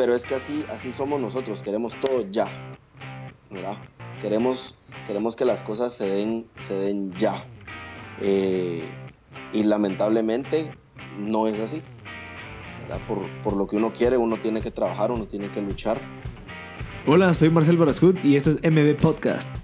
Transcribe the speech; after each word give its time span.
pero 0.00 0.14
es 0.14 0.24
que 0.24 0.34
así, 0.34 0.64
así 0.72 0.92
somos 0.92 1.20
nosotros, 1.20 1.60
queremos 1.60 1.92
todo 2.00 2.24
ya. 2.30 2.48
Queremos, 4.18 4.78
queremos 5.06 5.36
que 5.36 5.44
las 5.44 5.62
cosas 5.62 5.92
se 5.92 6.08
den, 6.08 6.46
se 6.58 6.72
den 6.72 7.12
ya. 7.18 7.44
Eh, 8.22 8.88
y 9.52 9.62
lamentablemente 9.62 10.70
no 11.18 11.48
es 11.48 11.60
así. 11.60 11.82
Por, 13.06 13.28
por, 13.42 13.52
lo 13.52 13.66
que 13.66 13.76
uno 13.76 13.92
quiere, 13.92 14.16
uno 14.16 14.38
tiene 14.38 14.62
que 14.62 14.70
trabajar, 14.70 15.12
uno 15.12 15.26
tiene 15.26 15.50
que 15.50 15.60
luchar. 15.60 16.00
Hola, 17.06 17.34
soy 17.34 17.50
Marcel 17.50 17.76
Barascut 17.76 18.24
y 18.24 18.36
esto 18.36 18.48
es 18.48 18.56
MB 18.62 18.96
Podcast. 19.02 19.54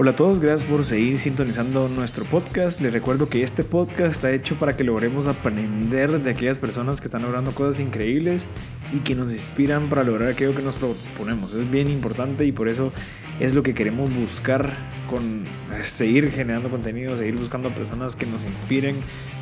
Hola 0.00 0.12
a 0.12 0.14
todos, 0.14 0.38
gracias 0.38 0.70
por 0.70 0.84
seguir 0.84 1.18
sintonizando 1.18 1.88
nuestro 1.88 2.24
podcast. 2.24 2.80
Les 2.80 2.92
recuerdo 2.92 3.28
que 3.28 3.42
este 3.42 3.64
podcast 3.64 4.12
está 4.12 4.30
hecho 4.30 4.54
para 4.54 4.76
que 4.76 4.84
logremos 4.84 5.26
aprender 5.26 6.20
de 6.20 6.30
aquellas 6.30 6.56
personas 6.56 7.00
que 7.00 7.06
están 7.06 7.22
logrando 7.22 7.50
cosas 7.50 7.80
increíbles 7.80 8.46
y 8.92 9.00
que 9.00 9.16
nos 9.16 9.32
inspiran 9.32 9.88
para 9.88 10.04
lograr 10.04 10.28
aquello 10.30 10.54
que 10.54 10.62
nos 10.62 10.76
proponemos. 10.76 11.52
Es 11.52 11.68
bien 11.68 11.90
importante 11.90 12.44
y 12.44 12.52
por 12.52 12.68
eso 12.68 12.92
es 13.40 13.56
lo 13.56 13.64
que 13.64 13.74
queremos 13.74 14.14
buscar 14.14 14.72
con 15.10 15.42
seguir 15.82 16.30
generando 16.30 16.68
contenido, 16.68 17.16
seguir 17.16 17.34
buscando 17.34 17.68
personas 17.70 18.14
que 18.14 18.26
nos 18.26 18.44
inspiren 18.44 18.94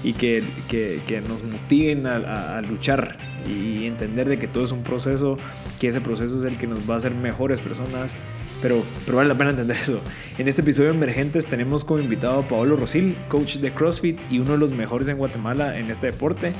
y 0.03 0.15
que, 0.15 0.43
que, 0.71 1.23
nos 1.29 1.43
motiven 1.43 2.07
a, 2.07 2.57
a, 2.57 2.63
luchar 2.63 3.19
y 3.47 3.85
entender 3.85 4.27
de 4.27 4.39
que 4.39 4.49
todo 4.49 4.65
es 4.65 4.73
un 4.73 4.85
proceso, 4.85 5.37
que 5.79 5.89
ese 5.89 6.01
proceso 6.01 6.39
es 6.39 6.47
el 6.47 6.57
que 6.57 6.67
nos 6.67 6.89
va 6.89 6.95
a 6.95 6.97
hacer 6.97 7.15
mejores 7.15 7.61
personas 7.61 8.17
pero, 8.67 8.83
pero 9.05 9.19
vale 9.19 9.29
la 9.29 9.39
pena 9.39 9.51
entender 9.51 9.77
eso. 9.77 10.01
En 10.39 10.49
este 10.49 10.61
episodio 10.61 10.91
de 10.91 10.97
Emergentes 10.97 11.47
tenemos 11.47 11.85
como 11.85 12.01
invitado 12.01 12.41
a 12.41 12.49
Paolo 12.49 12.75
Rosil, 12.75 13.15
coach 13.29 13.59
de 13.59 13.71
CrossFit 13.71 14.19
y 14.29 14.41
uno 14.41 14.55
de 14.55 14.59
los 14.59 14.73
mejores 14.73 15.07
en 15.07 15.19
Guatemala 15.19 15.79
en 15.79 15.89
este 15.89 16.07
deporte. 16.09 16.53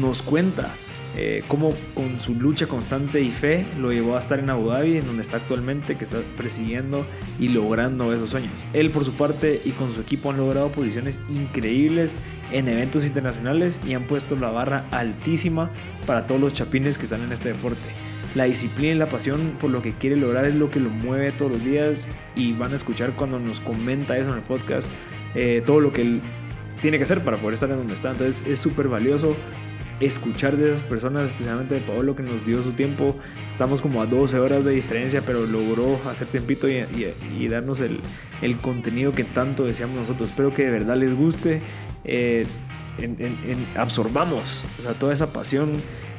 Nos 0.00 0.22
cuenta 0.22 0.72
eh, 1.16 1.42
cómo 1.48 1.74
con 1.92 2.20
su 2.20 2.36
lucha 2.36 2.68
constante 2.68 3.20
y 3.20 3.32
fe 3.32 3.66
lo 3.80 3.90
llevó 3.90 4.14
a 4.14 4.20
estar 4.20 4.38
en 4.38 4.48
Abu 4.48 4.68
Dhabi, 4.68 4.98
en 4.98 5.06
donde 5.06 5.22
está 5.22 5.38
actualmente, 5.38 5.96
que 5.96 6.04
está 6.04 6.18
persiguiendo 6.36 7.04
y 7.40 7.48
logrando 7.48 8.14
esos 8.14 8.30
sueños. 8.30 8.64
Él 8.72 8.92
por 8.92 9.04
su 9.04 9.14
parte 9.14 9.60
y 9.64 9.70
con 9.70 9.92
su 9.92 10.00
equipo 10.00 10.30
han 10.30 10.36
logrado 10.36 10.70
posiciones 10.70 11.18
increíbles 11.28 12.14
en 12.52 12.68
eventos 12.68 13.04
internacionales 13.04 13.80
y 13.84 13.94
han 13.94 14.04
puesto 14.04 14.36
la 14.36 14.52
barra 14.52 14.84
altísima 14.92 15.72
para 16.06 16.28
todos 16.28 16.40
los 16.40 16.54
chapines 16.54 16.96
que 16.96 17.04
están 17.06 17.22
en 17.22 17.32
este 17.32 17.48
deporte. 17.48 18.09
La 18.34 18.44
disciplina 18.44 18.94
y 18.94 18.98
la 18.98 19.06
pasión 19.06 19.56
por 19.60 19.70
lo 19.70 19.82
que 19.82 19.92
quiere 19.92 20.16
lograr 20.16 20.44
es 20.44 20.54
lo 20.54 20.70
que 20.70 20.80
lo 20.80 20.90
mueve 20.90 21.32
todos 21.32 21.50
los 21.50 21.64
días 21.64 22.08
y 22.36 22.52
van 22.52 22.72
a 22.72 22.76
escuchar 22.76 23.12
cuando 23.12 23.40
nos 23.40 23.60
comenta 23.60 24.16
eso 24.16 24.30
en 24.30 24.36
el 24.36 24.42
podcast 24.42 24.88
eh, 25.34 25.62
todo 25.64 25.80
lo 25.80 25.92
que 25.92 26.02
él 26.02 26.20
tiene 26.82 26.96
que 26.96 27.04
hacer 27.04 27.22
para 27.22 27.36
poder 27.36 27.54
estar 27.54 27.70
en 27.70 27.76
donde 27.76 27.94
está. 27.94 28.10
Entonces 28.10 28.46
es 28.46 28.58
súper 28.58 28.88
valioso 28.88 29.36
escuchar 30.00 30.56
de 30.56 30.72
esas 30.72 30.82
personas, 30.82 31.26
especialmente 31.26 31.74
de 31.74 31.80
Pablo 31.80 32.16
que 32.16 32.22
nos 32.22 32.44
dio 32.46 32.62
su 32.62 32.72
tiempo. 32.72 33.14
Estamos 33.46 33.82
como 33.82 34.00
a 34.00 34.06
12 34.06 34.38
horas 34.38 34.64
de 34.64 34.72
diferencia, 34.72 35.22
pero 35.24 35.46
logró 35.46 36.00
hacer 36.08 36.26
tiempito 36.26 36.66
y, 36.68 37.48
darnos 37.48 37.80
el, 37.80 38.00
contenido 38.62 39.12
que 39.12 39.24
tanto 39.24 39.64
deseamos 39.64 39.96
nosotros. 39.96 40.30
Espero 40.30 40.52
que 40.52 40.64
de 40.64 40.70
verdad 40.70 40.96
les 40.96 41.14
guste. 41.14 41.60
Eh, 42.04 42.46
absorbamos 43.76 44.64
o 44.78 44.82
sea, 44.82 44.92
toda 44.94 45.12
esa 45.12 45.32
pasión 45.32 45.70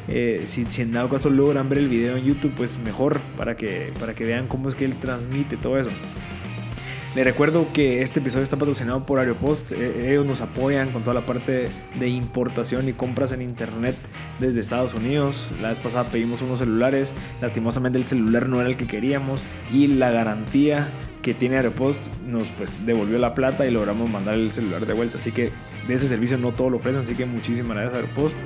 eh, 0.08 0.44
si, 0.46 0.66
en 0.82 0.94
dado 0.94 1.10
caso 1.10 1.30
logran 1.30 1.70
ver 1.70 1.80
el 1.80 1.90
video 1.90 2.18
en 2.18 2.26
YouTube, 2.26 2.54
pues 2.56 2.78
mejor 2.80 3.20
para 3.38 3.56
que, 3.56 3.92
para 4.00 4.14
que 4.14 4.24
vean 4.24 4.48
cómo 4.48 4.70
es 4.70 4.76
que 4.76 4.86
él 4.86 4.96
transmite 4.96 5.58
todo 5.58 5.80
eso. 5.80 5.92
Les 7.14 7.26
recuerdo 7.26 7.68
que 7.74 8.02
este 8.02 8.22
episodio 8.22 8.44
está 8.44 8.56
patrocinado 8.56 9.06
por 9.06 9.20
Aeropost. 9.20 9.74
Eh, 9.74 10.12
ellos 10.12 10.26
nos 10.26 10.40
apoyan 10.40 10.90
con 10.92 11.02
toda 11.02 11.14
la 11.14 11.26
parte 11.26 11.68
de 11.96 12.08
importación 12.08 12.88
y 12.88 12.94
compras 12.94 13.34
en 13.34 13.42
internet 13.42 13.98
desde 14.40 14.62
Estados 14.62 14.94
Unidos. 14.94 15.46
La 15.62 15.70
vez 15.70 15.82
pasada 15.82 16.06
pedimos 16.06 16.42
unos 16.42 16.60
celulares. 16.60 17.14
Lastimosamente 17.42 17.98
el 17.98 18.06
celular 18.06 18.48
no 18.48 18.62
era 18.62 18.70
el 18.70 18.78
que 18.78 18.88
queríamos. 18.88 19.44
Y 19.74 19.88
la 19.88 20.10
garantía 20.10 20.88
que 21.22 21.34
tiene 21.34 21.58
Aeropost 21.58 22.08
nos 22.26 22.48
pues 22.48 22.86
devolvió 22.86 23.20
la 23.20 23.36
plata 23.36 23.68
y 23.68 23.72
logramos 23.72 24.10
mandar 24.10 24.36
el 24.36 24.54
celular 24.54 24.86
de 24.86 24.94
vuelta. 24.94 25.18
Así 25.18 25.34
que 25.34 25.52
de 25.90 25.94
ese 25.94 26.08
servicio 26.08 26.38
no 26.38 26.54
todo 26.54 26.70
lo 26.70 26.78
ofrecen. 26.78 27.02
Así 27.02 27.16
que 27.16 27.26
muchísimas 27.26 27.76
gracias 27.76 27.94
Aeropost. 27.94 28.38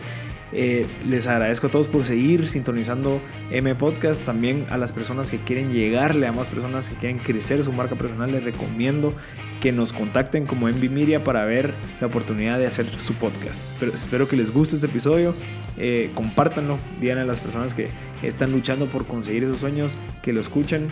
Eh, 0.52 0.86
les 1.06 1.28
agradezco 1.28 1.68
a 1.68 1.70
todos 1.70 1.88
por 1.88 2.06
seguir 2.06 2.50
sintonizando 2.50 3.20
M 3.52 3.74
Podcast. 3.76 4.24
También 4.24 4.66
a 4.70 4.78
las 4.78 4.92
personas 4.92 5.32
que 5.32 5.38
quieren 5.38 5.74
llegarle 5.74 6.28
a 6.28 6.32
más 6.32 6.48
personas 6.48 6.90
que 6.90 6.96
quieren 6.96 7.18
crecer 7.18 7.64
su 7.64 7.72
marca 7.72 7.96
personal, 7.96 8.32
les 8.32 8.44
recomiendo 8.44 9.14
que 9.62 9.72
nos 9.72 9.94
contacten 9.94 10.46
como 10.46 10.70
Envy 10.70 10.90
Media 10.90 11.24
para 11.24 11.46
ver 11.46 11.74
la 12.00 12.08
oportunidad 12.08 12.60
de 12.60 12.68
hacer 12.68 12.88
su 13.00 13.14
podcast. 13.16 13.64
Pero 13.80 13.94
espero 13.94 14.28
que 14.28 14.38
les 14.38 14.52
guste 14.52 14.76
este 14.76 14.88
episodio. 14.88 15.36
Eh, 15.78 16.12
compártanlo, 16.14 16.78
digan 17.02 17.18
a 17.18 17.26
las 17.26 17.42
personas 17.42 17.74
que 17.74 17.90
están 18.24 18.52
luchando 18.52 18.86
por 18.86 19.06
conseguir 19.06 19.44
esos 19.44 19.60
sueños, 19.60 19.98
que 20.22 20.34
lo 20.34 20.42
escuchen 20.42 20.88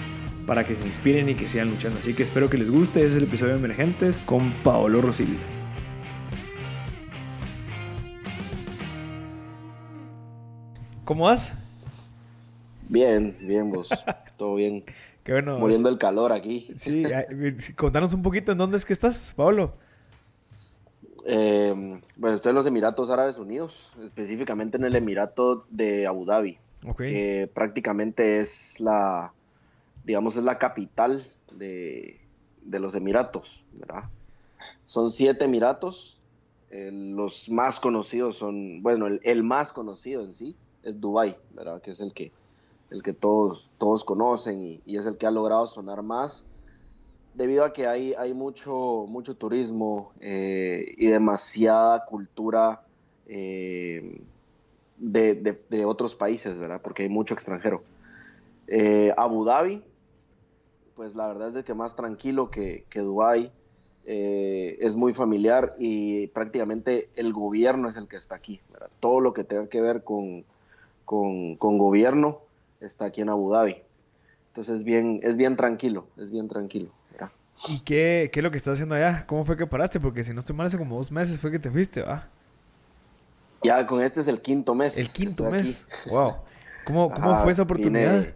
para 0.45 0.65
que 0.65 0.75
se 0.75 0.85
inspiren 0.85 1.29
y 1.29 1.35
que 1.35 1.47
sigan 1.47 1.69
luchando. 1.69 1.99
Así 1.99 2.13
que 2.13 2.23
espero 2.23 2.49
que 2.49 2.57
les 2.57 2.69
guste. 2.69 2.99
Este 2.99 3.11
es 3.11 3.15
el 3.15 3.23
episodio 3.23 3.53
de 3.53 3.59
Emergentes 3.59 4.17
con 4.25 4.51
Paolo 4.63 5.01
Rosillo. 5.01 5.62
¿Cómo 11.05 11.25
vas? 11.25 11.53
Bien, 12.87 13.35
bien 13.41 13.69
vos. 13.69 13.89
Todo 14.37 14.55
bien. 14.55 14.85
Qué 15.23 15.33
bueno. 15.33 15.59
Muriendo 15.59 15.89
el 15.89 15.97
calor 15.97 16.31
aquí. 16.31 16.69
Sí, 16.77 17.03
contanos 17.75 18.13
un 18.13 18.21
poquito 18.21 18.53
en 18.53 18.57
dónde 18.57 18.77
es 18.77 18.85
que 18.85 18.93
estás, 18.93 19.33
Pablo. 19.35 19.73
Em, 21.25 22.01
bueno, 22.15 22.35
estoy 22.35 22.51
en 22.51 22.55
los 22.55 22.65
Emiratos 22.65 23.09
Árabes 23.09 23.37
Unidos, 23.37 23.93
específicamente 24.01 24.77
en 24.77 24.85
el 24.85 24.95
Emirato 24.95 25.65
de 25.69 26.07
Abu 26.07 26.25
Dhabi, 26.25 26.57
que 26.97 27.49
prácticamente 27.53 28.39
es 28.39 28.79
la, 28.79 29.33
digamos, 30.05 30.35
es 30.35 30.43
la 30.43 30.57
capital 30.57 31.25
de, 31.53 32.19
los 32.65 32.95
Emiratos, 32.95 33.63
¿verdad? 33.73 34.03
Son 34.85 35.11
siete 35.11 35.45
Emiratos, 35.45 36.19
los 36.69 37.47
más 37.49 37.79
conocidos 37.79 38.37
son, 38.37 38.81
bueno, 38.81 39.07
el, 39.07 39.21
el, 39.23 39.43
más 39.43 39.71
conocido 39.71 40.23
en 40.23 40.33
sí 40.33 40.57
es 40.83 40.99
Dubai, 40.99 41.37
¿verdad? 41.53 41.81
Que 41.81 41.91
es 41.91 41.99
el 41.99 42.13
que, 42.13 42.31
el 42.89 43.01
que 43.01 43.13
todos, 43.13 43.71
todos 43.77 44.03
conocen 44.03 44.59
y, 44.85 44.97
es 44.97 45.05
el 45.05 45.17
que 45.17 45.25
ha 45.25 45.31
logrado 45.31 45.65
sonar 45.65 46.03
más 46.03 46.45
debido 47.33 47.65
a 47.65 47.73
que 47.73 47.87
hay, 47.87 48.13
hay 48.13 48.33
mucho, 48.33 49.05
mucho 49.07 49.35
turismo 49.35 50.11
eh, 50.19 50.93
y 50.97 51.07
demasiada 51.07 52.05
cultura 52.05 52.83
eh, 53.25 54.21
de, 54.97 55.85
otros 55.85 56.13
países, 56.13 56.59
¿verdad? 56.59 56.79
Porque 56.81 57.03
hay 57.03 57.09
mucho 57.09 57.33
extranjero. 57.33 57.81
Eh, 58.67 59.11
Abu 59.17 59.45
Dhabi, 59.45 59.83
pues 60.95 61.15
la 61.15 61.27
verdad 61.27 61.47
es 61.47 61.53
de 61.55 61.63
que 61.63 61.73
más 61.73 61.95
tranquilo 61.95 62.51
que, 62.51 62.85
que 62.89 62.99
Dubái. 62.99 63.51
es 64.05 64.95
muy 64.95 65.13
familiar 65.13 65.75
y 65.79 66.27
prácticamente 66.27 67.09
el 67.15 67.33
gobierno 67.33 67.89
es 67.89 67.97
el 67.97 68.07
que 68.07 68.17
está 68.17 68.35
aquí. 68.35 68.61
Todo 68.99 69.21
lo 69.21 69.33
que 69.33 69.43
tenga 69.43 69.67
que 69.67 69.81
ver 69.81 70.03
con, 70.03 70.45
con, 71.05 71.57
gobierno 71.57 72.41
está 72.79 73.05
aquí 73.05 73.21
en 73.21 73.29
Abu 73.29 73.51
Dhabi. 73.51 73.77
Entonces 74.47 74.77
es 74.79 74.83
bien, 74.83 75.19
es 75.23 75.37
bien 75.37 75.55
tranquilo, 75.55 76.07
es 76.17 76.31
bien 76.31 76.47
tranquilo. 76.47 76.91
¿Y 77.69 77.81
qué, 77.81 78.31
qué, 78.33 78.39
es 78.39 78.43
lo 78.43 78.49
que 78.49 78.57
estás 78.57 78.73
haciendo 78.73 78.95
allá? 78.95 79.25
¿Cómo 79.27 79.45
fue 79.45 79.55
que 79.55 79.67
paraste? 79.67 79.99
Porque 79.99 80.23
si 80.23 80.33
no 80.33 80.39
estoy 80.39 80.55
mal, 80.55 80.65
hace 80.67 80.77
como 80.77 80.97
dos 80.97 81.11
meses 81.11 81.37
fue 81.39 81.51
que 81.51 81.59
te 81.59 81.69
fuiste, 81.69 82.01
¿va? 82.01 82.27
Ya 83.63 83.85
con 83.85 84.03
este 84.03 84.21
es 84.21 84.27
el 84.27 84.41
quinto 84.41 84.73
mes. 84.73 84.97
El 84.97 85.09
quinto 85.09 85.49
mes. 85.49 85.85
Wow. 86.09 86.37
¿Cómo, 86.85 87.11
cómo 87.13 87.43
fue 87.43 87.51
esa 87.51 87.61
oportunidad? 87.61 88.33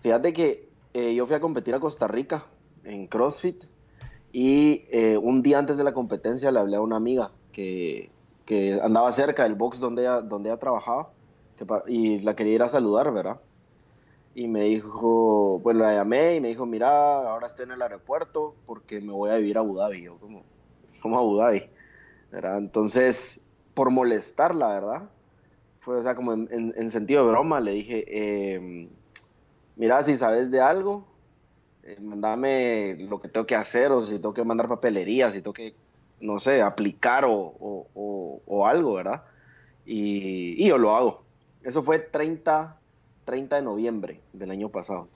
Fíjate 0.00 0.32
que 0.32 0.68
eh, 0.94 1.14
yo 1.14 1.26
fui 1.26 1.36
a 1.36 1.40
competir 1.40 1.74
a 1.74 1.80
Costa 1.80 2.08
Rica 2.08 2.44
en 2.84 3.06
CrossFit 3.06 3.64
y 4.32 4.84
eh, 4.90 5.16
un 5.16 5.42
día 5.42 5.58
antes 5.58 5.76
de 5.76 5.84
la 5.84 5.92
competencia 5.92 6.50
le 6.50 6.58
hablé 6.58 6.76
a 6.76 6.80
una 6.80 6.96
amiga 6.96 7.30
que, 7.52 8.10
que 8.44 8.80
andaba 8.82 9.12
cerca 9.12 9.44
del 9.44 9.54
box 9.54 9.80
donde 9.80 10.02
ella, 10.02 10.20
donde 10.20 10.50
ella 10.50 10.58
trabajaba 10.58 11.10
y 11.86 12.20
la 12.20 12.34
quería 12.34 12.54
ir 12.54 12.62
a 12.62 12.68
saludar, 12.68 13.12
¿verdad? 13.12 13.40
Y 14.34 14.48
me 14.48 14.64
dijo, 14.64 15.58
bueno, 15.60 15.80
la 15.80 15.94
llamé 15.94 16.36
y 16.36 16.40
me 16.40 16.48
dijo, 16.48 16.64
mira, 16.64 17.30
ahora 17.30 17.46
estoy 17.46 17.64
en 17.64 17.72
el 17.72 17.82
aeropuerto 17.82 18.54
porque 18.66 19.00
me 19.00 19.12
voy 19.12 19.30
a 19.30 19.36
vivir 19.36 19.58
a 19.58 19.60
Abu 19.60 19.76
Dhabi. 19.76 20.02
Yo 20.02 20.18
como, 20.18 21.18
Abu 21.18 21.36
Dhabi, 21.36 21.62
¿verdad? 22.30 22.58
Entonces, 22.58 23.46
por 23.74 23.90
molestarla, 23.90 24.68
¿verdad? 24.68 25.02
Fue, 25.80 25.96
o 25.96 26.02
sea, 26.02 26.14
como 26.14 26.32
en, 26.32 26.90
sentido 26.90 27.24
de 27.24 27.32
broma, 27.32 27.60
le 27.60 27.72
dije, 27.72 28.54
em, 28.54 28.88
mira, 29.76 30.02
si 30.02 30.16
sabes 30.16 30.50
de 30.50 30.60
algo, 30.60 31.04
eh, 31.82 31.98
mandame 32.00 32.96
lo 33.00 33.20
que 33.20 33.28
tengo 33.28 33.46
que 33.46 33.56
hacer 33.56 33.90
o 33.92 34.02
si 34.02 34.14
tengo 34.14 34.32
que 34.32 34.44
mandar 34.44 34.68
papelería, 34.68 35.30
si 35.30 35.42
tengo 35.42 35.52
que 35.52 35.74
no 36.22 36.38
sé, 36.38 36.62
aplicar 36.62 37.24
o, 37.26 38.64
algo, 38.64 38.94
¿verdad? 38.94 39.24
Y, 39.84 40.64
yo 40.64 40.78
lo 40.78 40.94
hago. 40.94 41.22
Eso 41.62 41.82
fue 41.82 41.98
30, 41.98 42.78
30 43.24 43.56
de 43.56 43.62
noviembre 43.62 44.20
del 44.32 44.50
año 44.52 44.68
pasado. 44.70 45.08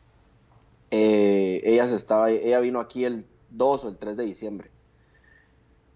Eh, 0.91 1.63
ella, 1.65 1.85
estaba, 1.85 2.31
ella 2.31 2.61
vino 2.61 2.81
aquí 2.81 3.05
el 3.05 3.25
2 3.51 3.85
o 3.85 3.89
el 3.89 3.97
3 3.97 4.17
de 4.17 4.25
diciembre. 4.25 4.71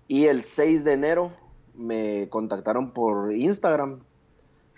Y 0.09 0.27
el 0.27 0.43
6 0.43 0.85
de 0.85 0.93
enero 0.93 1.33
me 1.75 2.29
contactaron 2.31 2.93
por 2.93 3.33
Instagram 3.33 4.01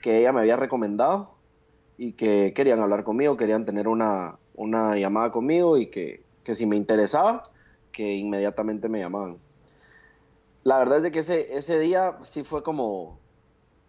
que 0.01 0.19
ella 0.19 0.33
me 0.33 0.41
había 0.41 0.57
recomendado 0.57 1.35
y 1.97 2.13
que 2.13 2.53
querían 2.55 2.81
hablar 2.81 3.05
conmigo, 3.05 3.37
querían 3.37 3.65
tener 3.65 3.87
una, 3.87 4.37
una 4.55 4.97
llamada 4.97 5.31
conmigo 5.31 5.77
y 5.77 5.87
que, 5.89 6.23
que 6.43 6.55
si 6.55 6.67
me 6.67 6.77
interesaba, 6.77 7.43
que 7.93 8.15
inmediatamente 8.15 8.89
me 8.89 8.99
llamaban. 8.99 9.39
La 10.65 10.79
verdad 10.79 10.99
es 10.99 11.03
de 11.03 11.11
que 11.11 11.21
ese, 11.21 11.55
ese 11.55 11.79
día 11.79 12.19
sí 12.23 12.45
fue 12.45 12.63
como, 12.63 13.19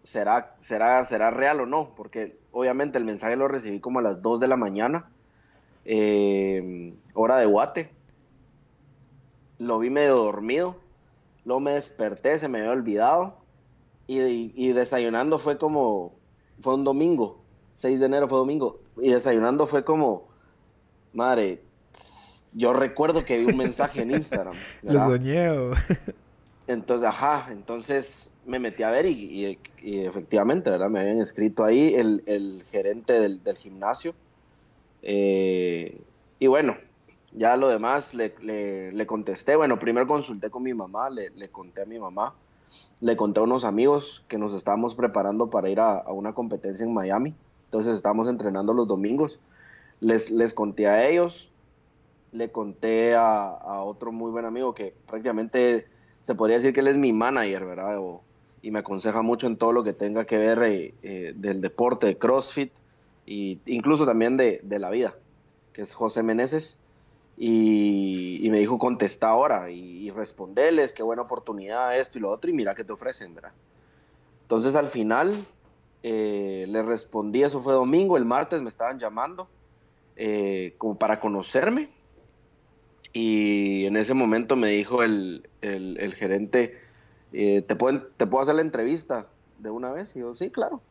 ¿será, 0.02 0.56
será, 0.60 1.04
¿será 1.04 1.30
real 1.30 1.60
o 1.60 1.66
no? 1.66 1.94
Porque 1.94 2.36
obviamente 2.52 2.98
el 2.98 3.04
mensaje 3.04 3.36
lo 3.36 3.48
recibí 3.48 3.80
como 3.80 4.00
a 4.00 4.02
las 4.02 4.22
2 4.22 4.40
de 4.40 4.48
la 4.48 4.56
mañana, 4.56 5.08
eh, 5.84 6.94
hora 7.14 7.36
de 7.38 7.46
Guate. 7.46 7.90
Lo 9.58 9.78
vi 9.78 9.90
medio 9.90 10.16
dormido, 10.16 10.76
luego 11.44 11.60
me 11.60 11.72
desperté, 11.72 12.38
se 12.38 12.48
me 12.48 12.58
había 12.58 12.72
olvidado 12.72 13.36
y, 14.06 14.52
y 14.54 14.72
desayunando 14.72 15.38
fue 15.38 15.58
como, 15.58 16.12
fue 16.60 16.74
un 16.74 16.84
domingo, 16.84 17.38
6 17.74 18.00
de 18.00 18.06
enero 18.06 18.28
fue 18.28 18.38
domingo, 18.38 18.80
y 18.96 19.10
desayunando 19.10 19.66
fue 19.66 19.84
como, 19.84 20.28
madre, 21.12 21.62
yo 22.52 22.72
recuerdo 22.72 23.24
que 23.24 23.38
vi 23.38 23.46
un 23.46 23.56
mensaje 23.56 24.02
en 24.02 24.10
Instagram. 24.12 24.54
Lo 24.82 24.98
soñé. 24.98 25.50
Entonces, 26.66 27.06
ajá, 27.06 27.48
entonces 27.50 28.30
me 28.46 28.58
metí 28.58 28.82
a 28.82 28.90
ver 28.90 29.06
y, 29.06 29.58
efectivamente, 29.82 30.70
¿verdad? 30.70 30.88
Me 30.88 31.00
habían 31.00 31.18
escrito 31.18 31.64
ahí 31.64 31.94
el, 31.94 32.64
gerente 32.70 33.14
del, 33.20 33.56
gimnasio. 33.56 34.14
Eh, 35.02 36.00
y 36.38 36.46
bueno, 36.46 36.76
ya 37.32 37.56
lo 37.56 37.68
demás 37.68 38.14
le, 38.14 39.06
contesté. 39.06 39.56
Bueno, 39.56 39.78
primero 39.78 40.06
consulté 40.06 40.50
con 40.50 40.62
mi 40.62 40.72
mamá, 40.72 41.10
le, 41.10 41.48
conté 41.50 41.82
a 41.82 41.86
mi 41.86 41.98
mamá, 41.98 42.34
le 43.00 43.16
conté 43.16 43.40
a 43.40 43.42
unos 43.42 43.64
amigos 43.64 44.24
que 44.28 44.38
nos 44.38 44.54
estábamos 44.54 44.94
preparando 44.94 45.50
para 45.50 45.68
ir 45.68 45.80
a, 45.80 46.04
una 46.08 46.32
competencia 46.32 46.84
en 46.84 46.94
Miami. 46.94 47.34
Entonces 47.66 47.96
estábamos 47.96 48.26
entrenando 48.26 48.72
los 48.72 48.88
domingos. 48.88 49.38
Les, 50.00 50.30
les 50.30 50.54
conté 50.54 50.86
a 50.88 51.06
ellos, 51.06 51.50
le 52.32 52.50
conté 52.50 53.14
a 53.16 53.82
otro 53.84 54.12
muy 54.12 54.30
buen 54.30 54.46
amigo 54.46 54.74
que 54.74 54.94
prácticamente 55.06 55.86
se 56.24 56.34
podría 56.34 56.56
decir 56.56 56.72
que 56.72 56.80
él 56.80 56.88
es 56.88 56.96
mi 56.96 57.12
manager, 57.12 57.66
¿verdad? 57.66 58.00
y 58.62 58.70
me 58.70 58.78
aconseja 58.78 59.20
mucho 59.20 59.46
en 59.46 59.58
todo 59.58 59.72
lo 59.72 59.84
que 59.84 59.92
tenga 59.92 60.24
que 60.24 60.38
ver 60.38 60.62
eh, 60.62 60.94
eh, 61.02 61.34
del 61.36 61.60
deporte, 61.60 62.06
de 62.06 62.16
CrossFit, 62.16 62.72
e 63.26 63.58
incluso 63.66 64.06
también 64.06 64.38
de, 64.38 64.62
la 64.66 64.88
vida, 64.88 65.14
que 65.74 65.82
es 65.82 65.92
José 65.92 66.22
Meneses. 66.22 66.80
Y, 67.36 68.48
me 68.50 68.58
dijo, 68.58 68.78
contesta 68.78 69.28
ahora 69.28 69.70
y, 69.70 70.10
responderles, 70.12 70.94
qué 70.94 71.02
buena 71.02 71.20
oportunidad 71.20 71.98
esto 71.98 72.16
y 72.16 72.22
lo 72.22 72.30
otro, 72.30 72.48
y 72.48 72.54
mira 72.54 72.74
qué 72.74 72.84
te 72.84 72.94
ofrecen, 72.94 73.34
¿verdad? 73.34 73.52
Entonces 74.42 74.76
al 74.76 74.86
final 74.86 75.34
eh, 76.02 76.64
le 76.66 76.82
respondí, 76.82 77.42
eso 77.42 77.60
fue 77.60 77.74
domingo, 77.74 78.16
el 78.16 78.24
martes 78.24 78.62
me 78.62 78.70
estaban 78.70 78.98
llamando 78.98 79.46
como 80.78 80.96
para 80.96 81.20
conocerme 81.20 81.90
y 83.14 83.86
en 83.86 83.96
ese 83.96 84.12
momento 84.12 84.56
me 84.56 84.68
dijo 84.68 85.04
el, 85.04 85.48
gerente, 86.18 86.80
eh, 87.32 87.62
¿te, 87.62 87.76
¿te 87.76 88.26
puedo 88.26 88.40
hacer 88.40 88.56
la 88.56 88.60
entrevista 88.60 89.28
de 89.60 89.70
una 89.70 89.92
vez? 89.92 90.16
Y 90.16 90.18
yo, 90.18 90.34
sí, 90.34 90.50
claro. 90.50 90.82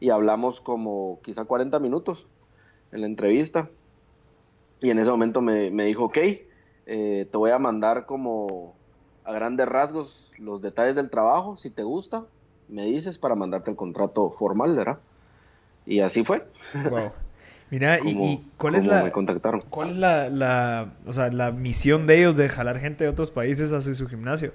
Y 0.00 0.10
hablamos 0.10 0.60
como 0.60 1.20
quizá 1.22 1.44
40 1.44 1.78
minutos 1.78 2.26
en 2.90 3.00
la 3.02 3.06
entrevista. 3.06 3.70
Y 4.80 4.90
en 4.90 4.98
ese 4.98 5.08
momento 5.08 5.40
me, 5.40 5.70
dijo, 5.70 6.06
ok, 6.06 6.18
eh, 6.18 7.28
te 7.30 7.38
voy 7.38 7.52
a 7.52 7.60
mandar 7.60 8.06
como 8.06 8.74
a 9.24 9.32
grandes 9.32 9.68
rasgos 9.68 10.32
los 10.38 10.60
detalles 10.60 10.96
del 10.96 11.10
trabajo, 11.10 11.56
si 11.56 11.70
te 11.70 11.84
gusta, 11.84 12.24
me 12.68 12.86
dices 12.86 13.18
para 13.18 13.36
mandarte 13.36 13.70
el 13.70 13.76
contrato 13.76 14.30
formal, 14.32 14.76
¿verdad? 14.76 14.98
Y 15.86 16.00
así 16.00 16.24
fue. 16.24 16.44
Wow. 16.90 17.12
Mira, 17.70 17.98
y, 17.98 18.44
cuál 18.58 18.76
es 18.76 18.86
la 18.86 19.10
cuál 19.70 19.90
es 19.90 19.96
la, 19.96 20.94
o 21.04 21.12
sea, 21.12 21.30
la 21.30 21.50
misión 21.50 22.06
de 22.06 22.18
ellos 22.18 22.36
de 22.36 22.48
jalar 22.48 22.78
gente 22.78 23.04
de 23.04 23.10
otros 23.10 23.32
países 23.32 23.72
hacia 23.72 23.94
su 23.94 24.06
gimnasio? 24.08 24.52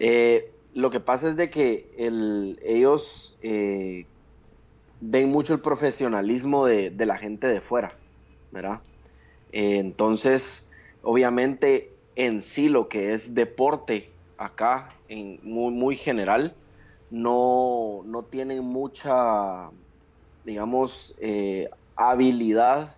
Eh, 0.00 0.50
lo 0.74 0.90
que 0.90 0.98
pasa 0.98 1.28
es 1.28 1.36
de 1.36 1.48
que 1.48 1.88
el, 1.96 2.58
ellos 2.64 3.38
eh, 3.42 4.06
ven 5.00 5.30
mucho 5.30 5.54
el 5.54 5.60
profesionalismo 5.60 6.66
de, 6.66 6.92
la 7.06 7.16
gente 7.16 7.46
de 7.46 7.60
fuera, 7.60 7.96
¿verdad? 8.50 8.80
Eh, 9.52 9.78
entonces, 9.78 10.72
obviamente, 11.02 11.92
en 12.16 12.42
sí 12.42 12.68
lo 12.68 12.88
que 12.88 13.14
es 13.14 13.34
deporte 13.34 14.10
acá, 14.36 14.88
en 15.08 15.38
muy, 15.44 15.72
muy 15.72 15.96
general, 15.96 16.54
no, 17.10 18.02
no 18.04 18.24
tienen 18.24 18.64
mucha 18.64 19.70
digamos, 20.46 21.16
eh, 21.20 21.68
habilidad 21.96 22.94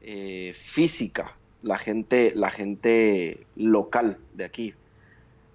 eh, 0.00 0.54
física, 0.64 1.36
la 1.62 1.76
gente, 1.76 2.32
la 2.34 2.50
gente 2.50 3.44
local 3.56 4.18
de 4.34 4.44
aquí. 4.44 4.74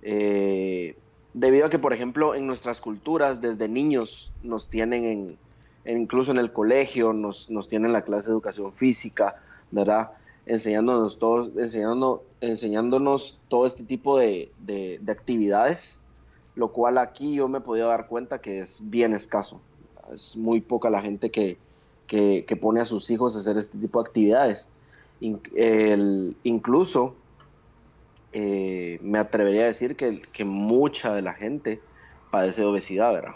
Eh, 0.03 0.95
debido 1.33 1.65
a 1.65 1.69
que, 1.69 1.79
por 1.79 1.93
ejemplo, 1.93 2.35
en 2.35 2.45
nuestras 2.45 2.81
culturas, 2.81 3.39
desde 3.39 3.69
niños 3.69 4.31
nos 4.43 4.69
tienen 4.69 5.37
en, 5.85 5.97
incluso 5.99 6.31
en 6.31 6.37
el 6.37 6.51
colegio, 6.51 7.13
nos, 7.13 7.49
nos 7.49 7.69
tienen 7.69 7.93
la 7.93 8.03
clase 8.03 8.27
de 8.27 8.33
educación 8.33 8.73
física, 8.73 9.41
¿verdad? 9.71 10.11
Enseñándonos, 10.45 11.17
todos, 11.17 11.49
enseñándonos, 11.57 12.19
enseñándonos 12.41 13.39
todo 13.47 13.65
este 13.65 13.83
tipo 13.83 14.17
de, 14.19 14.51
de 14.59 15.11
actividades, 15.11 15.97
lo 16.55 16.73
cual 16.73 16.97
aquí 16.97 17.35
yo 17.35 17.47
me 17.47 17.61
podido 17.61 17.87
dar 17.87 18.07
cuenta 18.07 18.41
que 18.41 18.59
es 18.59 18.81
bien 18.83 19.13
escaso 19.13 19.61
es 20.13 20.37
muy 20.37 20.61
poca 20.61 20.89
la 20.89 21.01
gente 21.01 21.31
que, 21.31 21.57
pone 22.61 22.81
a 22.81 22.85
sus 22.85 23.09
hijos 23.09 23.35
a 23.35 23.39
hacer 23.39 23.57
este 23.57 23.77
tipo 23.77 24.01
de 24.01 24.07
actividades. 24.07 24.67
incluso 25.19 27.15
eh, 28.33 28.99
me 29.01 29.19
atrevería 29.19 29.63
a 29.63 29.65
decir 29.67 29.95
que, 29.95 30.21
que, 30.21 30.43
mucha 30.43 31.13
de 31.13 31.21
la 31.21 31.33
gente 31.33 31.81
padece 32.31 32.61
de 32.61 32.67
obesidad, 32.67 33.13
¿verdad? 33.13 33.35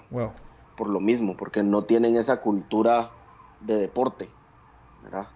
Por 0.75 0.89
lo 0.89 0.99
mismo, 0.99 1.37
porque 1.37 1.63
no 1.63 1.83
tienen 1.83 2.17
esa 2.17 2.41
cultura 2.41 3.11
de 3.61 3.77
deporte, 3.77 4.29
¿verdad? 5.03 5.27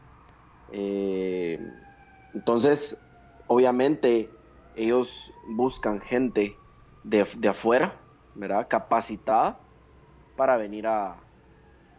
Eh, 0.72 1.60
entonces, 2.34 3.08
obviamente, 3.48 4.30
ellos 4.76 5.32
buscan 5.48 6.02
gente 6.02 6.58
de, 7.04 7.26
de 7.38 7.48
afuera, 7.48 7.96
¿verdad? 8.36 8.68
Capacitada 8.68 9.60
para 10.36 10.58
venir 10.58 10.88
a, 10.88 11.23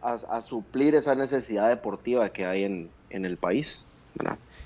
a, 0.05 0.41
suplir 0.41 0.95
esa 0.95 1.15
necesidad 1.15 1.69
deportiva 1.69 2.29
que 2.29 2.45
hay 2.45 2.63
en, 2.63 2.89
el 3.09 3.37
país. 3.37 4.09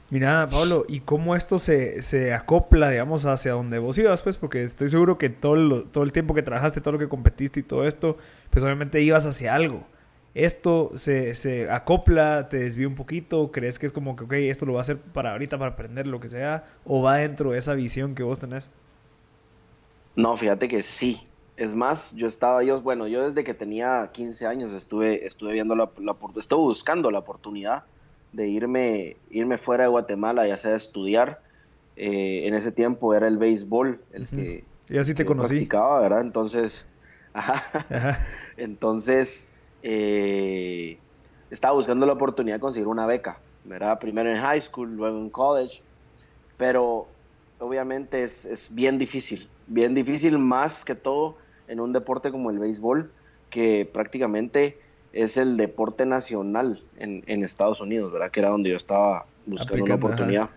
Mira, 0.09 0.49
Pablo, 0.49 0.83
¿y 0.87 1.01
cómo 1.01 1.35
esto 1.35 1.59
se, 1.59 2.33
acopla, 2.33 2.89
digamos, 2.89 3.25
hacia 3.25 3.51
donde 3.51 3.77
vos 3.77 3.97
ibas? 3.97 4.21
Pues 4.21 4.37
porque 4.37 4.63
estoy 4.63 4.89
seguro 4.89 5.17
que 5.17 5.29
todo, 5.29 5.83
todo 5.83 6.03
el 6.03 6.11
tiempo 6.11 6.33
que 6.33 6.41
trabajaste, 6.41 6.81
todo 6.81 6.93
lo 6.93 6.99
que 6.99 7.07
competiste 7.07 7.59
y 7.59 7.63
todo 7.63 7.85
esto, 7.85 8.17
pues 8.49 8.63
obviamente 8.63 9.01
ibas 9.01 9.25
hacia 9.25 9.53
algo. 9.53 9.83
¿Esto 10.35 10.91
se, 10.95 11.69
acopla, 11.71 12.49
te 12.49 12.57
desvía 12.57 12.87
un 12.87 12.95
poquito? 12.95 13.51
¿Crees 13.51 13.79
que 13.79 13.85
es 13.85 13.91
como 13.91 14.15
que, 14.15 14.23
ok, 14.23 14.33
esto 14.33 14.65
lo 14.65 14.73
va 14.73 14.79
a 14.79 14.81
hacer 14.81 14.97
para 14.97 15.31
ahorita, 15.31 15.57
para 15.57 15.71
aprender 15.71 16.07
lo 16.07 16.19
que 16.19 16.29
sea? 16.29 16.65
¿O 16.85 17.01
va 17.01 17.17
dentro 17.17 17.51
de 17.51 17.59
esa 17.59 17.73
visión 17.73 18.13
que 18.15 18.23
vos 18.23 18.39
tenés? 18.39 18.69
No, 20.15 20.37
fíjate 20.37 20.67
que 20.67 20.83
sí. 20.83 21.28
Es 21.59 21.75
más, 21.75 22.15
yo 22.15 22.25
estaba, 22.25 22.63
yo, 22.63 22.81
bueno, 22.81 23.05
yo 23.07 23.27
desde 23.27 23.43
que 23.43 23.53
tenía 23.53 24.11
15 24.13 24.47
años 24.47 24.71
estuve, 24.71 25.27
estuve 25.27 25.51
viendo 25.51 25.75
la, 25.75 25.91
la 25.97 26.15
estuve 26.37 26.61
buscando 26.61 27.11
la 27.11 27.19
oportunidad 27.19 27.83
de 28.31 28.47
irme, 28.47 29.17
irme 29.29 29.57
fuera 29.57 29.83
de 29.83 29.89
Guatemala, 29.89 30.47
ya 30.47 30.57
sea 30.57 30.73
estudiar. 30.73 31.41
Eh, 31.97 32.47
en 32.47 32.53
ese 32.53 32.71
tiempo 32.71 33.13
era 33.13 33.27
el 33.27 33.37
béisbol 33.37 34.01
el 34.13 34.27
que, 34.29 34.63
y 34.87 34.97
así 34.97 35.13
te 35.13 35.25
conocí. 35.25 35.55
practicaba, 35.55 35.99
¿verdad? 35.99 36.21
Entonces, 36.21 36.85
ajá. 37.33 38.25
Entonces, 38.55 39.51
eh, 39.83 40.97
estaba 41.49 41.73
buscando 41.73 42.05
la 42.05 42.13
oportunidad 42.13 42.55
de 42.55 42.61
conseguir 42.61 42.87
una 42.87 43.05
beca, 43.05 43.41
¿verdad? 43.65 43.99
Primero 43.99 44.31
en 44.31 44.37
high 44.37 44.61
school, 44.61 44.95
luego 44.95 45.17
en 45.17 45.29
college, 45.29 45.81
pero 46.55 47.09
obviamente 47.57 48.23
es, 48.23 48.45
es 48.45 48.73
bien 48.73 48.97
difícil, 48.97 49.49
bien 49.67 49.93
difícil 49.93 50.39
más 50.39 50.85
que 50.85 50.95
todo 50.95 51.35
en 51.69 51.79
un 51.79 51.93
deporte 51.93 52.31
como 52.31 52.49
el 52.49 52.59
béisbol, 52.59 53.11
que 53.49 53.89
prácticamente 53.91 54.77
es 55.13 55.37
el 55.37 55.55
deporte 55.55 56.05
nacional 56.05 56.83
en, 56.97 57.43
Estados 57.43 57.79
Unidos, 57.79 58.11
¿verdad? 58.11 58.31
Que 58.31 58.41
era 58.41 58.49
donde 58.49 58.71
yo 58.71 58.77
estaba 58.77 59.25
buscando 59.45 59.85
una 59.85 59.95
oportunidad. 59.95 60.49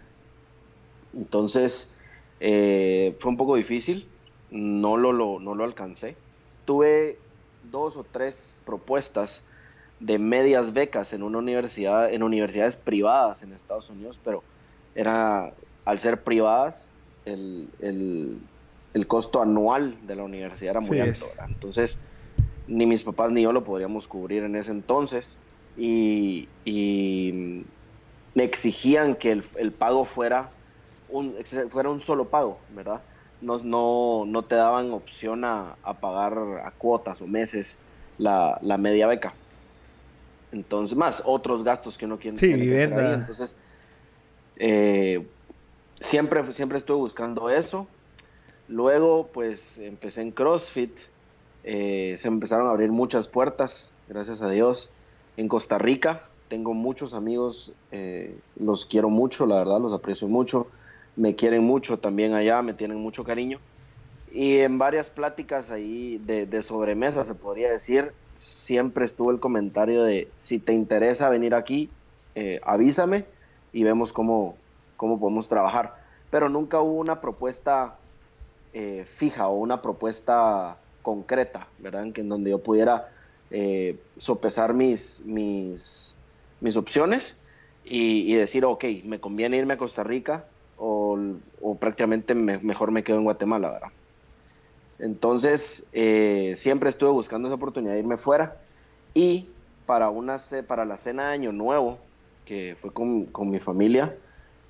Entonces, 1.15 1.97
eh, 2.41 3.15
fue 3.19 3.31
un 3.31 3.37
poco 3.37 3.57
difícil, 3.57 4.09
no 4.51 4.97
lo, 4.97 5.13
no 5.39 5.55
lo 5.55 5.65
alcancé. 5.65 6.17
Tuve 6.65 7.19
dos 7.71 7.97
o 7.97 8.05
tres 8.05 8.61
propuestas 8.65 9.43
de 10.01 10.19
medias 10.19 10.73
becas 10.73 11.13
en 11.13 11.23
una 11.23 11.39
universidad, 11.39 12.13
en 12.13 12.23
universidades 12.23 12.77
privadas 12.77 13.43
en 13.43 13.53
Estados 13.53 13.89
Unidos, 13.89 14.19
pero 14.25 14.43
era, 14.95 15.53
al 15.85 15.99
ser 15.99 16.23
privadas, 16.23 16.95
el, 17.25 17.71
el 17.81 18.39
costo 19.07 19.41
anual 19.43 19.97
de 20.07 20.17
la 20.17 20.25
universidad 20.25 20.73
era 20.73 20.81
muy 20.81 21.01
alto. 21.01 21.27
Entonces, 21.47 21.99
ni 22.67 22.87
mis 22.87 23.03
papás 23.03 23.33
ni 23.33 23.43
yo 23.43 23.53
lo 23.53 23.65
podríamos 23.65 24.07
cubrir 24.07 24.45
en 24.45 24.57
ese 24.57 24.71
entonces 24.71 25.39
y, 25.77 26.49
me 28.35 28.45
exigían 28.45 29.15
que 29.15 29.33
el, 29.33 29.73
pago 29.73 30.05
fuera 30.05 30.49
un, 31.11 31.35
fuera 31.69 31.91
un 31.91 32.01
solo 32.01 32.29
pago, 32.29 32.59
¿verdad? 32.75 33.03
No, 33.43 33.59
no, 33.59 34.25
no 34.27 34.43
te 34.43 34.55
daban 34.55 34.91
opción 34.93 35.45
a, 35.45 35.77
pagar 36.01 36.63
a 36.65 36.71
cuotas 36.71 37.21
o 37.21 37.27
meses 37.27 37.79
la, 38.17 38.59
media 38.79 39.07
beca. 39.07 39.35
Entonces, 40.51 40.97
más 40.97 41.23
otros 41.27 41.63
gastos 41.63 41.99
que 41.99 42.07
uno 42.07 42.19
quiere, 42.19 42.37
sí, 42.37 42.53
Entonces, 42.53 43.59
eh, 44.57 45.27
siempre, 46.01 46.53
siempre 46.53 46.79
estuve 46.79 46.99
buscando 46.99 47.51
eso. 47.51 47.87
Luego, 48.73 49.29
pues 49.35 49.77
empecé 49.77 50.23
en 50.23 50.31
CrossFit. 50.31 50.93
Eh, 51.63 52.15
se 52.17 52.29
empezaron 52.29 52.69
a 52.69 52.71
abrir 52.71 52.91
muchas 52.91 53.29
puertas, 53.29 53.93
gracias 54.09 54.41
a 54.41 54.49
Dios. 54.49 54.89
En 55.37 55.47
Costa 55.47 55.77
Rica 55.77 56.23
tengo 56.49 56.73
muchos 56.73 57.13
amigos, 57.13 57.75
eh, 57.91 58.35
los 58.57 58.87
quiero 58.87 59.11
mucho, 59.11 59.45
la 59.45 59.57
verdad, 59.57 59.79
los 59.79 59.93
aprecio 59.93 60.27
mucho. 60.27 60.69
Me 61.17 61.35
quieren 61.35 61.65
mucho 61.65 61.99
también 61.99 62.33
allá, 62.33 62.63
me 62.63 62.73
tienen 62.73 62.97
mucho 62.97 63.25
cariño. 63.25 63.59
Y 64.33 64.61
en 64.61 64.79
varias 64.79 65.11
pláticas 65.11 65.71
ahí 65.71 66.17
de, 66.25 66.63
sobremesa, 66.63 67.25
se 67.25 67.35
podría 67.35 67.71
decir, 67.71 68.13
siempre 68.33 69.05
estuvo 69.05 69.31
el 69.31 69.39
comentario 69.39 70.03
de, 70.03 70.31
si 70.39 70.59
te 70.59 70.73
interesa 70.73 71.29
venir 71.29 71.55
aquí, 71.55 71.91
eh, 72.35 72.59
avísame 72.65 73.27
y 73.75 73.85
vemos 73.85 74.15
cómo, 74.15 74.57
cómo 74.97 75.21
podemos 75.21 75.49
trabajar. 75.49 76.03
Pero 76.31 76.49
nunca 76.49 76.81
hubo 76.81 76.99
una 76.99 77.21
propuesta 77.21 77.99
eh, 78.73 79.05
fija 79.07 79.49
o 79.49 79.57
una 79.57 79.83
propuesta 79.83 80.79
concreta, 81.03 81.69
¿verdad? 81.79 82.07
En, 82.15 82.29
donde 82.29 82.51
yo 82.51 82.63
pudiera 82.63 83.11
eh, 83.51 83.99
sopesar 84.17 84.73
mis, 84.73 85.25
mis, 85.27 86.15
mis 86.61 86.77
opciones 86.77 87.37
y, 87.85 88.35
decir, 88.35 88.65
ok, 88.65 88.85
me 89.05 89.21
conviene 89.21 89.57
irme 89.57 89.75
a 89.75 89.77
Costa 89.77 90.05
Rica 90.05 90.45
o, 90.79 91.19
prácticamente 91.79 92.35
mejor 92.35 92.91
me 92.91 93.05
quedo 93.05 93.19
en 93.19 93.25
Guatemala, 93.25 93.71
¿verdad? 93.71 93.89
Entonces, 94.99 95.87
eh, 95.93 96.55
siempre 96.57 96.89
estuve 96.89 97.11
buscando 97.11 97.49
esa 97.49 97.57
oportunidad 97.57 97.95
de 97.95 98.01
irme 98.01 98.17
fuera 98.17 98.57
y 99.15 99.49
para, 99.85 100.11
una, 100.11 100.39
para 100.67 100.85
la 100.85 100.97
cena 100.97 101.29
de 101.29 101.35
Año 101.35 101.53
Nuevo, 101.53 101.99
que 102.47 102.77
fue 102.81 102.93
con, 102.93 103.27
con 103.27 103.51
mi 103.51 103.59
familia, 103.59 104.17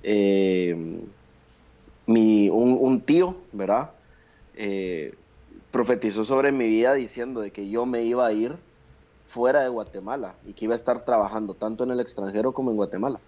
eh, 0.01 0.75
mi, 2.05 2.49
un, 2.49 3.01
tío, 3.01 3.35
¿verdad? 3.51 3.91
Eh, 4.55 5.15
profetizó 5.71 6.25
sobre 6.25 6.51
mi 6.51 6.67
vida 6.67 6.93
diciendo 6.93 7.41
de 7.41 7.51
que 7.51 7.69
yo 7.69 7.85
me 7.85 8.03
iba 8.03 8.25
a 8.25 8.33
ir 8.33 8.55
fuera 9.27 9.61
de 9.61 9.69
Guatemala 9.69 10.35
y 10.45 10.53
que 10.53 10.65
iba 10.65 10.73
a 10.73 10.77
estar 10.77 11.05
trabajando 11.05 11.55
tanto 11.55 11.83
en 11.83 11.91
el 11.91 11.99
extranjero 11.99 12.51
como 12.51 12.71
en 12.71 12.77
Guatemala. 12.77 13.19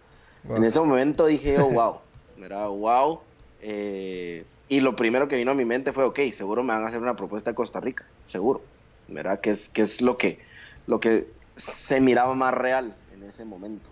En 0.48 0.64
ese 0.64 0.80
momento 0.80 1.26
dije, 1.26 1.60
oh, 1.60 1.72
wow, 1.72 1.96
¿verdad? 2.38 2.70
Wow. 2.70 3.22
Eh, 3.62 4.46
y 4.70 4.80
lo 4.80 4.96
primero 4.96 5.28
que 5.28 5.38
vino 5.38 5.52
a 5.52 5.56
mi 5.56 5.66
mente 5.66 5.92
fue, 5.92 6.04
ok, 6.04 6.20
seguro 6.36 6.64
me 6.64 6.74
van 6.74 6.84
a 6.84 6.88
hacer 6.88 7.02
una 7.02 7.16
propuesta 7.16 7.52
de 7.52 7.56
Costa 7.56 7.80
Rica, 7.80 8.06
seguro, 8.28 8.62
¿verdad? 9.08 9.40
Que 9.40 9.52
es, 9.52 9.70
que 9.70 9.82
es 9.82 10.02
lo, 10.02 10.18
que, 10.18 10.40
lo 10.86 11.00
que 11.00 11.28
se 11.56 12.00
miraba 12.02 12.36
más 12.36 12.54
real 12.54 12.96
en 13.14 13.24
ese 13.24 13.46
momento. 13.46 13.90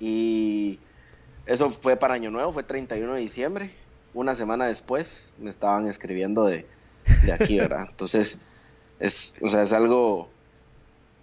Y 0.00 0.78
eso 1.46 1.70
fue 1.70 1.96
para 1.96 2.14
Año 2.14 2.30
Nuevo, 2.30 2.52
fue 2.52 2.62
31 2.62 3.14
de 3.14 3.20
diciembre. 3.20 3.70
Una 4.14 4.34
semana 4.34 4.66
después 4.66 5.34
me 5.38 5.50
estaban 5.50 5.86
escribiendo 5.86 6.44
de, 6.44 6.66
aquí, 7.32 7.58
¿verdad? 7.58 7.88
Entonces, 7.90 8.40
es, 9.00 9.36
o 9.42 9.48
sea, 9.48 9.62
es 9.62 9.72
algo 9.72 10.28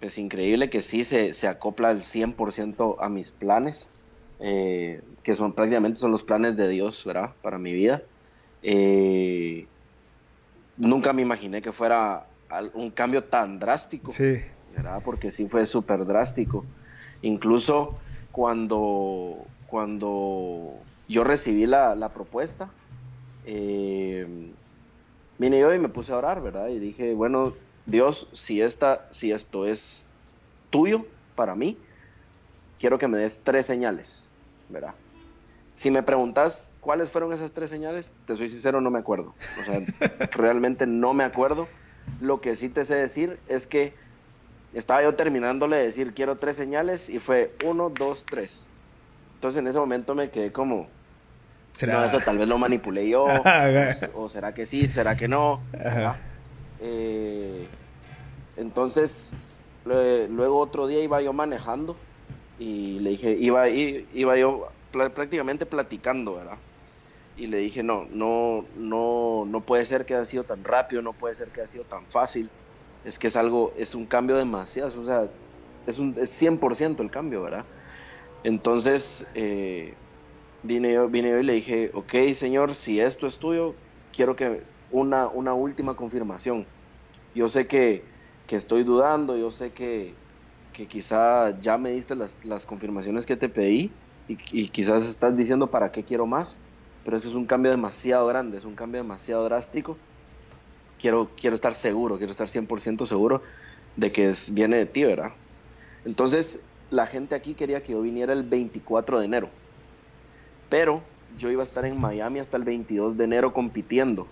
pues, 0.00 0.18
increíble 0.18 0.70
que 0.70 0.80
sí 0.80 1.04
se, 1.04 1.34
se 1.34 1.48
acopla 1.48 1.88
al 1.88 2.02
100% 2.02 2.96
a 3.00 3.08
mis 3.08 3.32
planes, 3.32 3.90
eh, 4.38 5.02
que 5.22 5.34
son 5.34 5.52
prácticamente 5.52 5.98
son 5.98 6.12
los 6.12 6.22
planes 6.22 6.56
de 6.56 6.68
Dios, 6.68 7.04
¿verdad? 7.04 7.30
Para 7.42 7.58
mi 7.58 7.72
vida. 7.72 8.02
Eh, 8.62 9.66
nunca 10.76 11.12
me 11.12 11.22
imaginé 11.22 11.62
que 11.62 11.72
fuera 11.72 12.26
un 12.74 12.90
cambio 12.90 13.24
tan 13.24 13.58
drástico, 13.58 14.12
sí. 14.12 14.40
¿verdad? 14.76 15.00
Porque 15.04 15.30
sí 15.30 15.48
fue 15.48 15.66
súper 15.66 16.04
drástico. 16.04 16.64
Incluso 17.22 17.98
cuando 18.30 19.46
cuando 19.72 20.74
yo 21.08 21.24
recibí 21.24 21.64
la, 21.64 22.10
propuesta, 22.12 22.68
eh, 23.46 24.52
vine 25.38 25.60
yo 25.60 25.72
y 25.72 25.78
me 25.78 25.88
puse 25.88 26.12
a 26.12 26.18
orar, 26.18 26.42
¿verdad? 26.42 26.68
Y 26.68 26.78
dije, 26.78 27.14
bueno, 27.14 27.54
Dios, 27.86 28.28
si, 28.34 28.60
esta, 28.60 29.08
si 29.12 29.32
esto 29.32 29.66
es 29.66 30.06
tuyo 30.68 31.06
para 31.36 31.54
mí, 31.54 31.78
quiero 32.78 32.98
que 32.98 33.08
me 33.08 33.16
des 33.16 33.44
tres 33.44 33.64
señales, 33.64 34.28
¿verdad? 34.68 34.92
Si 35.74 35.90
me 35.90 36.02
preguntas 36.02 36.70
cuáles 36.80 37.08
fueron 37.08 37.32
esas 37.32 37.50
tres 37.52 37.70
señales, 37.70 38.12
te 38.26 38.36
soy 38.36 38.50
sincero, 38.50 38.82
no 38.82 38.90
me 38.90 38.98
acuerdo. 38.98 39.34
O 39.58 39.64
sea, 39.64 39.80
realmente 40.32 40.86
no 40.86 41.14
me 41.14 41.24
acuerdo. 41.24 41.66
Lo 42.20 42.42
que 42.42 42.56
sí 42.56 42.68
te 42.68 42.84
sé 42.84 42.96
decir 42.96 43.40
es 43.48 43.66
que 43.66 43.94
estaba 44.74 45.02
yo 45.02 45.14
terminándole 45.14 45.76
de 45.76 45.84
decir 45.84 46.12
quiero 46.12 46.36
tres 46.36 46.56
señales 46.56 47.08
y 47.08 47.20
fue 47.20 47.56
uno, 47.64 47.88
dos, 47.88 48.26
tres. 48.26 48.66
Entonces 49.42 49.58
en 49.58 49.66
ese 49.66 49.80
momento 49.80 50.14
me 50.14 50.30
quedé 50.30 50.52
como, 50.52 50.86
¿Será? 51.72 51.94
no, 51.94 52.04
eso 52.04 52.20
tal 52.20 52.38
vez 52.38 52.46
lo 52.46 52.58
manipulé 52.58 53.08
yo, 53.08 53.26
o, 54.14 54.28
será 54.28 54.54
que 54.54 54.66
sí, 54.66 54.86
será 54.86 55.16
que 55.16 55.26
no. 55.26 55.60
Eh, 56.78 57.66
entonces, 58.56 59.34
luego 59.84 60.60
otro 60.60 60.86
día 60.86 61.02
iba 61.02 61.20
yo 61.22 61.32
manejando 61.32 61.96
y 62.56 63.00
le 63.00 63.10
dije, 63.10 63.32
iba, 63.32 63.68
iba 63.68 64.36
yo 64.36 64.68
prácticamente 64.92 65.66
platicando, 65.66 66.36
¿verdad? 66.36 66.58
Y 67.34 67.48
le 67.48 67.56
dije, 67.56 67.82
no, 67.82 68.06
no, 68.12 68.64
no, 68.76 69.44
no 69.44 69.66
puede 69.66 69.86
ser 69.86 70.06
que 70.06 70.14
haya 70.14 70.24
sido 70.24 70.44
tan 70.44 70.62
rápido, 70.62 71.02
no 71.02 71.14
puede 71.14 71.34
ser 71.34 71.50
que 71.50 71.62
haya 71.62 71.68
sido 71.68 71.82
tan 71.82 72.06
fácil. 72.12 72.48
Es 73.02 73.18
que 73.18 73.26
es 73.26 73.34
algo, 73.34 73.72
es 73.76 73.96
un 73.96 74.06
cambio 74.06 74.36
demasiado, 74.36 75.00
o 75.00 75.04
sea, 75.04 75.28
es, 75.84 75.98
un, 75.98 76.14
es 76.16 76.30
100% 76.30 77.02
el 77.02 77.10
cambio, 77.10 77.42
¿verdad? 77.42 77.66
Entonces, 78.42 79.26
eh, 79.34 79.96
vine, 80.62 80.92
yo, 80.94 81.08
vine 81.08 81.40
y 81.40 81.42
le 81.42 81.54
dije, 81.54 81.90
ok, 81.94 82.14
señor, 82.34 82.74
si 82.74 83.00
esto 83.00 83.26
es 83.26 83.38
tuyo, 83.38 83.76
quiero 84.12 84.36
que 84.36 84.66
una, 84.88 85.28
una 85.28 85.54
última 85.54 85.96
confirmación. 85.96 86.68
Yo 87.34 87.48
sé 87.48 87.66
que, 87.66 88.10
estoy 88.48 88.84
dudando, 88.84 89.36
yo 89.36 89.50
sé 89.50 89.72
que, 89.72 90.20
quizá 90.72 91.58
ya 91.60 91.78
me 91.78 91.90
diste 91.90 92.14
las, 92.16 92.66
confirmaciones 92.66 93.24
que 93.26 93.36
te 93.36 93.48
pedí 93.48 93.98
y, 94.26 94.68
quizás 94.70 95.08
estás 95.08 95.36
diciendo 95.36 95.70
para 95.70 95.90
qué 95.90 96.04
quiero 96.04 96.26
más, 96.26 96.60
pero 97.02 97.16
eso 97.16 97.28
es 97.28 97.34
un 97.34 97.46
cambio 97.46 97.70
demasiado 97.70 98.26
grande, 98.26 98.58
es 98.58 98.64
un 98.64 98.74
cambio 98.76 99.02
demasiado 99.02 99.44
drástico. 99.44 99.98
Quiero, 100.98 101.34
quiero 101.34 101.56
estar 101.56 101.74
seguro, 101.74 102.18
quiero 102.18 102.32
estar 102.32 102.48
100% 102.48 103.06
seguro 103.06 103.42
de 103.96 104.12
que 104.12 104.34
viene 104.52 104.76
de 104.76 104.86
ti, 104.86 105.04
¿verdad? 105.04 105.32
Entonces, 106.04 106.71
la 106.92 107.06
gente 107.06 107.34
aquí 107.34 107.54
quería 107.54 107.82
que 107.82 107.92
yo 107.92 108.02
viniera 108.02 108.34
el 108.34 108.42
24 108.42 109.18
de 109.18 109.24
enero. 109.24 109.48
Pero 110.68 111.02
yo 111.38 111.50
iba 111.50 111.62
a 111.62 111.64
estar 111.64 111.86
en 111.86 111.98
Miami 111.98 112.38
hasta 112.38 112.58
el 112.58 112.64
22 112.64 113.16
de 113.16 113.24
enero 113.24 113.54
compitiendo. 113.54 114.28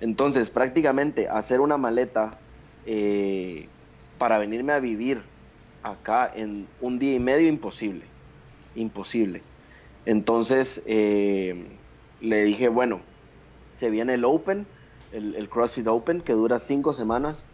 Entonces, 0.00 0.50
prácticamente 0.50 1.28
hacer 1.28 1.60
una 1.60 1.76
maleta 1.76 2.38
eh, 2.86 3.68
para 4.18 4.38
venirme 4.38 4.72
a 4.72 4.78
vivir 4.78 5.20
acá 5.82 6.30
en 6.32 6.68
un 6.80 7.00
día 7.00 7.14
y 7.14 7.18
medio, 7.18 7.48
imposible. 7.48 8.04
Imposible. 8.76 9.42
Entonces, 10.06 10.82
eh, 10.86 11.66
le 12.20 12.44
dije, 12.44 12.68
bueno, 12.68 13.00
se 13.72 13.90
viene 13.90 14.14
el 14.14 14.24
Open, 14.24 14.64
el, 15.12 15.34
el 15.34 15.48
CrossFit 15.48 15.88
Open, 15.88 16.20
que 16.20 16.34
dura 16.34 16.60
cinco 16.60 16.92
semanas 16.92 17.44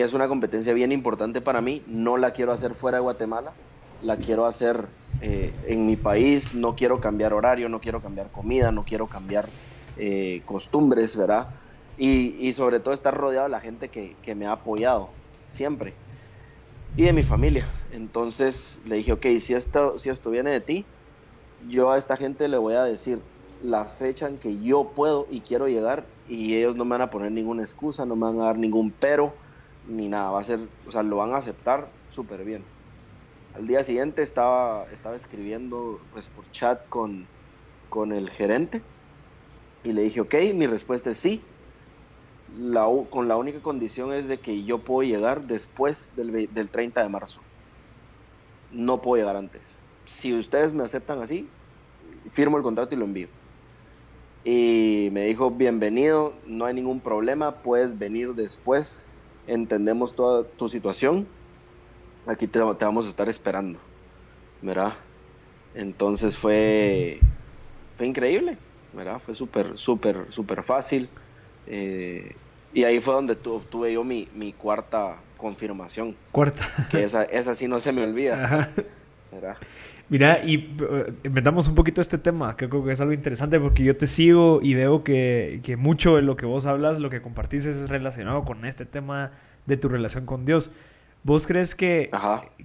es 0.00 0.12
una 0.12 0.28
competencia 0.28 0.72
bien 0.72 0.92
importante 0.92 1.40
para 1.40 1.60
mí. 1.60 1.84
No 1.86 2.16
la 2.16 2.32
quiero 2.32 2.52
hacer 2.52 2.74
fuera 2.74 2.98
de 2.98 3.02
Guatemala, 3.02 3.56
la 4.00 4.18
quiero 4.18 4.46
hacer 4.46 4.90
eh, 5.20 5.60
en 5.66 5.86
mi 5.86 5.96
país. 5.96 6.54
No 6.54 6.74
quiero 6.74 7.00
cambiar 7.00 7.32
horario, 7.32 7.68
no 7.68 7.80
quiero 7.80 8.00
cambiar 8.00 8.30
comida, 8.30 8.72
no 8.72 8.84
quiero 8.84 9.08
cambiar 9.08 9.52
eh, 9.96 10.42
costumbres, 10.44 11.16
¿verdad? 11.16 11.48
Y, 11.96 12.52
sobre 12.54 12.80
todo 12.80 12.94
estar 12.94 13.14
rodeado 13.14 13.44
de 13.44 13.50
la 13.50 13.60
gente 13.60 13.90
que, 13.90 14.34
me 14.34 14.46
ha 14.46 14.52
apoyado 14.52 15.12
siempre 15.48 15.94
y 16.96 17.04
de 17.04 17.12
mi 17.12 17.22
familia. 17.22 17.66
Entonces 17.90 18.80
le 18.86 18.96
dije, 18.96 19.12
ok, 19.12 19.26
si 19.40 19.54
esto, 19.54 19.98
si 19.98 20.08
esto 20.08 20.30
viene 20.30 20.50
de 20.50 20.60
ti, 20.62 20.86
yo 21.58 21.90
a 21.90 21.98
esta 21.98 22.16
gente 22.16 22.48
le 22.48 22.56
voy 22.56 22.74
a 22.74 22.84
decir 22.84 23.22
la 23.60 23.84
fecha 23.84 24.28
en 24.28 24.38
que 24.38 24.62
yo 24.62 24.92
puedo 24.94 25.26
y 25.30 25.42
quiero 25.42 25.68
llegar 25.68 26.08
y 26.24 26.56
ellos 26.56 26.76
no 26.76 26.84
me 26.86 26.92
van 26.92 27.02
a 27.02 27.10
poner 27.10 27.32
ninguna 27.32 27.62
excusa, 27.62 28.06
no 28.06 28.16
me 28.16 28.26
van 28.26 28.40
a 28.40 28.46
dar 28.46 28.58
ningún 28.58 28.92
pero 28.98 29.36
ni 29.88 30.08
nada, 30.08 30.30
va 30.30 30.40
a 30.40 30.44
ser, 30.44 30.60
o 30.86 30.92
sea, 30.92 31.02
lo 31.02 31.16
van 31.16 31.34
a 31.34 31.38
aceptar 31.38 31.88
súper 32.10 32.44
bien. 32.44 32.64
Al 33.54 33.66
día 33.66 33.82
siguiente 33.82 34.22
estaba, 34.22 34.86
estaba 34.92 35.16
escribiendo 35.16 36.00
pues 36.12 36.28
por 36.28 36.48
chat 36.52 36.88
con, 36.88 37.26
con 37.88 38.12
el 38.12 38.30
gerente 38.30 38.82
y 39.82 39.92
le 39.92 40.02
dije, 40.02 40.20
ok, 40.20 40.34
mi 40.54 40.66
respuesta 40.66 41.10
es 41.10 41.18
sí, 41.18 41.42
con 43.10 43.28
la 43.28 43.36
única 43.36 43.60
condición 43.60 44.12
es 44.12 44.28
de 44.28 44.38
que 44.38 44.64
yo 44.64 44.78
puedo 44.78 45.08
llegar 45.08 45.46
después 45.46 46.12
del, 46.16 46.52
del 46.52 46.70
30 46.70 47.02
de 47.02 47.08
marzo. 47.08 47.40
No 48.72 49.00
puedo 49.00 49.20
llegar 49.20 49.36
antes. 49.36 49.62
Si 50.04 50.34
ustedes 50.34 50.72
me 50.72 50.84
aceptan 50.84 51.22
así, 51.22 51.48
firmo 52.30 52.56
el 52.56 52.62
contrato 52.62 52.94
y 52.94 52.98
lo 52.98 53.04
envío. 53.04 53.28
Y 54.44 55.10
me 55.12 55.26
dijo, 55.26 55.50
bienvenido, 55.50 56.32
no 56.46 56.64
hay 56.64 56.74
ningún 56.74 57.00
problema, 57.00 57.62
puedes 57.62 57.98
venir 57.98 58.34
después, 58.34 59.02
entendemos 59.46 60.14
toda 60.14 60.48
tu 60.56 60.68
situación, 60.68 61.28
aquí 62.26 62.46
te, 62.46 62.60
vamos 62.60 63.06
a 63.06 63.08
estar 63.08 63.28
esperando, 63.28 63.80
¿verdad? 64.60 64.94
Entonces 65.72 66.36
fue, 66.36 67.20
fue 67.96 68.06
increíble, 68.06 68.58
¿verdad? 68.92 69.20
Fue 69.24 69.34
súper, 69.34 69.78
súper, 69.78 70.26
súper 70.30 70.62
fácil. 70.62 71.10
Eh, 71.66 72.40
y 72.72 72.84
ahí 72.84 73.00
fue 73.00 73.14
donde 73.14 73.36
tuve 73.36 73.92
yo 73.92 74.04
mi, 74.04 74.28
mi, 74.32 74.52
cuarta 74.52 75.24
confirmación. 75.36 76.18
Cuarta. 76.32 76.62
Que 76.90 77.04
esa, 77.04 77.24
esa 77.24 77.54
sí 77.54 77.66
no 77.68 77.80
se 77.80 77.92
me 77.92 78.02
olvida. 78.02 78.72
Mira, 80.10 80.44
y 80.44 80.76
uh, 80.82 81.14
inventamos 81.22 81.68
un 81.68 81.76
poquito 81.76 82.00
este 82.00 82.18
tema, 82.18 82.56
que 82.56 82.68
creo 82.68 82.84
que 82.84 82.90
es 82.90 83.00
algo 83.00 83.12
interesante 83.12 83.60
porque 83.60 83.84
yo 83.84 83.96
te 83.96 84.08
sigo 84.08 84.58
y 84.60 84.74
veo 84.74 85.04
que, 85.04 85.60
que, 85.62 85.76
mucho 85.76 86.16
de 86.16 86.22
lo 86.22 86.36
que 86.36 86.46
vos 86.46 86.66
hablas, 86.66 86.98
lo 86.98 87.10
que 87.10 87.22
compartís 87.22 87.64
es 87.64 87.88
relacionado 87.88 88.44
con 88.44 88.64
este 88.64 88.84
tema 88.84 89.30
de 89.66 89.76
tu 89.76 89.88
relación 89.88 90.26
con 90.26 90.44
Dios. 90.44 90.72
¿Vos 91.22 91.46
crees 91.46 91.76
que, 91.76 92.10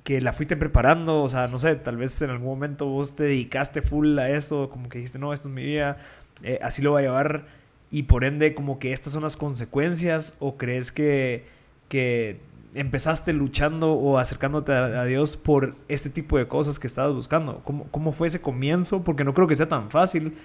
que 0.04 0.22
la 0.22 0.34
fuiste 0.34 0.58
preparando? 0.58 1.22
O 1.22 1.30
sea, 1.30 1.48
no 1.48 1.60
sé, 1.60 1.76
tal 1.76 1.98
vez 1.98 2.20
en 2.24 2.32
algún 2.32 2.48
momento 2.48 2.88
vos 2.88 3.16
te 3.16 3.24
dedicaste 3.26 3.84
full 3.84 4.18
a 4.18 4.30
esto, 4.32 4.70
como 4.72 4.90
que 4.90 4.98
dijiste, 4.98 5.20
no, 5.20 5.32
esto 5.32 5.48
es 5.50 5.54
mi 5.54 5.64
vida, 5.64 5.98
eh, 6.42 6.58
así 6.64 6.82
lo 6.82 6.92
voy 6.92 7.04
a 7.04 7.06
llevar 7.06 7.46
y 7.92 8.04
por 8.04 8.24
ende 8.24 8.56
como 8.56 8.80
que 8.80 8.92
estas 8.92 9.14
son 9.14 9.22
las 9.22 9.38
consecuencias 9.38 10.38
o 10.40 10.58
crees 10.58 10.92
que, 10.92 11.46
que 11.90 12.40
empezaste 12.76 13.34
luchando 13.34 13.94
o 13.94 14.18
acercándote 14.18 14.74
a, 14.74 15.04
Dios 15.06 15.38
por 15.38 15.76
este 15.88 16.10
tipo 16.10 16.38
de 16.38 16.48
cosas 16.48 16.78
que 16.78 16.88
estabas 16.88 17.14
buscando? 17.14 17.62
¿Cómo, 17.64 17.88
¿Cómo, 17.90 18.12
fue 18.12 18.28
ese 18.28 18.42
comienzo? 18.42 19.04
Porque 19.04 19.24
no 19.24 19.34
creo 19.34 19.48
que 19.48 19.56
sea 19.56 19.68
tan 19.68 19.90
fácil 19.90 20.38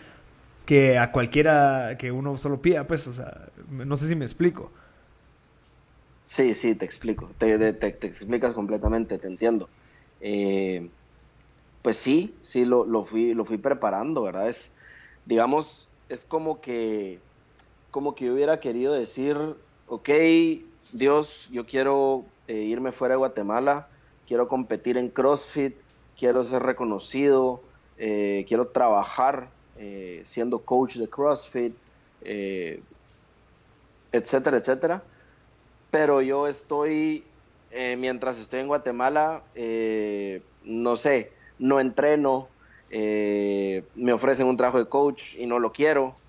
que 0.65 0.99
a 0.99 1.13
cualquiera 1.13 1.97
que 1.99 2.13
uno 2.13 2.39
solo 2.39 2.63
pida, 2.63 2.87
pues, 2.87 3.07
o 3.09 3.13
sea, 3.13 3.49
no 3.69 3.97
sé 3.97 4.07
si 4.07 4.15
me 4.15 4.25
explico. 4.25 4.71
Sí, 6.25 6.55
sí, 6.55 6.77
te 6.77 6.85
explico, 6.85 7.29
te, 7.39 7.73
te, 7.73 7.89
explicas 8.07 8.53
completamente, 8.53 9.19
te 9.19 9.27
entiendo. 9.27 9.69
Eh, 10.21 10.89
pues 11.83 11.97
sí, 11.97 12.37
sí, 12.43 12.65
lo, 12.65 12.85
lo, 12.85 13.05
fui, 13.05 13.35
lo 13.35 13.45
fui 13.45 13.59
preparando, 13.59 14.23
¿verdad? 14.23 14.49
Es, 14.49 14.71
digamos, 15.27 15.89
es 16.09 16.25
como 16.25 16.61
que, 16.61 17.19
como 17.91 18.15
que 18.15 18.27
yo 18.27 18.35
hubiera 18.35 18.61
querido 18.61 18.93
decir, 18.93 19.37
ok, 19.91 20.09
Dios, 20.93 21.49
yo 21.51 21.67
quiero 21.67 22.25
eh, 22.47 22.55
irme 22.55 22.93
fuera 22.93 23.15
de 23.15 23.19
Guatemala, 23.19 23.89
quiero 24.29 24.47
competir 24.47 24.97
en 24.97 25.09
CrossFit, 25.09 25.75
quiero 26.17 26.45
ser 26.45 26.63
reconocido, 26.63 27.61
eh, 27.99 28.45
quiero 28.47 28.69
trabajar 28.69 29.49
eh, 29.79 30.23
siendo 30.25 30.61
coach 30.61 30.95
de 30.97 31.09
CrossFit, 31.09 31.75
etcétera, 34.13 34.59
etcétera. 34.59 35.03
Pero 35.91 36.23
yo 36.23 36.47
estoy, 36.47 37.25
mientras 37.99 38.39
estoy 38.39 38.61
en 38.61 38.69
Guatemala, 38.69 39.43
no 40.65 40.97
sé, 40.97 41.33
no 41.59 41.81
entreno, 41.81 42.47
me 42.93 44.13
ofrecen 44.13 44.47
un 44.47 44.57
trabajo 44.57 44.79
de 44.79 44.89
coach 44.89 45.35
y 45.37 45.47
no 45.47 45.59
lo 45.59 45.73
quiero, 45.73 46.20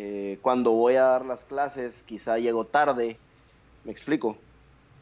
eh, 0.00 0.38
cuando 0.42 0.70
voy 0.70 0.94
a 0.94 1.02
dar 1.02 1.26
las 1.26 1.42
clases, 1.42 2.04
quizá 2.04 2.38
llego 2.38 2.64
tarde. 2.64 3.18
¿Me 3.82 3.90
explico? 3.90 4.36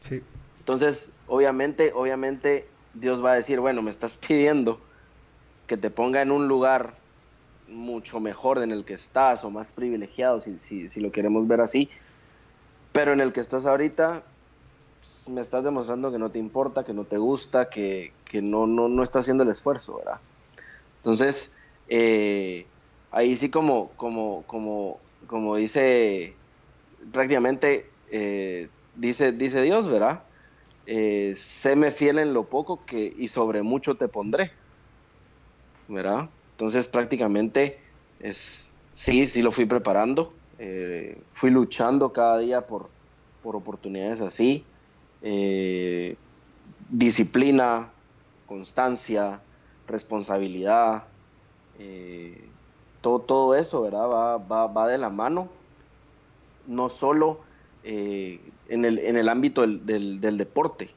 Sí. 0.01 0.23
Entonces, 0.57 1.11
obviamente, 1.27 1.93
obviamente, 1.93 2.67
Dios 2.95 3.23
va 3.23 3.33
a 3.33 3.35
decir, 3.35 3.59
bueno, 3.59 3.83
me 3.83 3.91
estás 3.91 4.17
pidiendo 4.17 4.79
que 5.67 5.77
te 5.77 5.91
ponga 5.91 6.23
en 6.23 6.31
un 6.31 6.47
lugar 6.47 6.95
mucho 7.67 8.19
mejor 8.19 8.63
en 8.63 8.71
el 8.71 8.85
que 8.85 8.95
estás 8.95 9.43
o 9.43 9.51
más 9.51 9.71
privilegiado, 9.71 10.39
si, 10.39 10.57
si, 10.57 10.99
lo 10.99 11.11
queremos 11.11 11.47
ver 11.47 11.61
así, 11.61 11.91
pero 12.91 13.13
en 13.13 13.21
el 13.21 13.33
que 13.33 13.41
estás 13.41 13.67
ahorita, 13.67 14.23
pues, 14.99 15.29
me 15.29 15.41
estás 15.41 15.63
demostrando 15.63 16.11
que 16.11 16.17
no 16.17 16.31
te 16.31 16.39
importa, 16.39 16.83
que 16.83 16.93
no 16.93 17.03
te 17.03 17.19
gusta, 17.19 17.69
que, 17.69 18.13
que 18.25 18.41
no, 18.41 18.65
no, 18.65 18.87
no 18.87 19.03
estás 19.03 19.25
haciendo 19.25 19.43
el 19.43 19.49
esfuerzo, 19.49 19.97
¿verdad? 19.97 20.19
Entonces, 21.03 21.53
eh, 21.87 22.65
ahí 23.11 23.35
sí 23.35 23.49
como, 23.51 23.95
como, 23.95 24.45
como, 24.47 25.01
como 25.27 25.55
dice 25.55 26.41
prácticamente, 27.13 27.85
eh, 28.11 28.69
dice, 28.93 29.31
dice 29.31 29.61
Dios, 29.61 29.87
¿verdad? 29.89 30.23
Eh, 30.85 31.33
séme 31.35 31.91
fiel 31.91 32.19
en 32.19 32.33
lo 32.33 32.49
poco 32.49 32.85
que, 32.85 33.11
y 33.15 33.27
sobre 33.27 33.61
mucho 33.63 33.97
te 33.97 34.07
pondré, 34.07 34.51
¿verdad? 35.87 36.29
Entonces 36.51 36.87
prácticamente 36.87 37.81
es, 38.19 38.79
sí, 38.93 39.25
sí 39.25 39.41
lo 39.41 39.51
fui 39.51 39.65
preparando, 39.65 40.39
eh, 40.57 41.27
fui 41.33 41.51
luchando 41.51 42.13
cada 42.13 42.39
día 42.39 42.65
por, 42.65 42.93
por 43.41 43.55
oportunidades 43.55 44.21
así, 44.21 44.71
disciplina, 46.89 47.93
constancia, 48.45 49.43
responsabilidad, 49.85 51.09
todo, 53.25 53.55
eso, 53.55 53.81
¿verdad? 53.81 54.07
Va, 54.07 54.67
va, 54.67 54.87
de 54.87 54.97
la 54.97 55.09
mano, 55.09 55.49
no 56.67 56.89
solo 56.89 57.39
eh, 57.83 58.39
en, 58.69 58.85
el, 58.85 58.99
en, 58.99 59.17
el, 59.17 59.29
ámbito 59.29 59.61
del, 59.65 60.37
deporte, 60.37 60.89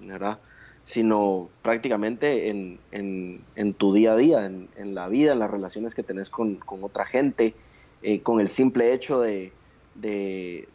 ¿verdad? 0.00 0.38
Sino 0.84 1.48
prácticamente 1.62 2.48
en, 2.50 2.78
en, 2.90 3.74
tu 3.74 3.92
día 3.92 4.12
a 4.12 4.16
día, 4.16 4.46
en, 4.46 4.94
la 4.94 5.08
vida, 5.08 5.32
en 5.32 5.38
las 5.38 5.50
relaciones 5.50 5.94
que 5.94 6.02
tenés 6.02 6.30
con, 6.30 6.58
otra 6.80 7.06
gente, 7.06 7.54
eh, 8.02 8.20
con 8.20 8.40
el 8.40 8.48
simple 8.48 8.92
hecho 8.92 9.20
de, 9.20 9.52
de, 9.94 10.68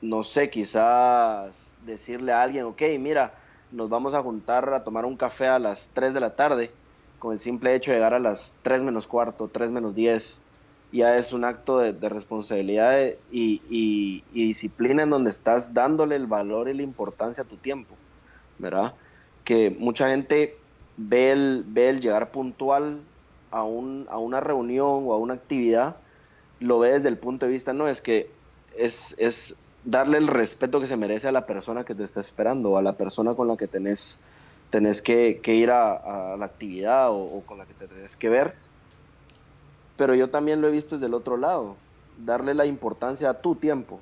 no 0.00 0.24
sé, 0.24 0.50
quizás 0.50 1.50
decirle 1.84 2.32
a 2.32 2.42
alguien, 2.42 2.64
ok, 2.64 2.82
mira, 2.98 3.34
nos 3.72 3.88
vamos 3.90 4.14
a 4.14 4.22
juntar 4.22 4.72
a 4.72 4.84
tomar 4.84 5.04
un 5.04 5.16
café 5.16 5.48
a 5.48 5.58
las 5.58 5.90
3 5.94 6.14
de 6.14 6.20
la 6.20 6.36
tarde 6.36 6.70
con 7.24 7.32
el 7.32 7.38
simple 7.38 7.74
hecho 7.74 7.90
de 7.90 7.96
llegar 7.96 8.12
a 8.12 8.18
las 8.18 8.52
3 8.60 8.82
menos 8.82 9.06
cuarto, 9.06 9.48
3 9.48 9.70
menos 9.70 9.94
10, 9.94 10.40
ya 10.92 11.16
es 11.16 11.32
un 11.32 11.44
acto 11.44 11.78
de, 11.78 12.08
responsabilidad 12.10 13.02
y, 13.32 14.22
disciplina 14.30 15.04
en 15.04 15.08
donde 15.08 15.30
estás 15.30 15.72
dándole 15.72 16.16
el 16.16 16.26
valor 16.26 16.68
y 16.68 16.74
la 16.74 16.82
importancia 16.82 17.42
a 17.42 17.46
tu 17.46 17.56
tiempo, 17.56 17.94
¿verdad? 18.58 18.92
Que 19.42 19.70
mucha 19.70 20.10
gente 20.10 20.58
ve 20.98 21.32
el, 21.32 22.00
llegar 22.02 22.30
puntual 22.30 23.00
a, 23.50 23.62
un, 23.62 24.06
a 24.10 24.18
una 24.18 24.40
reunión 24.40 25.04
o 25.06 25.14
a 25.14 25.16
una 25.16 25.32
actividad, 25.32 25.96
lo 26.60 26.78
ve 26.78 26.90
desde 26.90 27.08
el 27.08 27.16
punto 27.16 27.46
de 27.46 27.52
vista, 27.52 27.72
no, 27.72 27.88
es 27.88 28.02
que 28.02 28.28
es, 28.76 29.14
es 29.16 29.56
darle 29.82 30.18
el 30.18 30.26
respeto 30.26 30.78
que 30.78 30.88
se 30.88 30.98
merece 30.98 31.26
a 31.26 31.32
la 31.32 31.46
persona 31.46 31.84
que 31.84 31.94
te 31.94 32.04
está 32.04 32.20
esperando, 32.20 32.72
o 32.72 32.76
a 32.76 32.82
la 32.82 32.98
persona 32.98 33.32
con 33.32 33.48
la 33.48 33.56
que 33.56 33.66
tenés 33.66 34.22
tenés 34.74 35.02
que, 35.02 35.40
ir 35.46 35.70
a, 35.70 36.34
la 36.36 36.44
actividad 36.44 37.12
o, 37.12 37.44
con 37.46 37.58
la 37.58 37.64
que 37.64 37.74
te 37.74 37.86
tenés 37.86 38.16
que 38.16 38.28
ver. 38.28 38.54
Pero 39.96 40.16
yo 40.16 40.30
también 40.30 40.60
lo 40.60 40.66
he 40.66 40.72
visto 40.72 40.96
desde 40.96 41.06
el 41.06 41.14
otro 41.14 41.36
lado, 41.36 41.76
darle 42.18 42.54
la 42.54 42.66
importancia 42.66 43.30
a 43.30 43.34
tu 43.34 43.54
tiempo, 43.54 44.00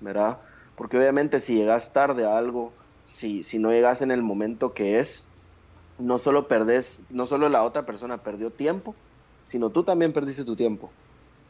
¿verdad? 0.00 0.38
Porque 0.74 0.98
obviamente 0.98 1.38
si 1.38 1.54
llegas 1.54 1.92
tarde 1.92 2.26
a 2.26 2.36
algo, 2.36 2.72
si, 3.06 3.44
si 3.44 3.60
no 3.60 3.70
llegas 3.70 4.02
en 4.02 4.10
el 4.10 4.24
momento 4.24 4.74
que 4.74 4.98
es, 4.98 5.24
no 6.00 6.18
solo 6.18 6.48
perdés, 6.48 7.00
no 7.10 7.28
solo 7.28 7.48
la 7.48 7.62
otra 7.62 7.86
persona 7.86 8.18
perdió 8.18 8.50
tiempo, 8.50 8.96
sino 9.46 9.70
tú 9.70 9.84
también 9.84 10.12
perdiste 10.12 10.42
tu 10.42 10.56
tiempo. 10.56 10.90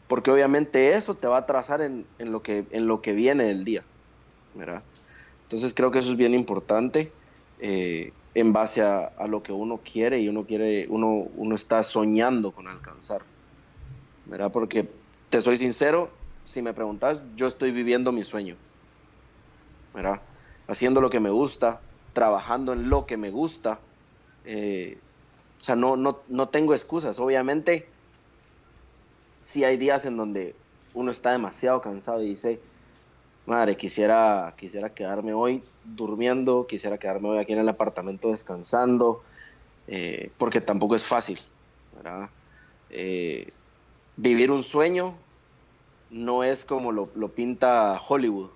Porque 0.08 0.30
obviamente 0.30 0.92
eso 0.92 1.14
te 1.14 1.26
va 1.26 1.36
a 1.36 1.40
atrasar 1.40 1.80
en, 1.80 2.04
en, 2.18 2.32
lo, 2.32 2.42
que, 2.42 2.66
en 2.70 2.86
lo 2.86 3.00
que 3.00 3.14
viene 3.14 3.44
del 3.44 3.64
día, 3.64 3.82
¿verdad? 4.54 4.82
Entonces 5.44 5.72
creo 5.72 5.90
que 5.90 6.00
eso 6.00 6.12
es 6.12 6.18
bien 6.18 6.34
importante. 6.34 7.10
Eh, 7.60 8.12
en 8.40 8.52
base 8.52 8.82
a, 8.82 9.12
lo 9.26 9.42
que 9.42 9.52
uno 9.52 9.78
quiere 9.78 10.20
y 10.20 10.28
uno 10.28 10.44
quiere, 10.44 10.86
uno, 10.88 11.26
uno 11.36 11.54
está 11.54 11.82
soñando 11.84 12.52
con 12.52 12.68
alcanzar. 12.68 13.22
¿Verdad? 14.26 14.52
Porque 14.52 14.88
te 15.30 15.40
soy 15.40 15.56
sincero, 15.56 16.10
si 16.44 16.62
me 16.62 16.74
preguntas, 16.74 17.22
yo 17.36 17.46
estoy 17.46 17.72
viviendo 17.72 18.12
mi 18.12 18.24
sueño. 18.24 18.56
¿Verdad? 19.94 20.20
Haciendo 20.66 21.00
lo 21.00 21.10
que 21.10 21.20
me 21.20 21.30
gusta, 21.30 21.80
trabajando 22.12 22.72
en 22.72 22.90
lo 22.90 23.06
que 23.06 23.16
me 23.16 23.30
gusta. 23.30 23.78
Eh, 24.44 24.98
o 25.60 25.64
sea, 25.64 25.76
no, 25.76 25.96
no, 25.96 26.20
no 26.28 26.48
tengo 26.48 26.74
excusas. 26.74 27.18
Obviamente, 27.18 27.88
sí 29.40 29.64
hay 29.64 29.76
días 29.76 30.04
en 30.04 30.16
donde 30.16 30.54
uno 30.94 31.10
está 31.10 31.32
demasiado 31.32 31.80
cansado 31.80 32.22
y 32.22 32.28
dice, 32.28 32.60
madre, 33.46 33.76
quisiera, 33.76 34.52
quisiera 34.56 34.92
quedarme 34.94 35.32
hoy 35.32 35.62
durmiendo, 35.94 36.66
quisiera 36.66 36.98
quedarme 36.98 37.28
hoy 37.28 37.38
aquí 37.38 37.52
en 37.52 37.60
el 37.60 37.68
apartamento 37.68 38.30
descansando, 38.30 39.22
eh, 39.86 40.30
porque 40.38 40.60
tampoco 40.60 40.96
es 40.96 41.04
fácil. 41.04 41.38
Eh, 42.90 43.52
vivir 44.16 44.50
un 44.50 44.62
sueño 44.62 45.14
no 46.10 46.44
es 46.44 46.64
como 46.64 46.92
lo, 46.92 47.10
lo 47.14 47.28
pinta 47.28 48.00
Hollywood, 48.06 48.50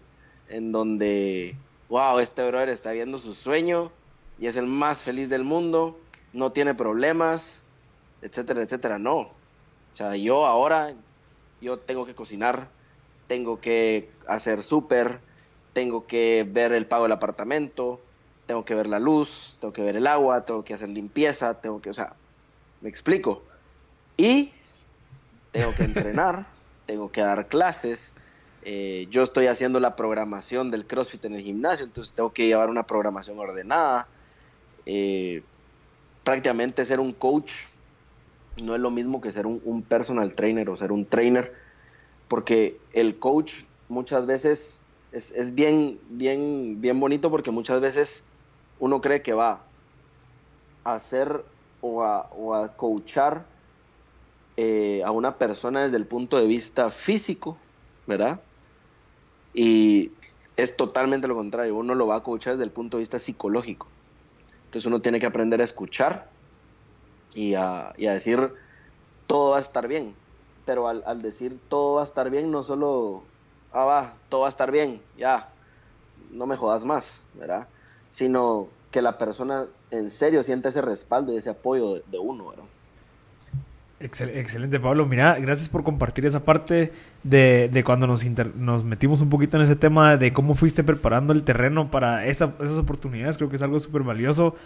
en 0.48 0.72
donde, 0.72 1.56
wow, 1.88 2.18
este 2.18 2.46
brother 2.46 2.68
está 2.68 2.92
viendo 2.92 3.18
su 3.18 3.34
sueño 3.34 3.90
y 4.38 4.46
es 4.46 4.56
el 4.56 4.66
más 4.66 5.02
feliz 5.02 5.28
del 5.28 5.44
mundo, 5.44 5.98
no 6.32 6.50
tiene 6.50 6.74
problemas, 6.74 7.62
etcétera, 8.22 8.62
etcétera. 8.62 8.98
No. 8.98 9.18
O 9.18 9.30
sea, 9.96 10.16
yo 10.16 10.46
ahora, 10.46 10.94
yo 11.60 11.78
tengo 11.78 12.06
que 12.06 12.14
cocinar, 12.14 12.68
tengo 13.26 13.60
que 13.60 14.10
hacer 14.26 14.62
súper, 14.62 15.20
tengo 15.72 16.06
que 16.06 16.46
ver 16.48 16.72
el 16.72 16.86
pago 16.86 17.04
del 17.04 17.12
apartamento, 17.12 18.00
tengo 18.46 18.64
que 18.64 18.74
ver 18.74 18.86
la 18.86 18.98
luz, 18.98 19.56
tengo 19.60 19.72
que 19.72 19.82
ver 19.82 19.96
el 19.96 20.06
agua, 20.06 20.42
tengo 20.42 20.64
que 20.64 20.74
hacer 20.74 20.88
limpieza, 20.88 21.54
tengo 21.60 21.80
que, 21.80 21.90
o 21.90 21.94
sea, 21.94 22.14
me 22.80 22.88
explico. 22.88 23.42
Y 24.16 24.52
tengo 25.52 25.74
que 25.74 25.84
entrenar, 25.84 26.46
tengo 26.86 27.10
que 27.10 27.20
dar 27.20 27.48
clases. 27.48 28.14
Eh, 28.64 29.06
yo 29.10 29.22
estoy 29.22 29.46
haciendo 29.46 29.80
la 29.80 29.96
programación 29.96 30.70
del 30.70 30.86
CrossFit 30.86 31.24
en 31.24 31.34
el 31.34 31.42
gimnasio, 31.42 31.84
entonces 31.84 32.14
tengo 32.14 32.32
que 32.32 32.46
llevar 32.46 32.70
una 32.70 32.84
programación 32.84 33.38
ordenada. 33.38 34.06
Eh, 34.86 35.42
prácticamente 36.24 36.84
ser 36.84 37.00
un 37.00 37.12
coach 37.12 37.52
no 38.56 38.74
es 38.74 38.80
lo 38.80 38.90
mismo 38.90 39.20
que 39.20 39.32
ser 39.32 39.46
un, 39.46 39.82
personal 39.82 40.34
trainer 40.34 40.68
o 40.68 40.76
ser 40.76 40.92
un 40.92 41.06
trainer, 41.06 41.54
porque 42.28 42.78
el 42.92 43.18
coach 43.18 43.62
muchas 43.88 44.26
veces 44.26 44.80
es, 45.12 45.54
bien, 45.54 46.00
bien, 46.08 46.80
bien 46.80 46.98
bonito 46.98 47.30
porque 47.30 47.50
muchas 47.50 47.80
veces 47.80 48.24
uno 48.78 49.00
cree 49.00 49.22
que 49.22 49.32
va 49.32 49.62
a 50.84 50.94
hacer 50.94 51.44
o 51.80 52.02
a, 52.02 52.28
o 52.36 52.54
a 52.54 52.76
coachar 52.76 53.44
eh, 54.56 55.02
a 55.04 55.10
una 55.10 55.38
persona 55.38 55.82
desde 55.82 55.96
el 55.96 56.06
punto 56.06 56.38
de 56.38 56.46
vista 56.46 56.90
físico, 56.90 57.56
¿verdad? 58.06 58.40
Y 59.54 60.10
es 60.56 60.76
totalmente 60.76 61.28
lo 61.28 61.34
contrario, 61.34 61.76
uno 61.76 61.94
lo 61.94 62.06
va 62.06 62.16
a 62.16 62.22
coachar 62.22 62.54
desde 62.54 62.64
el 62.64 62.70
punto 62.70 62.96
de 62.96 63.02
vista 63.02 63.18
psicológico. 63.18 63.86
Entonces 64.66 64.86
uno 64.86 65.00
tiene 65.00 65.20
que 65.20 65.26
aprender 65.26 65.60
a 65.60 65.64
escuchar 65.64 66.28
y 67.34 67.54
a, 67.54 67.94
decir 67.96 68.52
todo 69.26 69.50
va 69.50 69.58
a 69.58 69.60
estar 69.60 69.88
bien. 69.88 70.14
Pero 70.64 70.86
al, 70.86 71.22
decir 71.22 71.58
todo 71.68 71.96
va 71.96 72.02
a 72.02 72.04
estar 72.04 72.30
bien, 72.30 72.50
no 72.50 72.62
solo, 72.62 73.22
ah, 73.72 73.84
va, 73.84 74.14
todo 74.28 74.42
va 74.42 74.46
a 74.46 74.50
estar 74.50 74.70
bien, 74.70 75.00
ya, 75.16 75.48
no 76.30 76.46
me 76.46 76.56
jodas 76.56 76.84
más, 76.84 77.22
¿verdad? 77.34 77.66
Sino 78.10 78.68
que 78.90 79.02
la 79.02 79.18
persona 79.18 79.66
en 79.90 80.10
serio 80.10 80.42
siente 80.42 80.68
ese 80.68 80.82
respaldo 80.82 81.32
y 81.32 81.36
ese 81.36 81.50
apoyo 81.50 82.02
de, 82.06 82.18
uno, 82.18 82.48
¿verdad? 82.48 82.64
Excelente, 84.00 84.80
Pablo. 84.80 85.06
Mira, 85.06 85.38
gracias 85.38 85.68
por 85.68 85.84
compartir 85.84 86.26
esa 86.26 86.44
parte 86.44 86.92
de, 87.22 87.82
cuando 87.86 88.08
nos, 88.08 88.24
nos 88.56 88.84
metimos 88.84 89.20
un 89.20 89.30
poquito 89.30 89.56
en 89.56 89.62
ese 89.62 89.76
tema 89.76 90.16
de 90.16 90.32
cómo 90.32 90.56
fuiste 90.56 90.82
preparando 90.82 91.32
el 91.32 91.44
terreno 91.44 91.90
para 91.90 92.26
esas 92.26 92.78
oportunidades. 92.78 93.38
Creo 93.38 93.48
que 93.48 93.56
es 93.56 93.62
algo 93.62 93.78
súper 93.78 94.02
valioso 94.02 94.56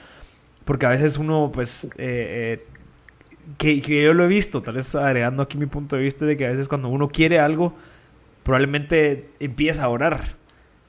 porque 0.66 0.84
a 0.84 0.88
veces 0.88 1.16
uno, 1.16 1.50
pues, 1.54 1.84
eh, 1.96 2.60
eh, 2.60 2.66
que, 3.56 3.80
yo 3.80 4.12
lo 4.12 4.24
he 4.24 4.26
visto, 4.26 4.62
tal 4.62 4.74
vez 4.74 4.94
agregando 4.96 5.44
aquí 5.44 5.56
mi 5.56 5.66
punto 5.66 5.94
de 5.94 6.02
vista 6.02 6.26
de 6.26 6.36
que 6.36 6.44
a 6.44 6.50
veces 6.50 6.68
cuando 6.68 6.88
uno 6.88 7.08
quiere 7.08 7.38
algo, 7.38 7.72
probablemente 8.46 9.28
empieza 9.40 9.84
a 9.84 9.88
orar. 9.88 10.36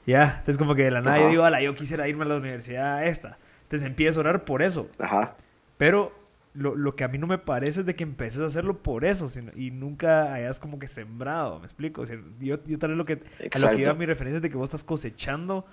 Ya, 0.06 0.36
entonces 0.38 0.58
como 0.58 0.76
que 0.76 0.84
de 0.84 0.92
la 0.92 1.02
nada 1.02 1.18
yo 1.18 1.28
digo, 1.28 1.44
ala, 1.44 1.60
yo 1.60 1.74
quisiera 1.74 2.08
irme 2.08 2.24
a 2.24 2.28
la 2.28 2.36
universidad 2.36 3.04
esta. 3.04 3.36
Entonces 3.64 3.86
empiezo 3.86 4.20
a 4.20 4.22
orar 4.22 4.44
por 4.44 4.62
eso. 4.62 4.88
Ajá. 5.00 5.34
Pero 5.76 6.16
lo, 6.54 6.76
lo, 6.76 6.94
que 6.94 7.02
a 7.02 7.08
mí 7.08 7.18
no 7.18 7.26
me 7.26 7.36
parece 7.36 7.80
es 7.80 7.86
de 7.86 7.96
que 7.96 8.04
empeces 8.04 8.40
a 8.40 8.46
hacerlo 8.46 8.78
por 8.78 9.04
eso 9.04 9.26
y 9.56 9.72
nunca 9.72 10.32
hayas 10.32 10.60
como 10.60 10.78
que 10.78 10.86
sembrado, 10.86 11.58
¿me 11.58 11.66
explico? 11.66 12.02
O 12.02 12.06
sea, 12.06 12.16
yo, 12.38 12.64
yo 12.64 12.78
tal 12.78 12.90
vez 12.90 12.96
lo 12.96 13.04
que, 13.04 13.14
a 13.52 13.58
lo 13.58 13.70
que 13.70 13.82
iba 13.82 13.92
mi 13.94 14.06
referencia 14.06 14.36
es 14.36 14.42
de 14.42 14.50
que 14.50 14.56
vos 14.56 14.68
estás 14.68 14.84
cosechando 14.84 15.66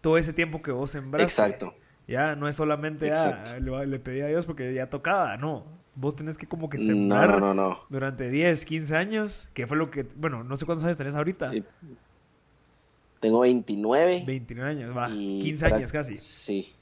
todo 0.00 0.18
ese 0.18 0.32
tiempo 0.32 0.62
que 0.62 0.72
vos 0.72 0.90
sembraste. 0.90 1.42
Exacto. 1.42 1.74
Ya, 2.08 2.34
no 2.34 2.48
es 2.48 2.56
solamente, 2.56 3.12
ah, 3.12 3.58
le, 3.60 3.98
pedí 4.00 4.20
a 4.20 4.26
Dios 4.26 4.46
porque 4.46 4.74
ya 4.74 4.90
tocaba, 4.90 5.36
no. 5.36 5.64
Vos 6.00 6.16
tenés 6.16 6.38
que 6.38 6.46
como 6.46 6.70
que 6.70 6.78
sembrar 6.78 7.40
no, 7.40 7.52
no, 7.52 7.80
durante 7.90 8.30
10, 8.30 8.64
15 8.64 8.96
años, 8.96 9.48
que 9.52 9.66
fue 9.66 9.76
lo 9.76 9.90
que, 9.90 10.06
bueno, 10.16 10.42
no 10.44 10.56
sé 10.56 10.64
cuántos 10.64 10.84
años 10.84 10.96
tenés 10.96 11.14
ahorita. 11.14 11.50
Tengo 13.20 13.40
29. 13.40 14.24
29 14.26 14.70
años, 14.70 14.96
va, 14.96 15.08
15 15.08 15.66
años 15.66 15.92
casi. 15.92 16.16
Sí. 16.16 16.72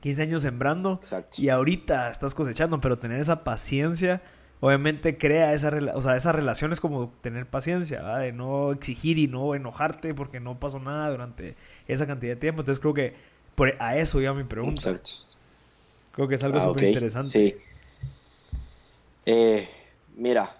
15 0.00 0.22
años 0.22 0.42
sembrando 0.42 1.00
y 1.38 1.50
ahorita 1.50 2.10
estás 2.10 2.34
cosechando, 2.34 2.80
pero 2.80 2.98
tener 2.98 3.20
esa 3.20 3.44
paciencia 3.44 4.22
obviamente 4.60 5.16
crea 5.16 5.54
esa, 5.54 5.72
o 5.94 6.02
sea, 6.02 6.16
esas 6.16 6.34
relaciones 6.34 6.80
como 6.80 7.12
tener 7.22 7.46
paciencia, 7.46 8.02
de 8.18 8.32
no 8.32 8.72
exigir 8.72 9.18
y 9.18 9.26
no 9.26 9.54
enojarte 9.54 10.14
porque 10.14 10.38
no 10.38 10.60
pasó 10.60 10.78
nada 10.78 11.10
durante 11.10 11.56
esa 11.88 12.06
cantidad 12.06 12.32
de 12.32 12.40
tiempo. 12.40 12.62
Entonces 12.62 12.80
creo 12.80 12.94
que 12.94 13.14
por, 13.54 13.74
a 13.78 13.96
eso 13.96 14.20
iba 14.20 14.32
mi 14.34 14.44
pregunta. 14.44 14.90
Exacto. 14.90 15.10
Creo 16.12 16.28
que 16.28 16.34
es 16.34 16.44
algo 16.44 16.58
ah, 16.58 16.62
súper 16.62 16.84
interesante. 16.84 17.30
Sí. 17.30 17.56
Eh, 19.26 19.68
mira, 20.16 20.56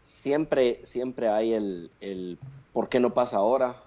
siempre, 0.00 0.80
siempre 0.84 1.28
hay 1.28 1.52
el, 1.52 1.90
el, 2.00 2.38
por 2.72 2.88
qué 2.88 3.00
no 3.00 3.14
pasa 3.14 3.38
ahora 3.38 3.82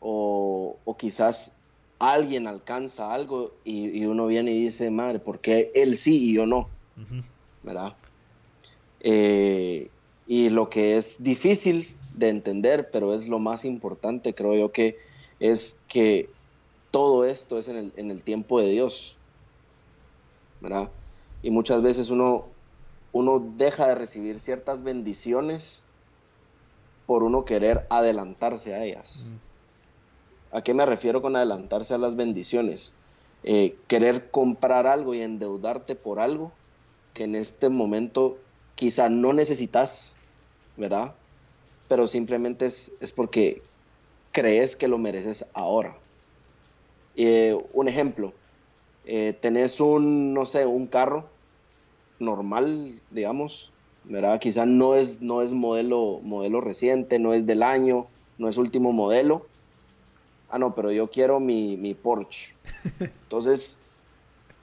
o, 0.00 0.76
o 0.84 0.96
quizás 0.96 1.56
alguien 2.02 2.48
alcanza 2.48 3.14
algo 3.14 3.52
y, 3.64 4.04
uno 4.06 4.26
viene 4.26 4.50
y 4.50 4.64
dice, 4.64 4.90
madre, 4.90 5.20
¿por 5.20 5.38
qué 5.38 5.70
él 5.74 5.96
sí 5.96 6.30
y 6.30 6.34
yo 6.34 6.46
no? 6.46 6.68
¿Verdad? 7.62 7.94
Eh, 9.00 9.88
y 10.26 10.48
lo 10.48 10.68
que 10.68 10.96
es 10.96 11.22
difícil 11.22 11.94
de 12.16 12.28
entender, 12.28 12.90
pero 12.92 13.14
es 13.14 13.28
lo 13.28 13.38
más 13.38 13.64
importante, 13.64 14.34
creo 14.34 14.56
yo 14.56 14.72
que 14.72 14.98
es 15.38 15.80
que 15.86 16.28
todo 16.90 17.24
esto 17.24 17.58
es 17.58 17.68
en 17.68 17.76
el, 17.76 17.92
en 17.96 18.10
el 18.10 18.22
tiempo 18.22 18.60
de 18.60 18.70
Dios. 18.70 19.16
¿Verdad? 20.60 20.90
Y 21.42 21.50
muchas 21.50 21.82
veces 21.82 22.10
uno, 22.10 22.46
uno 23.12 23.42
deja 23.56 23.86
de 23.86 23.94
recibir 23.94 24.40
ciertas 24.40 24.82
bendiciones 24.82 25.84
por 27.06 27.22
uno 27.22 27.44
querer 27.44 27.86
adelantarse 27.90 28.74
a 28.74 28.84
ellas. 28.84 29.30
¿A 30.50 30.62
qué 30.62 30.74
me 30.74 30.86
refiero 30.86 31.22
con 31.22 31.36
adelantarse 31.36 31.94
a 31.94 31.98
las 31.98 32.16
bendiciones? 32.16 32.94
Eh, 33.42 33.76
querer 33.86 34.30
comprar 34.30 34.86
algo 34.86 35.14
y 35.14 35.20
endeudarte 35.20 35.94
por 35.94 36.20
algo 36.20 36.52
que 37.12 37.24
en 37.24 37.34
este 37.34 37.68
momento 37.68 38.38
quizá 38.74 39.08
no 39.08 39.32
necesitas, 39.32 40.16
¿verdad? 40.76 41.14
Pero 41.88 42.06
simplemente 42.06 42.66
es, 42.66 43.12
porque 43.14 43.62
crees 44.30 44.76
que 44.76 44.88
lo 44.88 44.98
mereces 44.98 45.44
ahora. 45.52 45.96
Eh, 47.16 47.58
un 47.74 47.88
ejemplo, 47.88 48.32
eh, 49.04 49.36
tenés 49.38 49.80
un, 49.80 50.32
no 50.32 50.46
sé, 50.46 50.64
un 50.64 50.86
carro 50.86 51.31
normal, 52.22 53.00
digamos, 53.10 53.72
¿verdad? 54.04 54.40
Quizá 54.40 54.66
no 54.66 54.94
es, 54.94 55.20
no 55.20 55.42
es 55.42 55.52
modelo, 55.54 56.20
modelo 56.22 56.60
reciente, 56.60 57.18
no 57.18 57.34
es 57.34 57.46
del 57.46 57.62
año, 57.62 58.06
no 58.38 58.48
es 58.48 58.56
último 58.56 58.92
modelo, 58.92 59.46
ah, 60.48 60.58
no, 60.58 60.74
pero 60.74 60.92
yo 60.92 61.10
quiero 61.10 61.40
mi, 61.40 61.76
mi 61.76 61.94
Porsche. 61.94 62.54
Entonces, 63.00 63.80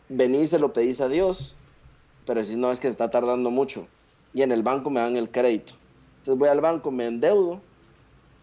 venís 0.08 0.50
se 0.50 0.60
lo 0.60 0.74
pedís 0.74 1.02
a 1.02 1.08
Dios, 1.08 1.56
pero 2.26 2.44
si 2.44 2.56
no 2.56 2.72
es 2.72 2.80
que 2.80 2.88
se 2.88 2.92
está 2.92 3.10
tardando 3.12 3.52
mucho. 3.52 3.88
Y 4.34 4.44
en 4.44 4.52
el 4.52 4.64
banco 4.64 4.90
me 4.90 5.00
dan 5.00 5.16
el 5.18 5.32
crédito. 5.32 5.74
Entonces 6.20 6.38
voy 6.38 6.50
al 6.50 6.62
banco, 6.62 6.92
me 6.92 7.08
endeudo 7.08 7.62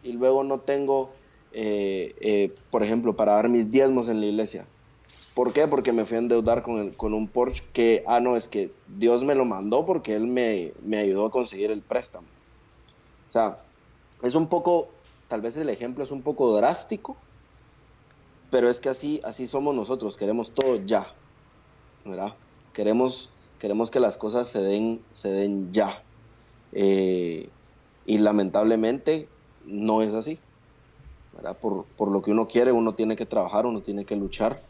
y 0.02 0.12
luego 0.12 0.42
no 0.42 0.60
tengo, 0.60 1.10
eh, 1.52 2.14
eh, 2.20 2.54
por 2.70 2.82
ejemplo, 2.82 3.14
para 3.14 3.34
dar 3.34 3.48
mis 3.48 3.70
diezmos 3.70 4.08
en 4.08 4.20
la 4.20 4.26
iglesia. 4.26 4.66
¿Por 5.36 5.52
qué? 5.52 5.68
Porque 5.68 5.92
me 5.92 6.06
fui 6.06 6.16
a 6.16 6.20
endeudar 6.20 6.62
con, 6.62 6.78
el, 6.78 6.96
con 6.96 7.12
un 7.12 7.28
Porsche 7.28 7.62
que, 7.74 8.02
ah, 8.06 8.20
no, 8.20 8.36
es 8.36 8.48
que 8.48 8.72
Dios 8.88 9.22
me 9.22 9.34
lo 9.34 9.44
mandó 9.44 9.84
porque 9.84 10.16
Él 10.16 10.26
me, 10.26 10.72
me 10.82 10.96
ayudó 10.96 11.26
a 11.26 11.30
conseguir 11.30 11.70
el 11.70 11.82
préstamo. 11.82 12.26
O 13.28 13.32
sea, 13.34 13.58
es 14.22 14.34
un 14.34 14.48
poco, 14.48 14.88
tal 15.28 15.42
vez 15.42 15.54
el 15.58 15.68
ejemplo 15.68 16.02
es 16.02 16.10
un 16.10 16.22
poco 16.22 16.56
drástico, 16.56 17.18
pero 18.50 18.70
es 18.70 18.80
que 18.80 18.88
así, 18.88 19.20
así 19.24 19.46
somos 19.46 19.74
nosotros, 19.74 20.16
queremos 20.16 20.52
todo 20.52 20.78
ya, 20.86 21.06
¿verdad? 22.06 22.32
Queremos, 22.72 23.30
queremos 23.58 23.90
que 23.90 24.00
las 24.00 24.16
cosas 24.16 24.48
se 24.48 24.62
den, 24.62 25.02
se 25.12 25.28
den 25.28 25.70
ya. 25.70 26.02
Eh, 26.72 27.50
y 28.06 28.16
lamentablemente 28.16 29.28
no 29.66 30.00
es 30.00 30.14
así. 30.14 30.38
¿verdad? 31.34 31.58
Por, 31.60 32.10
lo 32.10 32.22
que 32.22 32.30
uno 32.30 32.48
quiere, 32.48 32.72
uno 32.72 32.94
tiene 32.94 33.16
que 33.16 33.26
trabajar, 33.26 33.66
uno 33.66 33.82
tiene 33.82 34.06
que 34.06 34.16
luchar. 34.16 34.62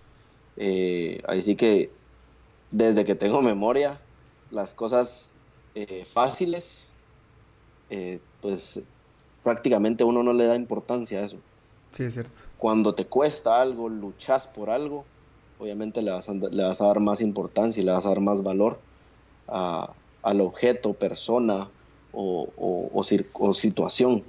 Eh, 0.56 1.22
ahí 1.28 1.42
sí 1.42 1.56
que 1.56 1.90
desde 2.70 3.04
que 3.04 3.14
tengo 3.14 3.42
memoria, 3.42 4.00
las 4.50 4.74
cosas 4.74 5.34
eh, 5.74 6.04
fáciles, 6.04 6.92
pues 8.40 8.82
prácticamente 9.42 10.02
uno 10.02 10.22
no 10.22 10.32
le 10.32 10.46
da 10.46 10.56
importancia 10.56 11.20
a 11.20 11.24
eso. 11.24 11.36
Sí, 11.92 12.02
es 12.04 12.14
cierto. 12.14 12.32
Cuando 12.58 12.94
te 12.94 13.06
cuesta 13.06 13.60
algo, 13.60 13.88
luchas 13.88 14.46
por 14.46 14.70
algo, 14.70 15.04
obviamente 15.58 16.02
le 16.02 16.10
vas 16.10 16.28
a, 16.28 16.34
le 16.34 16.62
vas 16.62 16.80
a 16.80 16.86
dar 16.86 17.00
más 17.00 17.20
importancia 17.20 17.80
y 17.80 17.86
le 17.86 17.92
vas 17.92 18.04
a 18.06 18.10
dar 18.10 18.20
más 18.20 18.42
valor 18.42 18.78
al 19.46 20.40
objeto, 20.40 20.92
persona 20.94 21.68
o, 22.12 22.48
o, 22.58 23.54
situación. 23.54 24.24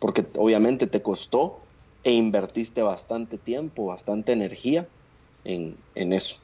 Porque 0.00 0.26
obviamente 0.36 0.86
te 0.86 1.02
costó 1.02 1.60
e 2.06 2.12
invertiste 2.12 2.82
bastante 2.82 3.36
tiempo, 3.36 3.86
bastante 3.86 4.30
energía 4.30 4.86
en, 5.44 5.74
eso. 6.12 6.36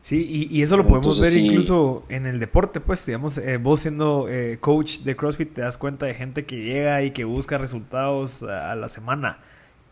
Sí, 0.00 0.48
y, 0.50 0.62
eso 0.62 0.78
lo 0.78 0.86
podemos 0.86 1.20
ver 1.20 1.36
incluso 1.36 2.02
en 2.08 2.24
el 2.24 2.40
deporte, 2.40 2.80
pues, 2.80 3.04
digamos, 3.04 3.36
eh, 3.36 3.58
vos 3.58 3.80
siendo 3.80 4.26
eh, 4.26 4.56
coach 4.58 5.00
de 5.00 5.14
CrossFit 5.14 5.52
te 5.52 5.60
das 5.60 5.76
cuenta 5.76 6.06
de 6.06 6.14
gente 6.14 6.46
que 6.46 6.56
llega 6.56 7.02
y 7.02 7.10
que 7.10 7.24
busca 7.24 7.58
resultados 7.58 8.42
a, 8.42 8.74
la 8.74 8.88
semana. 8.88 9.40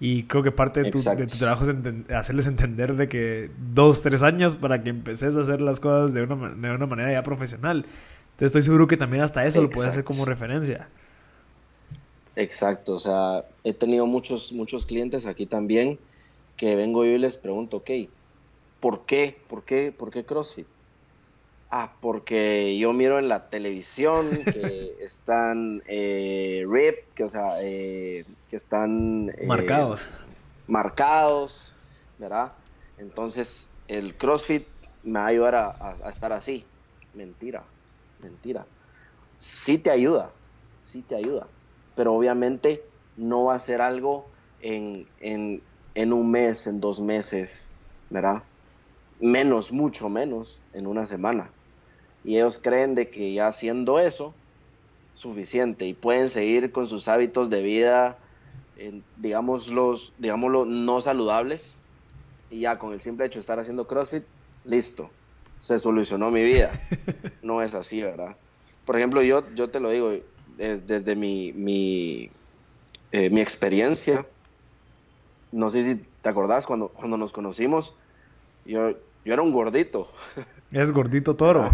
Y 0.01 0.23
creo 0.23 0.43
que 0.43 0.53
parte 0.53 0.83
de 0.83 0.91
tu, 0.91 0.99
trabajo 1.39 1.65
es 1.65 2.11
hacerles 2.11 2.47
entender 2.47 2.97
de 2.97 3.07
que 3.07 3.51
dos, 3.75 4.01
tres 4.01 4.23
años 4.23 4.57
para 4.57 4.83
que 4.83 4.89
empeces 4.89 5.37
a 5.37 5.43
hacer 5.43 5.61
las 5.61 5.81
cosas 5.81 6.15
de 6.15 6.23
una, 6.23 6.49
de 6.49 6.71
una 6.71 6.87
manera 6.87 7.13
ya 7.13 7.23
profesional. 7.23 7.85
Entonces 8.25 8.47
estoy 8.47 8.63
seguro 8.63 8.89
que 8.89 8.97
también 8.97 9.23
hasta 9.23 9.45
eso 9.45 9.61
lo 9.61 9.69
puedes 9.69 9.91
hacer 9.91 10.05
como 10.05 10.25
referencia. 10.25 10.89
Exacto, 12.37 12.95
o 12.95 12.99
sea, 12.99 13.45
he 13.63 13.75
tenido 13.75 14.07
muchos, 14.07 14.53
muchos 14.53 14.87
clientes 14.87 15.25
aquí 15.27 15.47
también 15.47 16.01
que 16.57 16.75
vengo 16.75 17.05
yo 17.05 17.13
y 17.13 17.19
les 17.19 17.37
pregunto, 17.37 17.79
ok, 17.79 17.91
¿por 18.81 19.07
qué? 19.07 19.45
¿Por 19.49 19.65
qué? 19.65 19.93
¿Por 19.93 20.11
qué 20.11 20.25
CrossFit? 20.25 20.69
Ah, 21.71 21.97
porque 22.01 22.77
yo 22.77 22.93
miro 22.93 23.19
en 23.19 23.29
la 23.29 23.49
televisión 23.51 24.29
que 24.53 24.97
están 25.01 25.83
eh, 25.87 26.65
RIP, 26.69 27.15
que 27.15 27.25
o 27.25 27.31
sea, 27.31 27.63
eh, 27.63 28.25
que 28.49 28.57
están 28.57 29.29
eh, 29.39 29.47
marcados. 29.47 30.11
Marcados, 30.67 31.73
¿verdad? 32.19 32.57
Entonces, 32.97 33.81
el 33.87 34.17
CrossFit 34.17 34.67
me 35.03 35.21
va 35.21 35.27
a 35.27 35.29
ayudar 35.29 35.55
a 35.55 36.11
estar 36.11 36.33
así. 36.33 36.69
Mentira, 37.13 37.69
mentira. 38.19 38.67
Sí 39.39 39.79
te 39.79 39.91
ayuda, 39.91 40.35
sí 40.81 41.03
te 41.03 41.15
ayuda 41.17 41.49
pero 41.95 42.15
obviamente 42.15 42.83
no 43.17 43.45
va 43.45 43.55
a 43.55 43.59
ser 43.59 43.81
algo 43.81 44.27
en, 44.61 45.07
un 45.95 46.31
mes, 46.31 46.67
en 46.67 46.81
dos 46.81 47.01
meses, 47.01 47.71
¿verdad? 48.11 48.43
Menos, 49.21 49.73
mucho 49.73 50.09
menos 50.09 50.61
en 50.73 50.87
una 50.87 51.07
semana. 51.07 51.51
Y 52.25 52.37
ellos 52.37 52.59
creen 52.63 52.95
de 52.95 53.11
que 53.11 53.33
ya 53.33 53.49
haciendo 53.49 53.99
eso, 53.99 54.35
suficiente 55.15 55.87
y 55.87 55.95
pueden 55.95 56.31
seguir 56.31 56.73
con 56.73 56.89
sus 56.89 57.07
hábitos 57.09 57.51
de 57.51 57.63
vida, 57.63 58.19
digamos 59.17 59.69
los, 59.69 60.13
digámoslo, 60.19 60.65
no 60.65 61.01
saludables. 61.01 61.77
Y 62.51 62.61
ya 62.61 62.79
con 62.79 62.93
el 62.93 63.01
simple 63.01 63.27
hecho 63.27 63.39
de 63.39 63.41
estar 63.41 63.59
haciendo 63.59 63.87
CrossFit, 63.87 64.25
listo, 64.65 65.11
se 65.59 65.79
solucionó 65.79 66.31
mi 66.31 66.43
vida. 66.43 66.73
No 67.43 67.61
es 67.61 67.75
así, 67.75 68.01
¿verdad? 68.01 68.37
Por 68.87 68.97
ejemplo, 68.97 69.21
yo, 69.21 69.45
yo 69.55 69.69
te 69.69 69.79
lo 69.79 69.91
digo, 69.91 70.13
desde 70.57 71.17
mi, 71.17 71.53
mi, 71.53 72.31
eh, 73.13 73.31
mi, 73.31 73.41
experiencia, 73.41 74.27
no 75.53 75.71
sé 75.71 75.85
si 75.85 76.07
te 76.23 76.29
acordás, 76.29 76.67
cuando, 76.67 76.89
cuando 76.89 77.17
nos 77.17 77.33
conocimos, 77.33 77.95
yo, 78.65 78.91
yo 79.25 79.33
era 79.33 79.43
un 79.43 79.53
gordito. 79.53 80.11
Es 80.71 80.91
gordito 80.91 81.37
toro. 81.37 81.71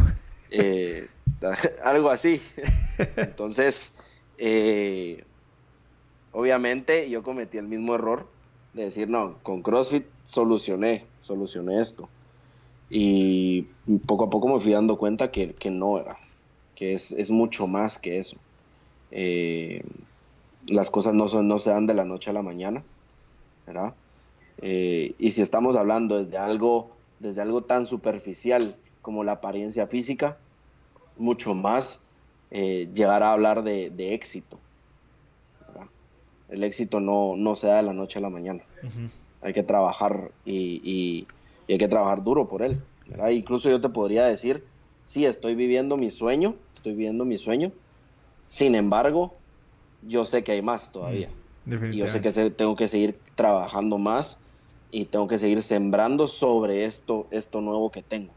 Eh, 0.51 1.09
algo 1.85 2.11
así. 2.11 2.43
Entonces, 3.17 3.99
eh, 4.37 5.25
obviamente 6.33 7.09
yo 7.09 7.23
cometí 7.23 7.59
el 7.59 7.67
mismo 7.67 7.95
error 7.95 8.27
de 8.75 8.85
decir, 8.85 9.09
no, 9.09 9.39
con 9.43 9.63
CrossFit 9.63 10.07
solucioné, 10.23 11.07
solucioné 11.19 11.81
esto. 11.81 12.09
Y 12.89 13.63
poco 14.07 14.25
a 14.25 14.31
poco 14.31 14.49
me 14.49 14.61
fui 14.61 14.73
dando 14.73 14.99
cuenta 14.99 15.31
que, 15.31 15.55
que 15.55 15.71
no 15.71 15.99
era, 15.99 16.19
que 16.75 16.95
es, 16.95 17.13
es, 17.13 17.31
mucho 17.31 17.67
más 17.67 17.99
que 17.99 18.19
eso. 18.19 18.37
Eh, 19.11 19.83
las 20.69 20.91
cosas 20.91 21.15
no, 21.15 21.29
son, 21.29 21.49
no 21.49 21.59
se 21.59 21.71
dan 21.71 21.87
de 21.87 21.95
la 21.95 22.05
noche 22.05 22.31
a 22.31 22.33
la 22.33 22.43
mañana, 22.43 22.83
¿verdad? 23.67 23.95
Eh, 24.63 25.15
y 25.19 25.31
si 25.31 25.43
estamos 25.43 25.77
hablando 25.77 26.23
desde 26.23 26.37
algo, 26.37 26.91
desde 27.19 27.41
algo 27.41 27.63
tan 27.63 27.87
superficial 27.87 28.77
como 29.03 29.25
la 29.25 29.33
apariencia 29.33 29.87
física, 29.87 30.37
mucho 31.17 31.55
más 31.55 32.07
eh, 32.51 32.89
llegar 32.95 33.23
a 33.23 33.33
hablar 33.33 33.63
de, 33.63 34.15
éxito. 34.15 34.59
El 36.49 36.65
éxito 36.65 36.99
no, 36.99 37.37
no, 37.37 37.55
se 37.55 37.69
da 37.69 37.77
de 37.77 37.83
la 37.83 37.93
noche 37.93 38.19
a 38.19 38.23
la 38.23 38.31
mañana. 38.31 38.63
Hay 39.41 39.53
que 39.53 39.63
trabajar 39.63 40.33
y, 40.45 41.27
hay 41.69 41.79
que 41.79 41.89
trabajar 41.89 42.25
duro 42.25 42.49
por 42.49 42.63
él. 42.63 42.81
Incluso 43.31 43.71
yo 43.71 43.81
te 43.81 43.89
podría 43.89 44.25
decir, 44.25 44.65
sí, 45.05 45.25
estoy 45.27 45.55
viviendo 45.55 45.97
mi 45.97 46.11
sueño, 46.11 46.57
estoy 46.75 46.93
viviendo 46.93 47.25
mi 47.25 47.39
sueño, 47.39 47.73
sin 48.51 48.75
embargo, 48.75 49.37
yo 50.03 50.27
sé 50.27 50.43
que 50.43 50.51
hay 50.51 50.61
más 50.61 50.91
todavía. 50.91 51.29
Y 51.93 51.99
yo 51.99 52.09
sé 52.09 52.21
que 52.21 52.33
tengo 52.51 52.75
que 52.75 52.89
seguir 52.89 53.17
trabajando 53.37 53.97
más 53.97 54.41
y 54.91 55.05
tengo 55.05 55.29
que 55.29 55.39
seguir 55.39 55.63
sembrando 55.63 56.27
sobre 56.27 56.85
esto, 56.85 57.29
esto 57.31 57.61
nuevo 57.61 57.93
que 57.93 58.03
tengo. 58.03 58.33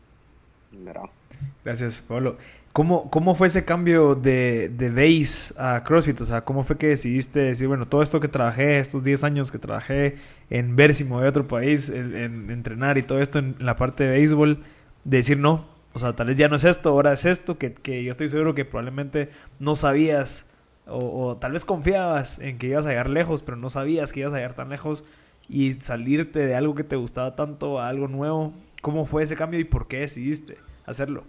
Gracias, 1.66 2.04
Pablo. 2.08 2.38
¿Cómo, 2.74 3.10
¿Cómo 3.10 3.34
fue 3.34 3.48
ese 3.48 3.66
cambio 3.66 4.14
de, 4.14 4.70
de 4.70 4.92
base 4.92 5.56
a 5.58 5.84
CrossFit? 5.84 6.22
O 6.22 6.26
sea, 6.26 6.42
¿cómo 6.42 6.64
fue 6.64 6.78
que 6.78 6.88
decidiste 6.88 7.40
decir, 7.40 7.68
bueno, 7.68 7.88
todo 7.88 8.04
esto 8.04 8.20
que 8.20 8.28
trabajé, 8.28 8.78
estos 8.78 9.04
10 9.04 9.24
años 9.24 9.52
que 9.52 9.58
trabajé 9.58 10.18
en 10.52 10.76
ver 10.76 10.94
si 10.94 11.06
me 11.06 11.16
otro 11.16 11.48
país, 11.48 11.90
en, 11.90 12.52
entrenar 12.52 13.00
y 13.00 13.04
todo 13.04 13.20
esto 13.20 13.40
en 13.40 13.56
la 13.58 13.76
parte 13.76 14.04
de 14.04 14.12
béisbol, 14.12 14.64
decir 15.06 15.40
no, 15.40 15.73
o 15.94 16.00
sea, 16.00 16.16
tal 16.16 16.28
vez 16.28 16.38
ya 16.38 16.48
no 16.50 16.56
es 16.56 16.64
esto, 16.64 16.90
ahora 16.90 17.14
es 17.14 17.26
esto, 17.26 17.58
que, 17.58 18.04
yo 18.04 18.12
estoy 18.12 18.28
seguro 18.28 18.56
que 18.56 18.66
probablemente 18.66 19.30
no 19.60 19.76
sabías 19.76 20.50
o, 20.86 21.38
tal 21.38 21.54
vez 21.54 21.64
confiabas 21.64 22.40
en 22.40 22.58
que 22.58 22.68
ibas 22.68 22.86
a 22.86 22.90
llegar 22.90 23.10
lejos, 23.10 23.42
pero 23.42 23.58
no 23.58 23.70
sabías 23.70 24.12
que 24.12 24.20
ibas 24.22 24.34
a 24.34 24.38
llegar 24.38 24.54
tan 24.54 24.70
lejos 24.70 25.06
y 25.48 25.74
salirte 25.74 26.40
de 26.40 26.56
algo 26.56 26.76
que 26.76 26.84
te 26.84 26.98
gustaba 26.98 27.36
tanto 27.36 27.80
a 27.80 27.88
algo 27.88 28.08
nuevo. 28.08 28.54
¿Cómo 28.82 29.06
fue 29.06 29.24
ese 29.24 29.38
cambio 29.38 29.60
y 29.60 29.64
por 29.64 29.88
qué 29.88 30.00
decidiste 30.00 30.58
hacerlo? 30.86 31.24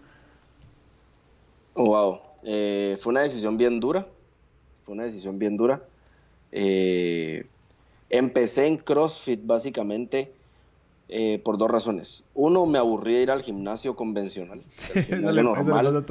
wow, 1.75 2.21
eh, 2.45 2.99
fue 3.01 3.11
una 3.11 3.23
decisión 3.23 3.57
bien 3.57 3.81
dura, 3.81 4.07
fue 4.85 4.95
una 4.95 5.05
decisión 5.05 5.39
bien 5.39 5.57
dura. 5.57 5.83
Eh, 6.53 7.47
empecé 8.11 8.67
en 8.67 8.77
CrossFit 8.77 9.41
básicamente 9.45 10.33
eh, 11.09 11.39
por 11.45 11.59
dos 11.59 11.71
razones. 11.71 12.25
Uno, 12.33 12.65
me 12.65 12.79
aburrí 12.79 13.15
de 13.15 13.23
ir 13.23 13.31
al 13.31 13.43
gimnasio 13.43 13.95
convencional, 13.95 14.63
el 14.95 15.05
gimnasio 15.05 15.43
normal. 15.43 16.05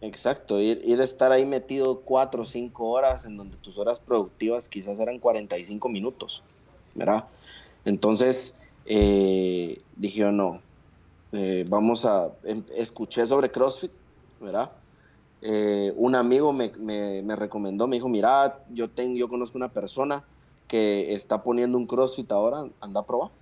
exacto, 0.00 0.58
ir, 0.58 0.98
a 0.98 1.04
estar 1.04 1.30
ahí 1.30 1.44
metido 1.44 2.00
cuatro 2.00 2.42
o 2.42 2.46
cinco 2.46 2.88
horas 2.88 3.26
en 3.26 3.36
donde 3.36 3.58
tus 3.58 3.76
horas 3.76 4.00
productivas 4.00 4.70
quizás 4.70 4.98
eran 5.00 5.18
45 5.18 5.90
minutos, 5.90 6.42
¿verdad? 6.94 7.26
Entonces 7.84 8.62
eh, 8.86 9.82
dije 9.96 10.20
yo, 10.20 10.32
no, 10.32 10.62
eh, 11.32 11.66
vamos 11.68 12.06
a, 12.06 12.32
em, 12.44 12.64
escuché 12.74 13.26
sobre 13.26 13.50
CrossFit, 13.50 13.92
¿verdad? 14.40 14.72
un 15.96 16.14
amigo 16.16 16.52
me, 16.52 16.70
me, 17.22 17.34
recomendó, 17.34 17.86
me 17.86 17.96
dijo, 17.96 18.10
mira, 18.10 18.62
yo, 18.68 18.90
tengo, 18.90 19.16
yo 19.16 19.26
conozco 19.26 19.56
una 19.56 19.72
persona 19.72 20.22
que 20.70 21.12
está 21.14 21.42
poniendo 21.42 21.76
un 21.76 21.84
CrossFit 21.84 22.30
ahora, 22.30 22.64
anda 22.80 23.00
a 23.00 23.04
probar. 23.04 23.32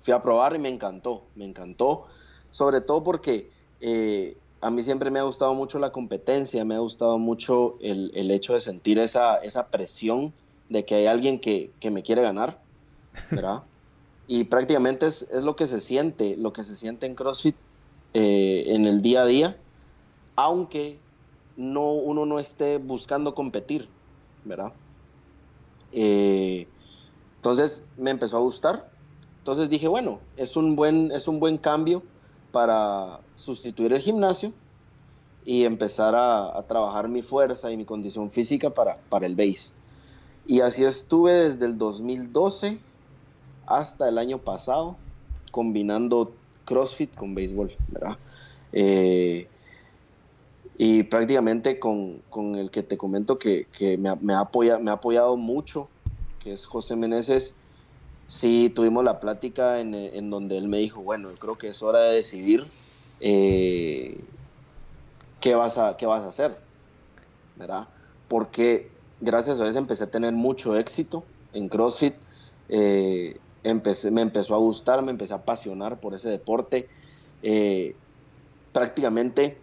Fui 0.00 0.14
a 0.14 0.22
probar 0.22 0.56
y 0.56 0.58
me 0.58 0.70
encantó, 0.70 1.24
me 1.36 1.44
encantó, 1.44 2.06
sobre 2.50 2.80
todo 2.80 3.04
porque 3.04 3.50
eh, 3.82 4.38
a 4.62 4.70
mí 4.70 4.82
siempre 4.82 5.10
me 5.10 5.18
ha 5.18 5.24
gustado 5.24 5.52
mucho 5.52 5.78
la 5.78 5.92
competencia, 5.92 6.64
me 6.64 6.74
ha 6.74 6.78
gustado 6.78 7.18
mucho 7.18 7.76
el, 7.82 8.30
hecho 8.30 8.54
de 8.54 8.60
sentir 8.60 8.98
esa, 8.98 9.36
esa, 9.36 9.66
presión 9.66 10.32
de 10.70 10.86
que 10.86 10.94
hay 10.94 11.06
alguien 11.06 11.38
que, 11.38 11.70
me 11.90 12.02
quiere 12.02 12.22
ganar, 12.22 12.58
¿verdad? 13.30 13.64
y 14.26 14.44
prácticamente 14.44 15.04
es, 15.08 15.28
lo 15.42 15.54
que 15.54 15.66
se 15.66 15.80
siente, 15.80 16.38
lo 16.38 16.54
que 16.54 16.64
se 16.64 16.76
siente 16.76 17.04
en 17.04 17.14
CrossFit 17.14 17.56
eh, 18.14 18.64
en 18.68 18.86
el 18.86 19.02
día 19.02 19.24
a 19.24 19.26
día, 19.26 19.58
aunque 20.34 20.98
no, 21.58 21.92
uno 21.92 22.24
no 22.24 22.38
esté 22.38 22.78
buscando 22.78 23.34
competir, 23.34 23.86
¿verdad? 24.46 24.72
Eh, 25.92 26.66
entonces 27.36 27.86
me 27.96 28.10
empezó 28.10 28.36
a 28.36 28.40
gustar. 28.40 28.90
Entonces 29.38 29.68
dije, 29.68 29.88
bueno, 29.88 30.20
es 30.36 30.56
un 30.56 30.76
buen, 30.76 31.10
es 31.12 31.28
un 31.28 31.40
buen 31.40 31.58
cambio 31.58 32.02
para 32.52 33.20
sustituir 33.36 33.92
el 33.92 34.00
gimnasio 34.00 34.52
y 35.44 35.64
empezar 35.64 36.14
a, 36.14 36.62
trabajar 36.68 37.08
mi 37.08 37.22
fuerza 37.22 37.70
y 37.70 37.76
mi 37.76 37.84
condición 37.84 38.30
física 38.30 38.70
para, 38.70 38.98
para 39.08 39.26
el 39.26 39.34
base. 39.34 39.74
Y 40.46 40.60
así 40.60 40.84
estuve 40.84 41.32
desde 41.32 41.66
el 41.66 41.78
2012 41.78 42.78
hasta 43.66 44.08
el 44.08 44.18
año 44.18 44.38
pasado, 44.38 44.96
combinando 45.50 46.32
CrossFit 46.64 47.14
con 47.14 47.34
béisbol, 47.34 47.72
¿verdad? 47.88 48.18
Eh, 48.72 49.48
y 50.78 51.04
prácticamente 51.04 51.78
con, 51.78 52.22
el 52.56 52.70
que 52.70 52.82
te 52.82 52.96
comento 52.96 53.38
que, 53.38 53.66
me, 53.98 54.08
ha, 54.08 54.16
me, 54.16 54.34
ha 54.34 54.40
apoyado 54.40 55.36
mucho, 55.36 55.88
que 56.40 56.52
es 56.52 56.66
José 56.66 56.96
Meneses, 56.96 57.56
sí 58.26 58.72
tuvimos 58.74 59.04
la 59.04 59.20
plática 59.20 59.80
en, 59.80 60.30
donde 60.30 60.58
él 60.58 60.68
me 60.68 60.78
dijo, 60.78 61.02
bueno, 61.02 61.30
creo 61.38 61.58
que 61.58 61.68
es 61.68 61.82
hora 61.82 62.00
de 62.02 62.14
decidir 62.14 62.66
eh, 63.20 64.18
qué, 65.40 65.54
vas 65.54 65.78
a, 65.78 65.96
qué 65.96 66.06
vas 66.06 66.24
a 66.24 66.28
hacer, 66.28 66.56
¿verdad? 67.56 67.88
porque 68.32 68.88
gracias 69.20 69.60
a 69.60 69.68
eso 69.68 69.78
empecé 69.78 70.04
a 70.04 70.10
tener 70.10 70.32
mucho 70.32 70.74
éxito 70.78 71.22
en 71.52 71.68
CrossFit. 71.68 72.14
Eh, 72.70 73.38
me 73.62 74.22
empezó 74.22 74.54
a 74.54 74.58
gustar, 74.58 75.02
me 75.02 75.10
empecé 75.10 75.34
a 75.34 75.36
apasionar 75.36 76.00
por 76.00 76.14
ese 76.14 76.30
deporte. 76.30 76.88
Eh, 77.42 77.94
prácticamente, 78.72 79.58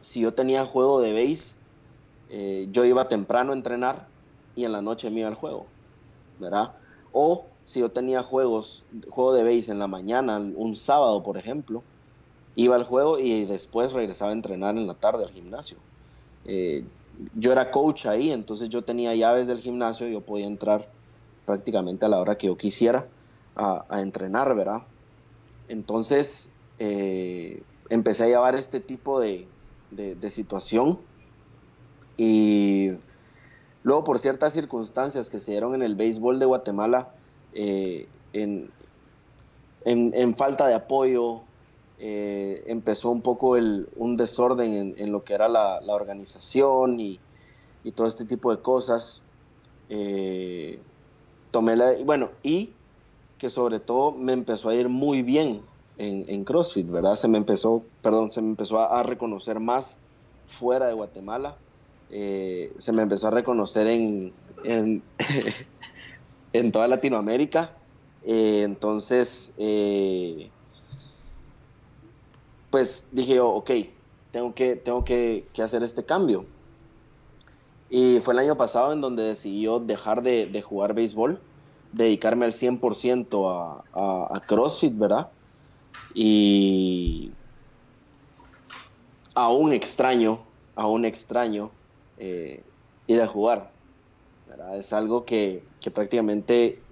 si 0.00 0.20
yo 0.20 0.34
tenía 0.34 0.64
juego 0.64 1.00
de 1.00 1.12
base, 1.12 1.56
eh, 2.30 2.68
yo 2.70 2.84
iba 2.84 3.08
temprano 3.08 3.52
a 3.52 3.56
entrenar 3.56 4.06
y 4.54 4.64
en 4.64 4.72
la 4.72 4.82
noche 4.82 5.10
me 5.10 5.20
iba 5.20 5.28
al 5.28 5.34
juego, 5.34 5.66
¿verdad? 6.38 6.72
O 7.12 7.46
si 7.64 7.80
yo 7.80 7.90
tenía 7.90 8.22
juegos, 8.22 8.84
juego 9.10 9.34
de 9.34 9.44
base 9.44 9.70
en 9.70 9.78
la 9.78 9.86
mañana, 9.86 10.38
un 10.38 10.76
sábado, 10.76 11.22
por 11.22 11.36
ejemplo, 11.36 11.82
iba 12.54 12.76
al 12.76 12.84
juego 12.84 13.18
y 13.18 13.44
después 13.44 13.92
regresaba 13.92 14.30
a 14.30 14.34
entrenar 14.34 14.76
en 14.76 14.86
la 14.86 14.94
tarde 14.94 15.24
al 15.24 15.30
gimnasio. 15.30 15.78
Eh, 16.44 16.84
yo 17.34 17.52
era 17.52 17.70
coach 17.70 18.06
ahí, 18.06 18.30
entonces 18.30 18.68
yo 18.68 18.82
tenía 18.82 19.14
llaves 19.14 19.46
del 19.46 19.58
gimnasio, 19.58 20.08
yo 20.08 20.20
podía 20.20 20.46
entrar 20.46 20.88
prácticamente 21.44 22.06
a 22.06 22.08
la 22.08 22.20
hora 22.20 22.36
que 22.36 22.46
yo 22.46 22.56
quisiera 22.56 23.06
a, 23.56 24.00
entrenar, 24.00 24.54
¿verdad? 24.54 24.82
Entonces 25.68 26.52
eh, 26.78 27.62
empecé 27.88 28.24
a 28.24 28.26
llevar 28.28 28.54
este 28.54 28.80
tipo 28.80 29.20
de, 29.20 29.48
situación 30.30 30.98
y 32.16 32.90
luego 33.82 34.04
por 34.04 34.18
ciertas 34.18 34.52
circunstancias 34.52 35.30
que 35.30 35.40
se 35.40 35.52
dieron 35.52 35.74
en 35.74 35.82
el 35.82 35.94
béisbol 35.94 36.38
de 36.38 36.46
Guatemala, 36.46 37.10
eh, 37.54 38.08
en, 38.32 38.70
falta 40.36 40.68
de 40.68 40.74
apoyo, 40.74 41.40
eh, 41.98 42.64
empezó 42.66 43.10
un 43.10 43.22
poco 43.22 43.56
un 43.96 44.16
desorden 44.16 44.94
en, 44.96 45.12
lo 45.12 45.24
que 45.24 45.34
era 45.34 45.48
la, 45.48 45.80
organización 45.86 47.00
y, 47.00 47.20
todo 47.94 48.06
este 48.06 48.26
tipo 48.26 48.54
de 48.54 48.60
cosas. 48.60 49.22
tomé 51.50 51.76
la, 51.76 51.94
bueno, 52.04 52.30
y 52.42 52.72
que 53.38 53.48
sobre 53.48 53.80
todo 53.80 54.12
me 54.12 54.32
empezó 54.34 54.68
a 54.68 54.74
ir 54.74 54.88
muy 54.88 55.22
bien 55.22 55.62
en, 55.98 56.44
CrossFit, 56.44 56.88
¿verdad? 56.88 57.16
Se 57.16 57.28
me 57.28 57.38
empezó, 57.38 57.82
perdón, 58.02 58.30
se 58.30 58.40
me 58.40 58.48
empezó 58.48 58.78
a, 58.78 59.02
reconocer 59.02 59.60
más 59.60 59.98
fuera 60.46 60.86
de 60.86 60.94
Guatemala. 60.94 61.56
Eh, 62.10 62.72
se 62.78 62.92
me 62.92 63.02
empezó 63.02 63.28
a 63.28 63.30
reconocer 63.32 63.86
en, 63.88 64.32
en, 64.64 65.02
toda 66.72 66.86
Latinoamérica. 66.86 67.72
Eh, 68.24 68.62
entonces, 68.64 69.52
eh, 69.58 70.50
pues 72.70 73.08
dije 73.12 73.34
yo, 73.34 73.50
ok, 73.50 73.70
tengo 74.30 74.54
que, 74.54 74.76
tengo 74.76 75.04
que, 75.04 75.46
hacer 75.62 75.82
este 75.82 76.04
cambio. 76.04 76.46
Y 77.90 78.20
fue 78.20 78.34
el 78.34 78.40
año 78.40 78.56
pasado 78.56 78.92
en 78.92 79.00
donde 79.00 79.24
decidí 79.24 79.66
dejar 79.86 80.22
de, 80.22 80.62
jugar 80.62 80.94
béisbol 80.94 81.40
dedicarme 81.90 82.44
al 82.44 82.52
100% 82.52 83.82
a, 83.94 84.34
a, 84.36 84.40
CrossFit, 84.40 84.96
¿verdad? 84.96 85.30
Y 86.14 87.32
aún 89.34 89.72
extraño, 89.72 90.44
aún 90.74 91.04
extraño 91.04 91.70
eh, 92.16 92.64
ir 93.06 93.22
a 93.22 93.26
jugar. 93.26 93.72
Es 94.74 94.92
algo 94.92 95.24
que, 95.24 95.62
prácticamente 95.94 96.82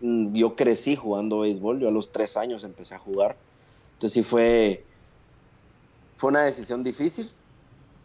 mm, 0.00 0.34
yo 0.34 0.54
crecí 0.56 0.94
jugando 0.94 1.40
béisbol, 1.40 1.80
yo 1.80 1.88
a 1.88 1.92
los 1.92 2.12
tres 2.12 2.36
años 2.36 2.64
empecé 2.64 2.94
a 2.94 2.98
jugar. 2.98 3.36
Entonces 3.94 4.12
sí 4.12 4.22
fue, 4.22 4.86
fue 6.16 6.30
una 6.30 6.44
decisión 6.44 6.84
difícil, 6.84 7.30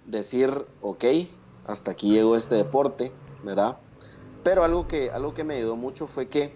decir, 0.05 0.49
ok, 0.81 1.05
hasta 1.65 1.91
aquí 1.91 2.11
llegó 2.11 2.35
este 2.35 2.55
deporte, 2.55 3.11
¿verdad? 3.43 3.77
Pero 4.43 4.63
algo 4.63 4.87
que, 4.87 5.11
algo 5.11 5.33
que 5.33 5.43
me 5.43 5.57
ayudó 5.57 5.75
mucho 5.75 6.07
fue 6.07 6.27
que 6.27 6.53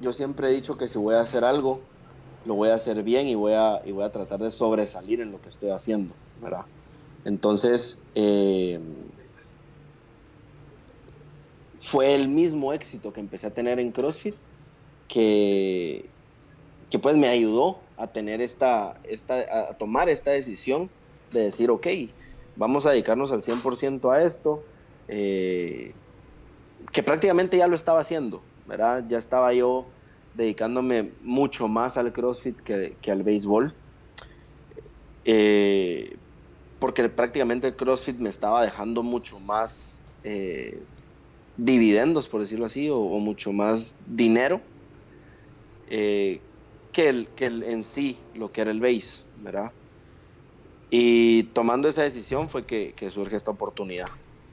yo 0.00 0.12
siempre 0.12 0.48
he 0.48 0.52
dicho 0.52 0.78
que 0.78 0.88
si 0.88 0.98
voy 0.98 1.16
a 1.16 1.20
hacer 1.20 1.44
algo, 1.44 1.80
lo 2.46 2.54
voy 2.54 2.68
a 2.68 2.74
hacer 2.74 3.02
bien 3.02 3.26
y 3.26 3.34
voy 3.34 3.52
a, 3.52 3.82
y 3.84 3.92
voy 3.92 4.04
a 4.04 4.12
tratar 4.12 4.38
de 4.38 4.50
sobresalir 4.50 5.20
en 5.20 5.32
lo 5.32 5.40
que 5.40 5.48
estoy 5.48 5.70
haciendo, 5.70 6.14
¿verdad? 6.40 6.64
Entonces, 7.24 8.04
eh, 8.14 8.78
fue 11.80 12.14
el 12.14 12.28
mismo 12.28 12.72
éxito 12.72 13.12
que 13.12 13.20
empecé 13.20 13.48
a 13.48 13.54
tener 13.54 13.80
en 13.80 13.90
CrossFit 13.90 14.36
que, 15.08 16.08
que 16.88 16.98
pues 16.98 17.16
me 17.16 17.28
ayudó 17.28 17.80
a 17.96 18.06
tener 18.12 18.40
esta, 18.40 19.00
esta, 19.04 19.70
a 19.70 19.76
tomar 19.76 20.08
esta 20.08 20.30
decisión 20.30 20.88
de 21.32 21.40
decir, 21.40 21.70
ok, 21.70 21.86
vamos 22.54 22.86
a 22.86 22.92
dedicarnos 22.92 23.32
al 23.32 23.42
100% 23.42 24.14
a 24.14 24.22
esto. 24.22 24.62
Eh, 25.08 25.94
que 26.92 27.02
prácticamente 27.02 27.56
ya 27.56 27.66
lo 27.66 27.74
estaba 27.74 28.00
haciendo, 28.00 28.42
¿verdad? 28.66 29.04
Ya 29.08 29.18
estaba 29.18 29.52
yo 29.52 29.95
dedicándome 30.36 31.10
mucho 31.22 31.68
más 31.68 31.96
al 31.96 32.12
CrossFit 32.12 32.60
que, 32.60 33.10
al 33.10 33.22
béisbol. 33.22 33.74
Eh, 35.24 36.16
porque 36.78 37.08
prácticamente 37.08 37.68
el 37.68 37.76
CrossFit 37.76 38.18
me 38.18 38.28
estaba 38.28 38.62
dejando 38.62 39.02
mucho 39.02 39.40
más 39.40 40.00
eh, 40.22 40.78
dividendos, 41.56 42.28
por 42.28 42.42
decirlo 42.42 42.66
así, 42.66 42.88
o, 42.90 43.00
mucho 43.18 43.52
más 43.52 43.96
dinero 44.06 44.60
eh, 45.88 46.40
que, 46.92 47.08
el, 47.08 47.28
que 47.28 47.46
el, 47.46 47.62
en 47.62 47.82
sí 47.82 48.18
lo 48.34 48.52
que 48.52 48.60
era 48.60 48.70
el 48.70 48.80
base, 48.80 49.22
¿verdad? 49.42 49.72
Y 50.90 51.44
tomando 51.44 51.88
esa 51.88 52.02
decisión 52.02 52.48
fue 52.48 52.64
que, 52.64 52.92
que 52.94 53.10
surge 53.10 53.36
esta 53.36 53.50
oportunidad, 53.50 54.08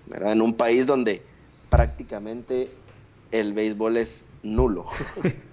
¿verdad? 0.08 0.32
En 0.32 0.42
un 0.42 0.56
país 0.56 0.88
donde 0.88 1.22
prácticamente 1.70 2.70
el 3.32 3.54
béisbol 3.54 3.98
es 3.98 4.26
nulo. 4.44 4.86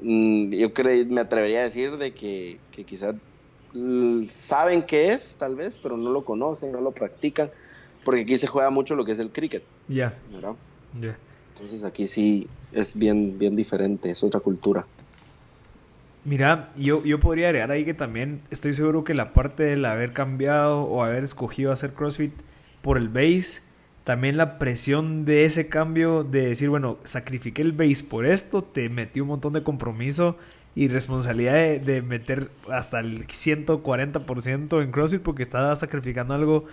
Mm, 0.00 0.52
yo 0.52 0.72
creo, 0.72 1.06
me 1.06 1.20
atrevería 1.20 1.60
a 1.60 1.64
decir 1.64 1.96
de 1.96 2.12
que, 2.12 2.58
quizás 2.86 3.14
saben 4.28 4.82
qué 4.82 5.12
es, 5.12 5.34
tal 5.36 5.56
vez, 5.56 5.78
pero 5.78 5.96
no 5.96 6.10
lo 6.10 6.24
conocen, 6.24 6.72
no 6.72 6.80
lo 6.80 6.92
practican, 6.92 7.50
porque 8.04 8.22
aquí 8.22 8.38
se 8.38 8.46
juega 8.46 8.70
mucho 8.70 8.94
lo 8.94 9.04
que 9.04 9.12
es 9.12 9.18
el 9.18 9.30
cricket. 9.30 9.62
Ya. 9.88 10.14
Entonces 11.54 11.84
aquí 11.84 12.06
sí 12.06 12.48
es 12.72 12.96
bien, 12.98 13.38
bien 13.38 13.56
diferente, 13.56 14.10
es 14.10 14.22
otra 14.22 14.40
cultura. 14.40 14.84
Mira, 16.24 16.72
yo, 16.76 17.04
yo 17.04 17.20
podría 17.20 17.48
agregar 17.48 17.70
ahí 17.70 17.84
que 17.84 17.94
también 17.94 18.40
estoy 18.50 18.72
seguro 18.72 19.04
que 19.04 19.14
la 19.14 19.32
parte 19.32 19.62
del 19.62 19.84
haber 19.84 20.12
cambiado 20.12 20.82
o 20.82 21.02
haber 21.02 21.22
escogido 21.22 21.70
hacer 21.70 21.92
CrossFit 21.92 22.32
por 22.80 22.96
el 22.96 23.08
base 23.08 23.62
también 24.04 24.36
la 24.36 24.58
presión 24.58 25.24
de 25.24 25.46
ese 25.46 25.68
cambio 25.70 26.24
de 26.24 26.48
decir, 26.48 26.68
bueno, 26.68 26.98
sacrifiqué 27.04 27.62
el 27.62 27.72
base 27.72 28.04
por 28.04 28.26
esto, 28.26 28.62
te 28.62 28.90
metí 28.90 29.20
un 29.20 29.28
montón 29.28 29.54
de 29.54 29.62
compromiso 29.62 30.36
y 30.74 30.88
responsabilidad 30.88 31.80
de, 31.80 32.02
meter 32.02 32.50
hasta 32.68 33.00
el 33.00 33.26
140% 33.26 34.82
en 34.82 34.92
CrossFit 34.92 35.22
porque 35.22 35.42
estabas 35.42 35.78
sacrificando 35.78 36.34
algo 36.34 36.66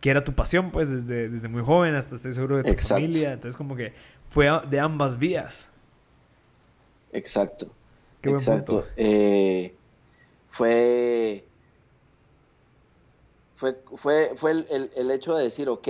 que 0.00 0.10
era 0.10 0.22
tu 0.22 0.34
pasión, 0.34 0.70
pues, 0.70 0.88
desde, 0.90 1.28
desde 1.28 1.48
muy 1.48 1.62
joven 1.62 1.96
hasta 1.96 2.14
estoy 2.14 2.32
seguro 2.32 2.62
de 2.62 2.74
tu 2.74 2.80
familia. 2.80 3.32
Entonces, 3.32 3.56
como 3.56 3.74
que 3.74 3.92
fue 4.30 4.48
de 4.70 4.78
ambas 4.78 5.18
vías. 5.18 5.68
Exacto. 7.12 7.66
Qué 8.20 8.28
buen 8.28 8.38
Exacto. 8.38 8.86
Eh, 8.96 9.74
fue, 10.50 11.44
fue, 13.56 13.76
fue, 13.96 14.32
fue 14.36 14.50
el, 14.52 14.90
el 14.94 15.10
hecho 15.10 15.34
de 15.34 15.44
decir, 15.44 15.68
ok, 15.68 15.88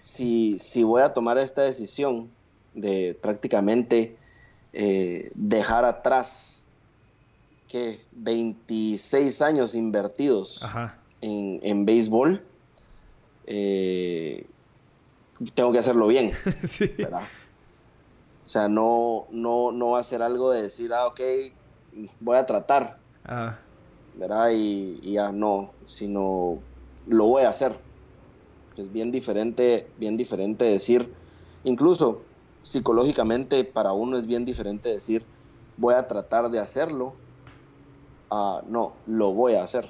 si, 0.00 0.58
si 0.58 0.82
voy 0.82 1.02
a 1.02 1.12
tomar 1.12 1.38
esta 1.38 1.62
decisión 1.62 2.30
de 2.74 3.16
prácticamente 3.20 4.16
eh, 4.72 5.30
dejar 5.34 5.84
atrás 5.84 6.64
que 7.68 8.00
26 8.12 9.42
años 9.42 9.74
invertidos 9.74 10.60
En, 11.20 11.60
en, 11.62 11.84
béisbol, 11.84 12.42
eh, 13.46 14.46
tengo 15.54 15.70
que 15.70 15.78
hacerlo 15.78 16.08
bien. 16.08 16.32
O 18.46 18.52
sea, 18.52 18.66
no, 18.66 19.28
no, 19.30 19.70
no 19.70 19.90
va 19.90 20.00
a 20.00 20.02
ser 20.02 20.22
algo 20.22 20.50
de 20.50 20.62
decir, 20.62 20.92
ah, 20.92 21.06
ok, 21.06 21.20
voy 22.18 22.36
a 22.36 22.46
tratar. 22.46 22.98
Ah. 23.24 23.56
¿Verdad? 24.16 24.50
Y, 24.50 24.98
y 25.02 25.12
ya 25.12 25.30
no, 25.30 25.70
sino 25.84 26.58
lo 27.06 27.26
voy 27.26 27.44
a 27.44 27.50
hacer 27.50 27.76
es 28.76 28.92
bien 28.92 29.10
diferente, 29.10 29.92
bien 29.96 30.16
diferente 30.16 30.64
decir, 30.64 31.14
incluso 31.64 32.26
psicológicamente 32.62 33.64
para 33.64 33.92
uno 33.92 34.18
es 34.18 34.26
bien 34.26 34.44
diferente 34.44 34.88
decir, 34.90 35.28
voy 35.76 35.94
a 35.94 36.06
tratar 36.06 36.50
de 36.50 36.58
hacerlo, 36.60 37.20
a 38.30 38.62
no, 38.66 39.02
lo 39.06 39.32
voy 39.32 39.54
a 39.54 39.64
hacer. 39.64 39.88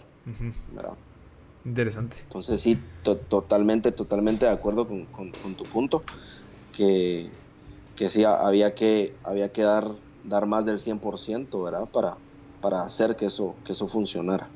Interesante. 1.65 2.17
Entonces 2.23 2.61
sí, 2.61 2.77
totalmente, 3.03 3.93
totalmente 3.93 4.47
de 4.47 4.53
acuerdo 4.53 4.87
con, 4.87 5.57
tu 5.57 5.69
punto, 5.69 6.05
que, 6.73 7.33
que 7.95 8.09
sí 8.09 8.25
había 8.25 8.75
que, 8.75 9.17
había 9.25 9.53
que 9.53 9.63
dar, 9.63 10.03
dar 10.23 10.47
más 10.47 10.65
del 10.65 10.79
100%, 10.79 11.63
¿verdad? 11.63 11.91
Para, 11.91 12.23
para 12.61 12.83
hacer 12.83 13.17
que 13.17 13.27
eso, 13.27 13.61
que 13.65 13.73
eso 13.73 13.89
funcionara. 13.89 14.55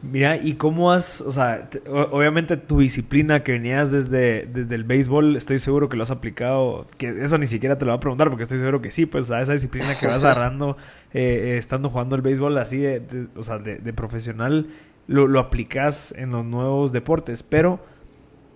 Mira, 0.00 0.36
¿y 0.36 0.54
cómo 0.54 0.92
has, 0.92 1.20
o 1.20 1.32
sea, 1.32 1.68
obviamente 1.88 2.56
tu 2.56 2.78
disciplina 2.78 3.42
que 3.42 3.52
venías 3.52 3.90
desde, 3.90 4.46
desde 4.46 4.76
el 4.76 4.84
béisbol, 4.84 5.34
estoy 5.34 5.58
seguro 5.58 5.88
que 5.88 5.96
lo 5.96 6.04
has 6.04 6.12
aplicado, 6.12 6.86
que 6.98 7.08
eso 7.24 7.36
ni 7.36 7.48
siquiera 7.48 7.78
te 7.78 7.84
lo 7.84 7.90
voy 7.90 7.96
a 7.96 8.00
preguntar 8.00 8.28
porque 8.28 8.44
estoy 8.44 8.60
seguro 8.60 8.80
que 8.80 8.92
sí, 8.92 9.06
pues, 9.06 9.28
esa 9.28 9.52
disciplina 9.52 9.98
que 9.98 10.06
vas 10.06 10.22
agarrando 10.22 10.76
eh, 11.12 11.54
eh, 11.54 11.58
estando 11.58 11.90
jugando 11.90 12.14
el 12.14 12.22
béisbol 12.22 12.56
así, 12.58 12.78
de, 12.78 13.26
o 13.34 13.42
sea, 13.42 13.58
de, 13.58 13.92
profesional, 13.92 14.68
lo, 15.08 15.26
lo, 15.26 15.40
aplicas 15.40 16.14
en 16.16 16.30
los 16.30 16.44
nuevos 16.44 16.92
deportes, 16.92 17.42
pero, 17.42 17.80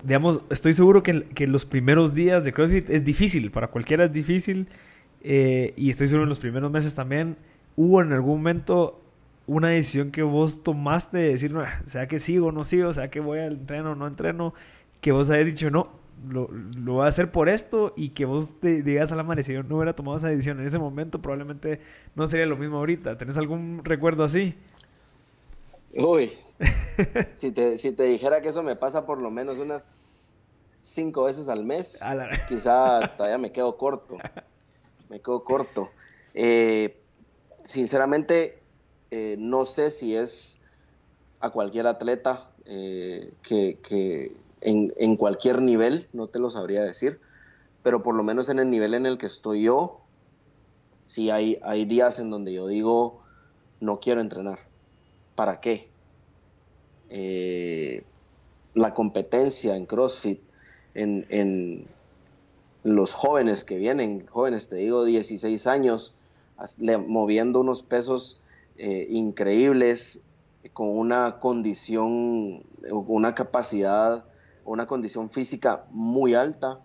digamos, 0.04 0.42
estoy 0.48 0.74
seguro 0.74 1.02
que, 1.02 1.24
que 1.24 1.48
los 1.48 1.64
primeros 1.64 2.14
días 2.14 2.44
de 2.44 2.52
CrossFit 2.52 2.88
es 2.88 3.04
difícil, 3.04 3.50
para 3.50 3.66
cualquiera 3.66 4.04
es 4.04 4.12
difícil, 4.12 4.68
eh, 5.22 5.74
y 5.76 5.90
estoy 5.90 6.06
seguro 6.06 6.22
en 6.22 6.28
los 6.28 6.38
primeros 6.38 6.70
meses 6.70 6.94
también, 6.94 7.36
hubo 7.74 8.00
en 8.00 8.12
algún 8.12 8.36
momento 8.38 9.01
una 9.46 9.68
decisión 9.68 10.10
que 10.10 10.22
vos 10.22 10.62
tomaste 10.62 11.18
de 11.18 11.28
decir, 11.30 11.52
no, 11.52 11.64
sea 11.86 12.08
que 12.08 12.18
sigo 12.18 12.48
o 12.48 12.52
no 12.52 12.64
sigo, 12.64 12.92
sea 12.92 13.10
que 13.10 13.20
voy 13.20 13.40
al 13.40 13.54
entreno 13.54 13.92
o 13.92 13.94
no 13.94 14.06
entreno, 14.06 14.54
que 15.00 15.12
vos 15.12 15.30
hayas 15.30 15.46
dicho, 15.46 15.70
no, 15.70 15.90
lo, 16.28 16.48
lo, 16.48 16.94
voy 16.94 17.04
a 17.04 17.08
hacer 17.08 17.30
por 17.30 17.48
esto 17.48 17.92
y 17.96 18.10
que 18.10 18.24
vos 18.24 18.60
te 18.60 18.82
digas 18.82 19.12
a 19.12 19.16
la 19.16 19.22
madre, 19.22 19.42
si 19.42 19.52
yo 19.52 19.62
no 19.62 19.76
hubiera 19.76 19.94
tomado 19.94 20.16
esa 20.16 20.28
decisión 20.28 20.60
en 20.60 20.66
ese 20.66 20.78
momento, 20.78 21.20
probablemente 21.20 21.80
no 22.14 22.28
sería 22.28 22.46
lo 22.46 22.56
mismo 22.56 22.78
ahorita. 22.78 23.18
¿Tenés 23.18 23.36
algún 23.36 23.80
recuerdo 23.84 24.24
así? 24.24 24.54
Uy, 25.96 26.32
si, 27.36 27.50
te, 27.50 27.76
si 27.78 27.92
te 27.92 28.04
dijera 28.04 28.40
que 28.40 28.48
eso 28.48 28.62
me 28.62 28.76
pasa 28.76 29.04
por 29.04 29.18
lo 29.18 29.30
menos 29.30 29.58
unas 29.58 30.36
cinco 30.80 31.24
veces 31.24 31.48
al 31.48 31.64
mes, 31.64 32.00
quizá 32.48 33.16
todavía 33.16 33.38
me 33.38 33.52
quedo 33.52 33.76
corto. 33.76 34.16
Me 35.08 35.20
quedo 35.20 35.44
corto. 35.44 35.90
Eh, 36.34 36.96
sinceramente, 37.64 38.61
eh, 39.14 39.36
no 39.38 39.66
sé 39.66 39.90
si 39.90 40.16
es 40.16 40.58
a 41.40 41.50
cualquier 41.50 41.86
atleta 41.86 42.48
eh, 42.64 43.34
que, 43.42 44.34
en, 44.62 45.16
cualquier 45.16 45.60
nivel, 45.60 46.08
no 46.14 46.28
te 46.28 46.38
lo 46.38 46.48
sabría 46.48 46.80
decir, 46.80 47.20
pero 47.82 48.02
por 48.02 48.14
lo 48.14 48.22
menos 48.22 48.48
en 48.48 48.58
el 48.58 48.70
nivel 48.70 48.94
en 48.94 49.04
el 49.04 49.18
que 49.18 49.26
estoy 49.26 49.64
yo, 49.64 50.00
sí 51.04 51.28
hay, 51.28 51.60
hay 51.62 51.84
días 51.84 52.20
en 52.20 52.30
donde 52.30 52.54
yo 52.54 52.66
digo, 52.68 53.20
no 53.80 54.00
quiero 54.00 54.22
entrenar. 54.22 54.60
¿Para 55.34 55.60
qué? 55.60 55.90
Eh, 57.10 58.04
la 58.72 58.94
competencia 58.94 59.76
en 59.76 59.84
CrossFit, 59.84 60.40
en, 60.94 61.26
en, 61.28 61.86
los 62.82 63.12
jóvenes 63.12 63.62
que 63.62 63.76
vienen, 63.76 64.26
jóvenes, 64.26 64.70
te 64.70 64.76
digo, 64.76 65.04
16 65.04 65.66
años, 65.66 66.14
moviendo 67.06 67.60
unos 67.60 67.82
pesos 67.82 68.38
eh, 68.78 69.06
increíbles, 69.10 70.24
con 70.72 70.96
una 70.96 71.38
condición, 71.40 72.62
una 72.90 73.34
capacidad, 73.34 74.24
una 74.64 74.86
condición 74.86 75.28
física 75.28 75.84
muy 75.90 76.34
alta, 76.34 76.80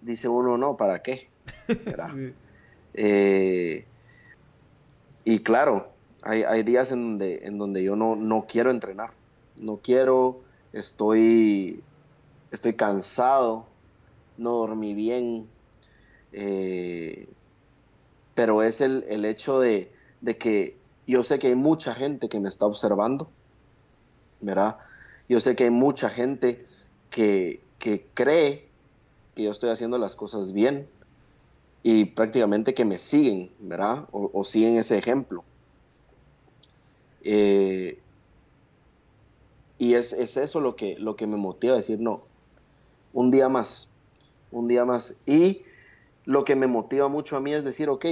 dice 0.00 0.28
uno, 0.28 0.56
no, 0.56 0.76
¿para 0.76 1.02
qué? 1.02 1.28
Eh, 3.00 3.84
y 5.24 5.38
claro, 5.40 5.92
hay, 6.22 6.62
días 6.64 6.90
en 6.90 7.02
donde, 7.02 7.46
en 7.46 7.58
donde 7.58 7.84
yo 7.84 7.94
no, 7.94 8.16
no 8.16 8.46
quiero 8.48 8.70
entrenar, 8.70 9.10
no 9.60 9.76
quiero, 9.76 10.40
estoy, 10.72 11.80
estoy 12.50 12.72
cansado, 12.72 13.66
no 14.36 14.52
dormí 14.52 14.94
bien, 14.94 15.46
eh, 16.32 17.28
pero 18.34 18.62
es 18.62 18.80
el, 18.80 19.04
el 19.08 19.24
hecho 19.26 19.60
de, 19.60 19.92
de, 20.22 20.36
que 20.38 20.77
yo 21.08 21.24
sé 21.24 21.38
que 21.38 21.48
hay 21.48 21.54
mucha 21.54 21.94
gente 21.94 22.28
que 22.28 22.38
me 22.38 22.50
está 22.50 22.66
observando, 22.66 23.30
¿verdad? 24.40 24.76
Yo 25.28 25.40
sé 25.40 25.56
que 25.56 25.64
hay 25.64 25.70
mucha 25.70 26.10
gente 26.10 26.66
que, 27.10 27.62
cree 28.14 28.68
que 29.34 29.44
yo 29.44 29.50
estoy 29.50 29.70
haciendo 29.70 29.96
las 29.96 30.14
cosas 30.14 30.52
bien 30.52 30.86
y 31.82 32.04
prácticamente 32.04 32.74
que 32.74 32.84
me 32.84 32.98
siguen, 32.98 33.50
¿verdad? 33.58 34.06
O, 34.12 34.44
siguen 34.44 34.76
ese 34.76 34.98
ejemplo. 34.98 35.44
Eh, 37.22 37.98
y 39.78 39.94
es, 39.94 40.12
eso 40.12 40.60
lo 40.60 40.76
que, 40.76 40.98
lo 40.98 41.16
que 41.16 41.26
me 41.26 41.36
motiva 41.36 41.72
a 41.72 41.76
decir, 41.76 42.00
no, 42.00 42.22
un 43.14 43.30
día 43.30 43.48
más, 43.48 43.88
un 44.50 44.68
día 44.68 44.84
más. 44.84 45.16
Y 45.24 45.62
lo 46.26 46.44
que 46.44 46.54
me 46.54 46.66
motiva 46.66 47.08
mucho 47.08 47.36
a 47.36 47.40
mí 47.40 47.54
es 47.54 47.64
decir, 47.64 47.88
ok, 47.88 48.04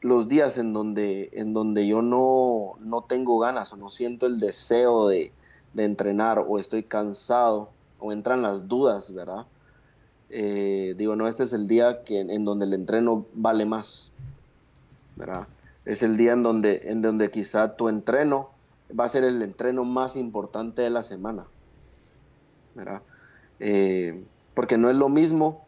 los 0.00 0.28
días 0.28 0.56
en 0.58 0.72
donde, 0.72 1.30
en 1.32 1.52
donde 1.52 1.86
yo 1.86 2.02
no, 2.02 2.74
no 2.80 3.02
tengo 3.02 3.38
ganas 3.38 3.72
o 3.72 3.76
no 3.76 3.90
siento 3.90 4.26
el 4.26 4.38
deseo 4.38 5.08
de, 5.08 5.32
entrenar 5.76 6.44
o 6.46 6.58
estoy 6.58 6.82
cansado 6.82 7.70
o 8.00 8.12
entran 8.12 8.42
las 8.42 8.66
dudas, 8.66 9.14
¿verdad? 9.14 9.46
Eh, 10.28 10.94
digo, 10.96 11.16
no, 11.16 11.28
este 11.28 11.44
es 11.44 11.52
el 11.52 11.68
día 11.68 12.02
que, 12.02 12.20
en 12.20 12.44
donde 12.44 12.66
el 12.66 12.74
entreno 12.74 13.26
vale 13.34 13.64
más, 13.64 14.12
¿verdad? 15.16 15.46
Es 15.84 16.02
el 16.02 16.16
día 16.16 16.32
en 16.32 16.42
donde, 16.42 16.90
en 16.90 17.02
donde 17.02 17.30
quizá 17.30 17.76
tu 17.76 17.88
entreno 17.88 18.50
va 18.98 19.04
a 19.04 19.08
ser 19.08 19.24
el 19.24 19.40
entreno 19.42 19.84
más 19.84 20.16
importante 20.16 20.82
de 20.82 20.90
la 20.90 21.02
semana, 21.02 21.46
¿verdad? 22.74 23.02
Eh, 23.60 24.24
porque 24.54 24.76
no 24.76 24.90
es 24.90 24.96
lo 24.96 25.08
mismo 25.08 25.64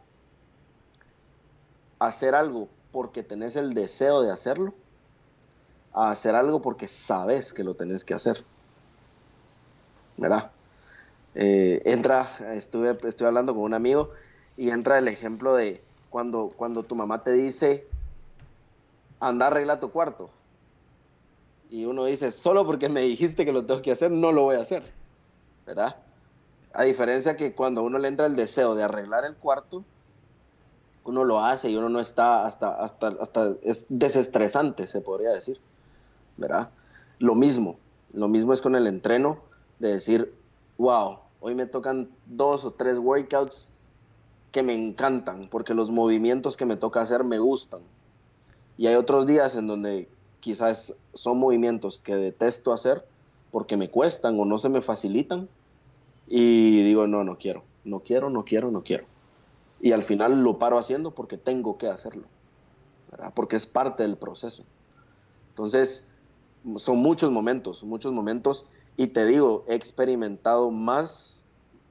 hacer 1.98 2.34
algo 2.34 2.68
porque 2.92 3.22
tenés 3.22 3.56
el 3.56 3.74
deseo 3.74 4.22
de 4.22 4.30
hacerlo 4.30 4.74
a 5.94 6.10
hacer 6.10 6.34
algo 6.34 6.62
porque 6.62 6.88
sabes 6.88 7.52
que 7.52 7.64
lo 7.64 7.74
tenés 7.74 8.04
que 8.04 8.14
hacer. 8.14 8.44
¿Verdad? 10.16 10.50
Eh, 11.34 11.82
entra, 11.86 12.28
estuve, 12.54 12.96
estoy 13.08 13.26
hablando 13.26 13.54
con 13.54 13.64
un 13.64 13.74
amigo 13.74 14.10
y 14.56 14.70
entra 14.70 14.98
el 14.98 15.08
ejemplo 15.08 15.54
de 15.54 15.82
cuando, 16.10 16.52
cuando 16.56 16.82
tu 16.82 16.94
mamá 16.94 17.22
te 17.22 17.32
dice, 17.32 17.86
anda, 19.18 19.46
arregla 19.46 19.80
tu 19.80 19.90
cuarto. 19.90 20.30
Y 21.70 21.86
uno 21.86 22.04
dice, 22.04 22.30
solo 22.30 22.66
porque 22.66 22.90
me 22.90 23.00
dijiste 23.00 23.46
que 23.46 23.52
lo 23.52 23.64
tengo 23.64 23.80
que 23.80 23.92
hacer, 23.92 24.10
no 24.10 24.30
lo 24.30 24.42
voy 24.42 24.56
a 24.56 24.60
hacer. 24.60 24.84
¿Verdad? 25.66 25.96
A 26.74 26.82
diferencia 26.84 27.36
que 27.36 27.54
cuando 27.54 27.82
uno 27.82 27.98
le 27.98 28.08
entra 28.08 28.26
el 28.26 28.36
deseo 28.36 28.74
de 28.74 28.82
arreglar 28.82 29.24
el 29.24 29.36
cuarto, 29.36 29.84
uno 31.04 31.24
lo 31.24 31.40
hace 31.40 31.70
y 31.70 31.76
uno 31.76 31.88
no 31.88 32.00
está 32.00 32.46
hasta, 32.46 32.70
hasta, 32.82 33.08
hasta 33.20 33.54
es 33.62 33.86
desestresante, 33.88 34.86
se 34.86 35.00
podría 35.00 35.30
decir, 35.30 35.58
¿verdad? 36.36 36.70
Lo 37.18 37.34
mismo, 37.34 37.76
lo 38.12 38.28
mismo 38.28 38.52
es 38.52 38.60
con 38.60 38.76
el 38.76 38.86
entreno, 38.86 39.38
de 39.78 39.92
decir, 39.92 40.32
wow, 40.78 41.18
hoy 41.40 41.54
me 41.54 41.66
tocan 41.66 42.08
dos 42.26 42.64
o 42.64 42.72
tres 42.72 42.98
workouts 42.98 43.70
que 44.52 44.62
me 44.62 44.74
encantan, 44.74 45.48
porque 45.48 45.74
los 45.74 45.90
movimientos 45.90 46.56
que 46.56 46.66
me 46.66 46.76
toca 46.76 47.00
hacer 47.00 47.24
me 47.24 47.38
gustan. 47.38 47.80
Y 48.78 48.86
hay 48.86 48.94
otros 48.94 49.26
días 49.26 49.56
en 49.56 49.66
donde 49.66 50.08
quizás 50.40 50.94
son 51.14 51.38
movimientos 51.38 51.98
que 51.98 52.16
detesto 52.16 52.72
hacer 52.72 53.04
porque 53.50 53.76
me 53.76 53.90
cuestan 53.90 54.38
o 54.38 54.44
no 54.44 54.58
se 54.58 54.68
me 54.68 54.82
facilitan. 54.82 55.48
Y 56.26 56.82
digo, 56.82 57.06
no, 57.06 57.24
no 57.24 57.38
quiero, 57.38 57.64
no 57.84 58.00
quiero, 58.00 58.30
no 58.30 58.44
quiero, 58.44 58.70
no 58.70 58.82
quiero 58.82 59.04
y 59.82 59.90
al 59.90 60.04
final 60.04 60.42
lo 60.44 60.58
paro 60.58 60.78
haciendo 60.78 61.10
porque 61.10 61.36
tengo 61.36 61.76
que 61.76 61.88
hacerlo, 61.88 62.22
porque 63.34 63.56
es 63.56 63.66
parte 63.66 64.04
del 64.04 64.16
proceso. 64.16 64.64
Entonces, 65.50 66.10
son 66.76 66.98
muchos 66.98 67.32
momentos, 67.32 67.82
muchos 67.82 68.12
momentos, 68.12 68.64
y 68.96 69.08
te 69.08 69.26
digo, 69.26 69.64
he 69.66 69.74
experimentado 69.74 70.70
más 70.70 71.44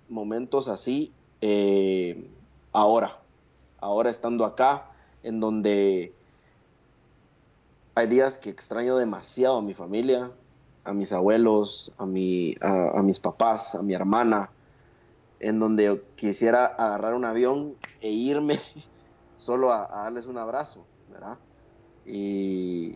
momentos 0.07 0.69
así 0.69 1.11
eh, 1.41 2.29
ahora, 2.71 3.19
ahora 3.81 4.09
estando 4.09 4.45
acá, 4.45 4.89
en 5.21 5.41
donde 5.41 6.13
hay 7.93 8.07
días 8.07 8.37
que 8.37 8.49
extraño 8.49 8.95
demasiado 8.95 9.57
a 9.57 9.61
mi 9.61 9.73
familia, 9.73 10.31
a 10.85 10.93
mis 10.93 11.11
abuelos, 11.11 11.91
a, 11.97 12.05
mi, 12.05 12.55
a 12.61 13.01
mis 13.03 13.19
papás, 13.19 13.75
a 13.75 13.83
mi 13.83 13.93
hermana, 13.93 14.49
en 15.41 15.59
donde 15.59 16.03
quisiera 16.15 16.67
agarrar 16.67 17.15
un 17.15 17.25
avión 17.25 17.75
e 17.99 18.11
irme 18.11 18.59
solo 19.37 19.73
a, 19.73 19.87
darles 19.87 20.27
un 20.27 20.37
abrazo, 20.37 20.85
¿verdad? 21.11 21.37
Y, 22.05 22.95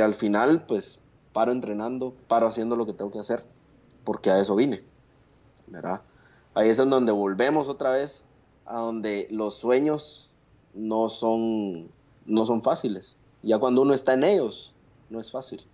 al 0.00 0.14
final, 0.14 0.64
pues, 0.66 1.00
paro 1.32 1.50
entrenando, 1.50 2.14
paro 2.28 2.46
haciendo 2.46 2.76
lo 2.76 2.86
que 2.86 2.92
tengo 2.92 3.10
que 3.10 3.18
hacer, 3.18 3.44
porque 4.04 4.30
a 4.30 4.38
eso 4.38 4.54
vine, 4.54 4.84
¿verdad? 5.66 6.02
Ahí 6.54 6.68
es 6.68 6.78
en 6.78 6.90
donde 6.90 7.10
volvemos 7.10 7.66
otra 7.66 7.90
vez 7.90 8.24
a 8.64 8.78
donde 8.78 9.26
los 9.30 9.56
sueños 9.56 10.32
no 10.74 11.08
son, 11.08 11.88
no 12.26 12.46
son 12.46 12.62
fáciles. 12.62 13.16
Ya 13.42 13.58
cuando 13.58 13.82
uno 13.82 13.92
está 13.92 14.14
en 14.14 14.22
ellos, 14.22 14.72
no 15.10 15.18
es 15.18 15.32
fácil. 15.32 15.64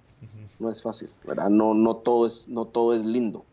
No 0.58 0.70
es 0.70 0.82
fácil, 0.82 1.10
¿verdad? 1.24 1.50
No, 1.50 1.74
no, 1.74 1.96
todo 1.96 2.26
es, 2.26 2.48
no 2.48 2.64
todo 2.64 2.94
es 2.94 3.04
lindo 3.04 3.44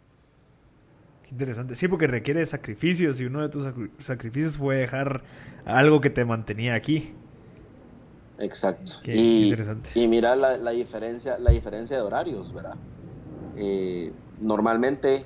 interesante. 1.34 1.76
Sí, 1.76 1.88
porque 1.88 2.08
requiere 2.08 2.46
sacrificios 2.46 3.20
y 3.20 3.26
uno 3.26 3.42
de 3.42 3.50
tus 3.50 3.68
sacrificios 4.00 4.58
fue 4.58 4.78
dejar 4.78 5.24
algo 5.66 6.00
que 6.00 6.10
te 6.10 6.24
mantenía 6.26 6.76
aquí. 6.76 7.14
Exacto. 8.40 8.94
y, 9.06 9.54
y 9.96 10.08
mira 10.08 10.36
la, 10.36 10.72
diferencia, 10.72 11.38
la 11.38 11.52
diferencia 11.52 11.98
de 11.98 12.02
horarios, 12.02 12.54
¿verdad? 12.54 12.76
Eh, 13.56 14.12
normalmente 14.42 15.26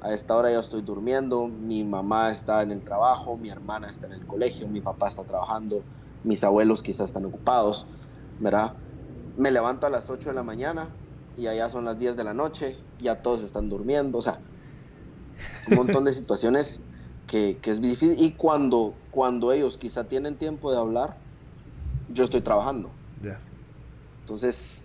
a 0.00 0.12
esta 0.12 0.36
hora 0.36 0.50
ya 0.50 0.60
estoy 0.60 0.82
durmiendo, 0.82 1.48
mi 1.48 1.84
mamá 1.84 2.30
está 2.30 2.62
en 2.62 2.72
el 2.72 2.82
trabajo, 2.82 3.36
mi 3.36 3.50
hermana 3.50 3.88
está 3.88 4.06
en 4.06 4.12
el 4.12 4.26
colegio, 4.26 4.68
mi 4.68 4.80
papá 4.80 5.08
está 5.08 5.24
trabajando, 5.24 5.82
mis 6.24 6.44
abuelos 6.44 6.82
quizás 6.82 7.06
están 7.06 7.24
ocupados, 7.24 7.86
¿verdad? 8.40 8.74
Me 9.36 9.50
levanto 9.50 9.86
a 9.86 9.90
las 9.90 10.08
8 10.08 10.30
de 10.30 10.34
la 10.34 10.42
mañana 10.42 10.88
y 11.36 11.46
allá 11.46 11.68
son 11.68 11.84
las 11.84 11.98
10 11.98 12.16
de 12.16 12.24
la 12.24 12.34
noche, 12.34 12.76
ya 13.00 13.22
todos 13.22 13.42
están 13.42 13.68
durmiendo, 13.68 14.18
o 14.18 14.22
sea, 14.22 14.38
un 15.68 15.76
montón 15.76 16.04
de 16.04 16.12
situaciones 16.12 16.82
que, 17.26 17.58
es 17.62 17.80
difícil. 17.80 18.16
Y 18.18 18.32
cuando, 18.32 18.94
cuando 19.10 19.52
ellos 19.52 19.76
quizá 19.78 20.04
tienen 20.04 20.36
tiempo 20.36 20.70
de 20.70 20.78
hablar, 20.78 21.16
yo 22.12 22.24
estoy 22.24 22.40
trabajando. 22.40 22.90
Entonces, 24.20 24.82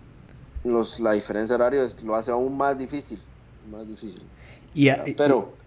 los, 0.64 1.00
la 1.00 1.12
diferencia 1.12 1.56
de 1.56 1.62
horario 1.62 1.86
lo 2.04 2.14
hace 2.14 2.30
aún 2.30 2.56
más 2.56 2.78
difícil. 2.78 3.18
Más 3.70 3.86
difícil. 3.86 4.22
Y, 4.74 4.90
pero... 5.14 5.61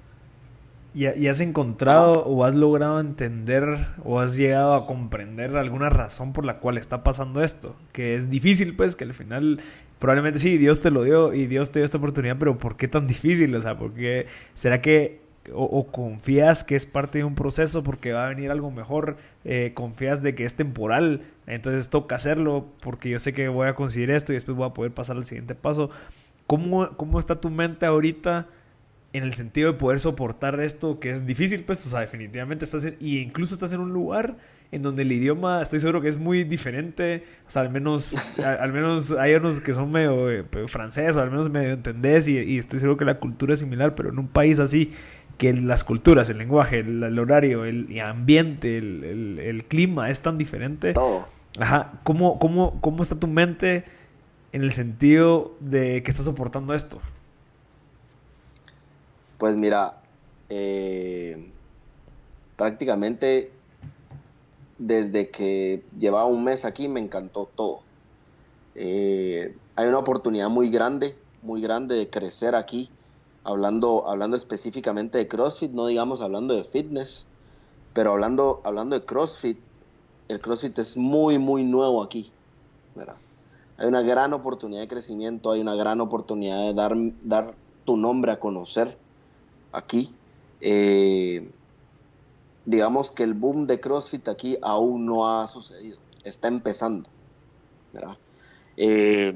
Y, 0.96 1.28
has 1.28 1.42
encontrado 1.42 2.24
o 2.26 2.46
has 2.46 2.56
logrado 2.56 3.02
entender 3.02 3.88
o 4.06 4.22
has 4.22 4.38
llegado 4.38 4.74
a 4.76 4.88
comprender 4.88 5.58
alguna 5.58 5.90
razón 5.90 6.32
por 6.32 6.46
la 6.46 6.60
cual 6.60 6.78
está 6.78 7.04
pasando 7.04 7.44
esto? 7.44 7.76
Que 7.92 8.16
es 8.16 8.30
difícil, 8.30 8.78
pues, 8.78 8.96
que 8.96 9.04
al 9.04 9.14
final 9.14 9.60
probablemente 10.00 10.40
sí, 10.40 10.58
Dios 10.58 10.80
te 10.80 10.92
lo 10.92 11.04
dio 11.04 11.34
y 11.34 11.48
Dios 11.48 11.72
te 11.72 11.80
dio 11.80 11.86
esta 11.86 11.98
oportunidad, 11.98 12.38
pero 12.40 12.58
¿por 12.58 12.78
qué 12.78 12.88
tan 12.88 13.08
difícil? 13.08 13.54
O 13.56 13.62
sea, 13.62 13.78
porque 13.78 14.28
será 14.54 14.82
que 14.82 15.20
o, 15.54 15.88
confías 15.92 16.64
que 16.64 16.78
es 16.78 16.86
parte 16.86 17.18
de 17.18 17.24
un 17.26 17.36
proceso 17.36 17.84
porque 17.84 18.14
va 18.14 18.28
a 18.28 18.30
venir 18.30 18.50
algo 18.50 18.72
mejor, 18.72 19.18
eh, 19.44 19.72
confías 19.74 20.24
de 20.24 20.34
que 20.34 20.46
es 20.46 20.56
temporal, 20.56 21.24
entonces 21.46 21.90
toca 21.90 22.16
hacerlo 22.16 22.68
porque 22.80 23.10
yo 23.10 23.20
sé 23.20 23.34
que 23.34 23.50
voy 23.50 23.68
a 23.68 23.76
conseguir 23.76 24.12
esto 24.12 24.32
y 24.32 24.36
después 24.36 24.56
voy 24.56 24.70
a 24.70 24.74
poder 24.74 24.94
pasar 24.94 25.18
al 25.18 25.26
siguiente 25.26 25.56
paso. 25.56 25.90
¿Cómo, 26.48 26.96
cómo 26.96 27.20
está 27.20 27.42
tu 27.42 27.50
mente 27.50 27.86
ahorita 27.86 28.48
en 29.18 29.24
el 29.24 29.34
sentido 29.34 29.72
de 29.72 29.78
poder 29.78 30.00
soportar 30.00 30.60
esto 30.60 31.00
que 31.00 31.12
es 31.12 31.26
difícil? 31.26 31.64
Pues, 31.64 31.86
o 31.86 31.90
sea, 31.90 32.02
definitivamente 32.02 32.66
estás 32.66 32.86
en, 32.86 32.98
y 33.00 33.20
incluso 33.20 33.54
estás 33.54 33.74
en 33.74 33.80
un 33.80 33.94
lugar 33.94 34.38
en 34.72 34.82
donde 34.82 35.04
el 35.04 35.12
idioma 35.12 35.62
estoy 35.62 35.80
seguro 35.80 36.02
que 36.02 36.10
es 36.10 36.18
muy 36.18 36.44
diferente, 36.44 37.24
o 37.48 37.52
sea, 37.52 37.62
al 37.62 37.72
menos, 37.72 38.16
al 38.44 38.74
menos 38.74 39.12
hay 39.12 39.36
unos 39.36 39.62
que 39.62 39.74
son 39.74 39.92
medio 39.92 40.30
eh, 40.30 40.44
francés 40.68 41.16
o 41.16 41.22
al 41.22 41.30
menos 41.30 41.50
medio 41.50 41.74
entendés 41.74 42.28
y, 42.28 42.38
y 42.40 42.58
estoy 42.58 42.80
seguro 42.80 42.98
que 42.98 43.06
la 43.06 43.20
cultura 43.20 43.54
es 43.54 43.60
similar, 43.60 43.96
pero 43.96 44.10
en 44.10 44.20
un 44.20 44.28
país 44.28 44.60
así 44.60 44.92
que 45.38 45.54
las 45.54 45.84
culturas, 45.84 46.30
el 46.30 46.38
lenguaje, 46.38 46.80
el, 46.80 47.20
horario, 47.20 47.66
el, 47.66 48.00
ambiente, 48.00 48.78
el, 48.78 49.66
clima 49.68 50.10
es 50.10 50.22
tan 50.22 50.38
diferente. 50.38 50.94
Todo. 50.94 51.28
Ajá. 51.60 51.94
¿Cómo, 52.04 52.40
cómo, 52.40 52.80
¿Cómo 52.82 53.04
está 53.04 53.20
tu 53.20 53.28
mente 53.28 53.84
en 54.54 54.64
el 54.64 54.72
sentido 54.72 55.58
de 55.60 56.04
que 56.04 56.12
estás 56.12 56.26
soportando 56.26 56.74
esto? 56.74 57.02
Pues 59.38 59.58
mira, 59.58 60.02
eh, 60.50 61.52
prácticamente 62.56 63.52
desde 64.78 65.30
que 65.30 65.84
llevaba 65.98 66.26
un 66.26 66.44
mes 66.44 66.66
aquí 66.66 66.88
me 66.88 67.00
encantó 67.00 67.50
todo. 67.56 67.80
Eh, 68.76 69.54
hay 69.76 69.88
una 69.88 70.00
oportunidad 70.00 70.50
muy 70.50 70.70
grande, 70.70 71.16
muy 71.42 71.62
grande 71.62 71.96
de 71.96 72.10
crecer 72.10 72.56
aquí 72.56 72.90
hablando, 73.44 74.08
hablando 74.08 74.36
específicamente 74.36 75.18
de 75.18 75.28
CrossFit, 75.28 75.72
no 75.72 75.86
digamos 75.86 76.22
hablando 76.22 76.56
de 76.56 76.64
fitness, 76.64 77.28
pero 77.94 78.12
hablando, 78.12 78.62
hablando 78.64 79.00
de 79.00 79.06
CrossFit, 79.06 79.60
el 80.28 80.42
CrossFit 80.42 80.78
es 80.80 80.98
muy, 80.98 81.38
muy 81.38 81.64
nuevo 81.64 82.04
aquí. 82.04 82.32
Hay 83.78 83.88
una 83.88 84.02
gran 84.02 84.34
oportunidad 84.34 84.82
de 84.82 84.88
crecimiento, 84.88 85.52
hay 85.52 85.62
una 85.62 85.76
gran 85.76 86.02
oportunidad 86.02 86.60
de 86.60 86.74
dar, 86.74 86.96
dar 87.24 87.54
tu 87.86 87.98
nombre 87.98 88.32
a 88.32 88.40
conocer 88.40 88.98
aquí. 89.76 90.14
Eh, 90.62 91.50
digamos 92.66 93.12
que 93.12 93.24
el 93.24 93.34
boom 93.34 93.68
de 93.68 93.80
CrossFit 93.80 94.28
aquí 94.28 94.58
aún 94.62 95.06
no 95.06 95.30
ha 95.30 95.48
sucedido, 95.48 96.00
está 96.24 96.48
empezando. 96.48 97.10
Eh, 98.78 99.34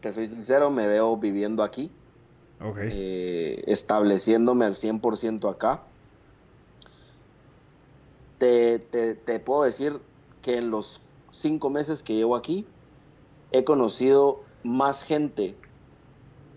te 0.00 0.12
soy 0.12 0.28
sincero, 0.28 0.70
me 0.70 0.86
veo 0.86 1.16
viviendo 1.16 1.62
aquí. 1.62 1.90
Eh, 2.76 3.64
estableciéndome 3.66 4.66
al 4.66 4.74
100% 4.74 5.50
acá. 5.50 5.82
Te, 8.38 8.78
te, 8.78 9.40
puedo 9.40 9.62
decir 9.62 10.00
que 10.42 10.58
en 10.58 10.70
los 10.70 11.00
cinco 11.30 11.70
meses 11.70 12.02
que 12.02 12.14
llevo 12.14 12.34
aquí, 12.34 12.66
he 13.52 13.64
conocido 13.64 14.40
más 14.64 15.02
gente 15.04 15.56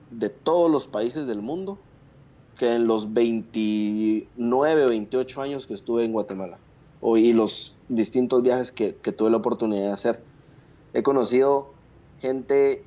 de 0.10 0.30
todos 0.30 0.72
los 0.72 0.88
países 0.88 1.28
del 1.28 1.42
mundo 1.42 1.78
que 2.58 2.74
en 2.74 2.88
los 2.88 3.14
29 3.14 4.86
o 4.86 4.90
28 4.90 5.42
años 5.42 5.68
que 5.68 5.74
estuve 5.74 6.06
en 6.06 6.14
Guatemala 6.14 6.58
y 7.18 7.34
los 7.34 7.76
distintos 7.88 8.42
viajes 8.42 8.72
que, 8.72 8.96
que, 8.96 9.12
tuve 9.12 9.30
la 9.30 9.38
oportunidad 9.38 9.88
de 9.88 9.92
hacer. 9.92 10.20
He 10.94 11.04
conocido 11.04 11.74
gente 12.20 12.84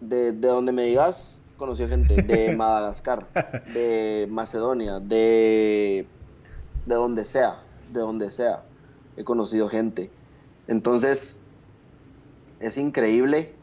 de, 0.00 0.32
de 0.32 0.48
donde 0.48 0.72
me 0.72 0.82
digas, 0.82 1.40
conocido 1.56 1.88
gente 1.88 2.20
de 2.20 2.54
Madagascar, 2.56 3.28
de 3.72 4.26
Macedonia, 4.30 5.00
de, 5.00 6.06
de 6.84 6.94
donde 6.94 7.24
sea, 7.24 7.62
de 7.92 8.00
donde 8.00 8.30
sea. 8.30 8.64
He 9.16 9.24
conocido 9.24 9.68
gente. 9.68 10.10
Entonces, 10.68 11.40
es 12.60 12.78
increíble 12.78 13.54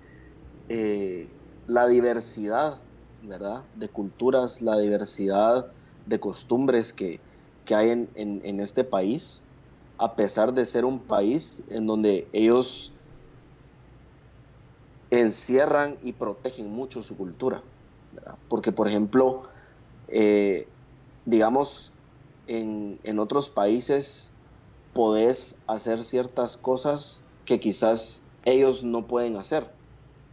eh, 0.70 1.28
la 1.68 1.88
diversidad, 1.88 2.80
¿verdad? 3.24 3.64
De 3.76 3.90
culturas, 3.90 4.62
la 4.62 4.78
diversidad 4.78 5.68
de 6.06 6.20
costumbres 6.20 6.94
que, 6.94 7.20
hay 7.74 7.90
en, 7.92 8.10
en 8.16 8.60
este 8.60 8.84
país, 8.84 9.44
a 10.00 10.16
pesar 10.16 10.54
de 10.54 10.66
ser 10.66 10.86
un 10.86 11.00
país 11.00 11.64
en 11.70 11.86
donde 11.86 12.28
ellos 12.34 12.94
encierran 15.12 15.98
y 16.02 16.14
protegen 16.14 16.72
mucho 16.72 17.04
su 17.04 17.16
cultura. 17.16 17.62
Porque, 18.48 18.72
por 18.72 18.88
ejemplo, 18.88 19.44
eh, 20.08 20.68
digamos, 21.26 21.92
en, 22.48 23.20
otros 23.20 23.50
países 23.50 24.34
podés 24.94 25.56
hacer 25.68 26.04
ciertas 26.04 26.58
cosas 26.58 27.24
que 27.46 27.60
quizás 27.60 28.24
ellos 28.46 28.84
no 28.84 29.08
pueden 29.08 29.38
hacer, 29.38 29.70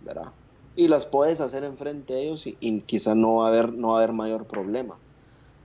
¿verdad? 0.05 0.33
Y 0.77 0.89
las 0.89 1.07
puedes 1.07 1.41
hacer 1.41 1.65
enfrente 1.65 2.15
de 2.15 2.25
ellos 2.25 2.47
y, 2.47 2.83
quizás 2.83 3.17
no 3.17 3.37
va, 3.37 3.47
a 3.47 3.49
haber, 3.49 3.73
no 3.73 3.89
va 3.89 3.95
a 3.95 3.97
haber 3.99 4.13
mayor 4.13 4.47
problema. 4.47 4.99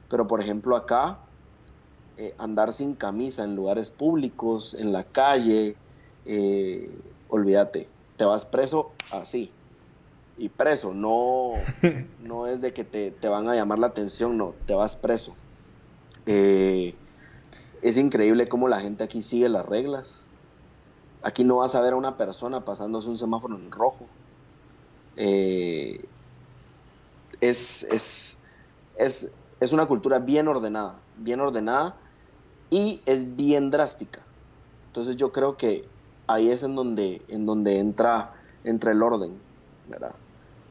Pero, 0.10 0.26
por 0.26 0.42
ejemplo, 0.42 0.76
acá, 0.76 1.20
eh, 2.18 2.34
andar 2.38 2.72
sin 2.72 2.96
camisa 2.96 3.44
en 3.44 3.56
lugares 3.56 3.92
públicos, 3.92 4.74
en 4.74 4.94
la 4.94 5.04
calle, 5.04 5.76
eh, 6.26 6.98
olvídate, 7.28 7.90
te 8.16 8.26
vas 8.26 8.46
preso 8.46 8.92
así, 9.12 9.54
y 10.38 10.50
preso. 10.50 10.94
No, 10.94 11.54
no 12.20 12.48
es 12.48 12.62
de 12.62 12.74
que 12.74 12.84
te, 12.84 13.28
van 13.28 13.50
a 13.50 13.56
llamar 13.56 13.80
la 13.80 13.88
atención, 13.88 14.38
no, 14.38 14.56
te 14.66 14.74
vas 14.74 14.96
preso. 14.96 15.36
Eh, 16.26 16.96
es 17.82 17.98
increíble 17.98 18.48
cómo 18.48 18.68
la 18.68 18.80
gente 18.80 19.04
aquí 19.04 19.22
sigue 19.22 19.50
las 19.50 19.66
reglas. 19.66 20.30
Aquí 21.24 21.44
no 21.44 21.58
vas 21.58 21.76
a 21.76 21.82
ver 21.82 21.94
a 21.94 21.98
una 21.98 22.18
persona 22.18 22.66
pasándose 22.66 23.10
un 23.10 23.18
semáforo 23.18 23.56
en 23.56 23.72
rojo. 23.72 24.08
Eh, 25.18 26.04
es, 27.42 27.84
es, 27.84 28.38
es, 28.98 29.34
es, 29.60 29.72
una 29.72 29.86
cultura 29.86 30.20
bien 30.20 30.48
ordenada, 30.48 30.96
bien 31.18 31.40
ordenada 31.40 31.96
y 32.70 33.02
es 33.06 33.36
bien 33.36 33.72
drástica. 33.72 34.22
Entonces 34.88 35.18
yo 35.18 35.32
creo 35.32 35.58
que 35.58 35.86
ahí 36.28 36.50
es 36.50 36.64
en 36.64 36.76
donde, 36.76 37.22
en 37.28 37.46
donde 37.46 37.80
entra, 37.80 38.34
entra 38.64 38.92
el 38.92 39.02
orden, 39.02 39.34
¿verdad? 39.90 40.14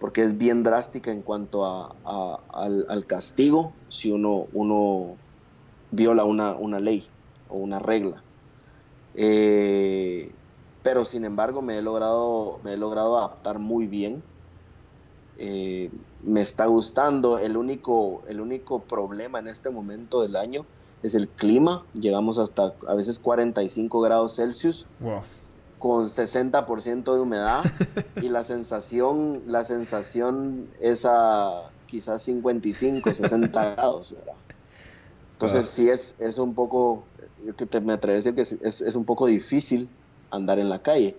porque 0.01 0.22
es 0.22 0.38
bien 0.38 0.62
drástica 0.62 1.12
en 1.12 1.20
cuanto 1.20 1.66
a, 1.66 2.41
al, 2.49 3.05
castigo 3.07 3.72
si 3.88 4.11
uno, 4.11 4.47
uno 4.55 5.16
viola 5.91 6.24
una, 6.24 6.53
una 6.55 6.80
ley 6.80 7.07
o 7.51 7.59
una 7.59 7.78
regla. 7.78 8.22
Eh, 9.14 10.32
pero 10.82 11.05
sin 11.05 11.26
embargo 11.26 11.61
me 11.61 11.78
he 11.78 11.82
logrado, 11.82 12.61
me 12.64 12.72
he 12.72 12.76
logrado 12.78 13.18
adaptar 13.18 13.59
muy 13.59 13.86
bien. 13.86 14.22
Eh, 15.43 15.91
me 16.22 16.43
está 16.43 16.66
gustando. 16.66 17.38
El 17.38 17.57
único, 17.57 18.22
el 18.28 18.41
único 18.41 18.80
problema 18.80 19.38
en 19.38 19.49
este 19.49 19.70
momento 19.70 20.22
del 20.22 20.36
año 20.36 20.66
es 21.03 21.14
el 21.14 21.28
clima. 21.28 21.84
Llegamos 21.95 22.38
hasta 22.38 22.74
a 22.86 22.95
veces 22.95 23.18
45 23.18 24.01
grados 24.01 24.36
Celsius. 24.36 24.86
Wow 25.01 25.22
con 25.80 26.05
60% 26.07 27.14
de 27.14 27.20
humedad 27.20 27.64
y 28.22 28.28
la 28.28 28.45
sensación, 28.45 29.43
la 29.47 29.64
sensación 29.64 30.68
es 30.78 31.05
a 31.07 31.70
quizás 31.86 32.22
55, 32.22 33.12
60 33.12 33.70
grados, 33.74 34.12
¿verdad? 34.12 34.34
Entonces 35.32 35.66
sí 35.66 35.88
es, 35.88 36.20
es 36.20 36.36
un 36.36 36.55
poco, 36.55 37.05
te, 37.57 37.80
me 37.80 37.95
atrevo 37.95 38.12
a 38.12 38.16
decir 38.16 38.34
que 38.34 38.43
es, 38.43 38.53
es, 38.53 38.95
un 38.95 39.07
poco 39.07 39.24
difícil 39.24 39.88
andar 40.30 40.59
en 40.59 40.68
la 40.68 40.82
calle, 40.82 41.16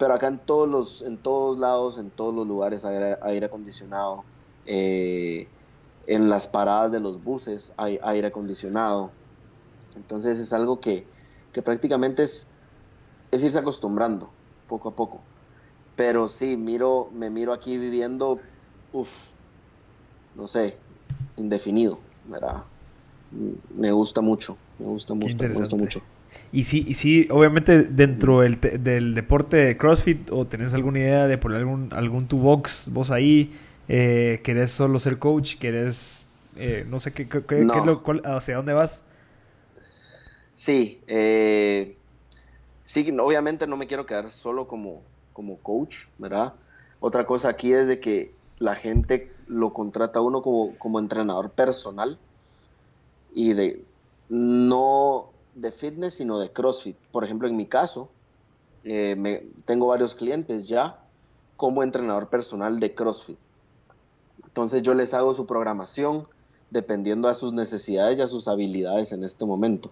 pero 0.00 0.14
acá 0.14 0.28
en 0.28 0.38
todos 0.38 0.66
los, 0.66 1.02
en 1.02 1.18
todos 1.18 1.58
lados, 1.58 1.98
en 1.98 2.08
todos 2.08 2.34
los 2.34 2.46
lugares 2.46 2.86
hay 2.86 3.16
aire, 3.20 3.46
acondicionado, 3.46 4.24
Eh, 4.64 5.46
en 6.06 6.30
las 6.30 6.46
paradas 6.46 6.90
de 6.90 7.00
los 7.00 7.22
buses 7.22 7.74
hay 7.76 8.00
aire 8.02 8.28
acondicionado. 8.28 9.10
Entonces 9.96 10.38
es 10.38 10.54
algo 10.54 10.80
que, 10.80 11.04
prácticamente 11.62 12.22
es, 12.22 12.48
es 13.30 13.44
irse 13.44 13.58
acostumbrando 13.58 14.30
poco 14.68 14.88
a 14.88 14.92
poco. 14.92 15.20
Pero 15.96 16.28
sí, 16.28 16.56
miro, 16.56 17.10
me 17.12 17.28
miro 17.28 17.52
aquí 17.52 17.76
viviendo, 17.76 18.40
uff, 18.94 19.26
no 20.34 20.46
sé, 20.46 20.78
indefinido, 21.36 21.98
¿verdad? 22.24 22.62
Me 23.76 23.92
gusta 23.92 24.22
mucho, 24.22 24.56
me 24.78 24.86
gusta 24.86 25.12
mucho, 25.12 25.36
me 25.38 25.54
gusta 25.54 25.76
mucho. 25.76 26.00
Y 26.52 26.64
sí, 26.64 26.84
y 26.88 26.94
sí, 26.94 27.28
obviamente 27.30 27.84
dentro 27.84 28.40
del, 28.40 28.60
del, 28.60 29.14
deporte 29.14 29.56
de 29.56 29.76
CrossFit, 29.76 30.30
o 30.32 30.46
tenés 30.46 30.74
alguna 30.74 30.98
idea 30.98 31.26
de 31.26 31.38
poner 31.38 31.58
algún, 31.58 31.92
algún 31.92 32.26
tu 32.26 32.38
box, 32.38 32.90
vos 32.92 33.10
ahí, 33.10 33.56
eh, 33.88 34.40
querés 34.42 34.72
solo 34.72 34.98
ser 34.98 35.18
coach, 35.18 35.56
querés, 35.58 36.26
eh, 36.56 36.84
no 36.88 36.98
sé, 36.98 37.12
¿qué, 37.12 37.28
qué, 37.28 37.64
lo, 37.64 38.02
¿hacia 38.24 38.56
dónde 38.56 38.72
vas? 38.72 39.04
Sí, 40.56 41.00
eh, 41.06 41.96
sí, 42.84 43.16
obviamente 43.20 43.66
no 43.66 43.76
me 43.76 43.86
quiero 43.86 44.04
quedar 44.04 44.30
solo 44.30 44.66
como, 44.66 45.02
como 45.32 45.56
coach, 45.58 46.06
¿verdad? 46.18 46.54
Otra 46.98 47.26
cosa 47.26 47.48
aquí 47.48 47.72
es 47.72 47.86
de 47.86 48.00
que 48.00 48.32
la 48.58 48.74
gente 48.74 49.32
lo 49.46 49.72
contrata 49.72 50.18
a 50.18 50.22
uno 50.22 50.42
como, 50.42 50.76
como 50.78 50.98
entrenador 50.98 51.50
personal 51.50 52.18
y 53.32 53.54
de 53.54 53.84
no 54.28 55.30
de 55.54 55.72
fitness, 55.72 56.14
sino 56.14 56.38
de 56.38 56.50
CrossFit. 56.50 56.96
Por 57.12 57.24
ejemplo, 57.24 57.48
en 57.48 57.56
mi 57.56 57.66
caso, 57.66 58.08
eh, 58.84 59.46
tengo 59.64 59.88
varios 59.88 60.14
clientes 60.14 60.68
ya 60.68 60.98
como 61.56 61.82
entrenador 61.82 62.28
personal 62.28 62.80
de 62.80 62.94
CrossFit. 62.94 63.38
Entonces 64.44 64.82
yo 64.82 64.94
les 64.94 65.14
hago 65.14 65.34
su 65.34 65.46
programación 65.46 66.26
dependiendo 66.70 67.28
a 67.28 67.34
sus 67.34 67.52
necesidades 67.52 68.18
y 68.18 68.22
a 68.22 68.28
sus 68.28 68.48
habilidades 68.48 69.12
en 69.12 69.24
este 69.24 69.44
momento, 69.44 69.90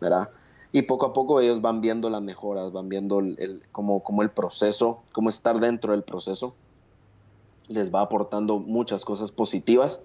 ¿verdad? 0.00 0.30
Y 0.72 0.82
poco 0.82 1.06
a 1.06 1.12
poco 1.12 1.40
ellos 1.40 1.60
van 1.60 1.80
viendo 1.80 2.08
las 2.08 2.22
mejoras, 2.22 2.72
van 2.72 2.88
viendo 2.88 3.18
el, 3.20 3.62
como, 3.72 4.22
el 4.22 4.30
proceso, 4.30 5.02
cómo 5.12 5.28
estar 5.28 5.60
dentro 5.60 5.92
del 5.92 6.02
proceso. 6.02 6.54
Les 7.68 7.94
va 7.94 8.00
aportando 8.00 8.58
muchas 8.58 9.04
cosas 9.04 9.32
positivas, 9.32 10.04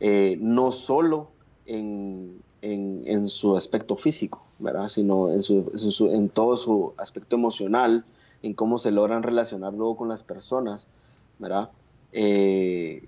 eh, 0.00 0.38
no 0.40 0.72
solo 0.72 1.28
en, 1.66 2.40
en, 2.62 3.28
su 3.28 3.56
aspecto 3.56 3.96
físico, 3.96 4.42
¿verdad? 4.58 4.88
Sino 4.88 5.30
en, 5.30 5.42
su, 5.42 5.70
en, 6.12 6.28
todo 6.28 6.56
su 6.56 6.92
aspecto 6.96 7.36
emocional, 7.36 8.04
en 8.42 8.54
cómo 8.54 8.78
se 8.78 8.90
logran 8.90 9.22
relacionar 9.22 9.72
luego 9.74 9.96
con 9.96 10.08
las 10.08 10.22
personas, 10.22 10.88
¿verdad? 11.38 11.70
Eh, 12.12 13.04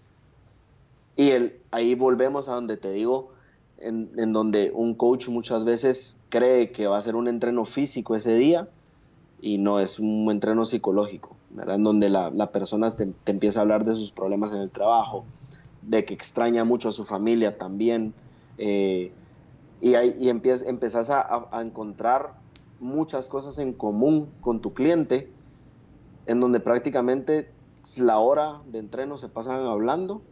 y 1.17 1.31
el, 1.31 1.57
ahí 1.71 1.95
volvemos 1.95 2.49
a 2.49 2.55
donde 2.55 2.77
te 2.77 2.91
digo, 2.91 3.31
en, 3.79 4.11
en, 4.17 4.33
donde 4.33 4.73
un 4.73 4.95
coach 4.95 5.29
muchas 5.29 5.65
veces 5.65 6.23
cree 6.29 6.71
que 6.71 6.87
va 6.87 6.99
a 6.99 7.03
ser 7.03 7.17
un 7.17 7.29
entreno 7.29 7.65
físico 7.65 8.15
ese 8.15 8.35
día 8.35 8.69
y 9.43 9.59
no 9.59 9.81
es 9.81 9.99
un 9.99 10.31
entreno 10.31 10.65
psicológico, 10.65 11.37
¿verdad? 11.51 11.77
En 11.77 11.85
donde 11.85 12.09
la, 12.11 12.31
la 12.31 12.51
persona 12.51 12.91
te, 12.91 13.09
empieza 13.27 13.61
a 13.61 13.63
hablar 13.63 13.85
de 13.85 13.97
sus 13.97 14.11
problemas 14.11 14.53
en 14.53 14.59
el 14.59 14.71
trabajo, 14.71 15.25
de 15.83 16.05
que 16.05 16.15
extraña 16.15 16.65
mucho 16.65 16.91
a 16.91 16.93
su 16.93 17.05
familia 17.05 17.57
también, 17.57 18.13
eh, 18.59 19.13
y, 19.81 19.95
ahí, 19.95 20.15
y 20.19 20.29
empezás 20.29 21.11
a, 21.11 21.49
encontrar 21.61 22.35
muchas 22.81 23.29
cosas 23.29 23.59
en 23.59 23.73
común 23.73 24.31
con 24.41 24.61
tu 24.61 24.75
cliente, 24.75 25.31
en 26.27 26.41
donde 26.41 26.61
prácticamente 26.61 27.51
la 27.99 28.19
hora 28.19 28.61
de 28.67 28.79
entreno 28.79 29.17
se 29.17 29.29
pasan 29.29 29.67
hablando 29.67 30.23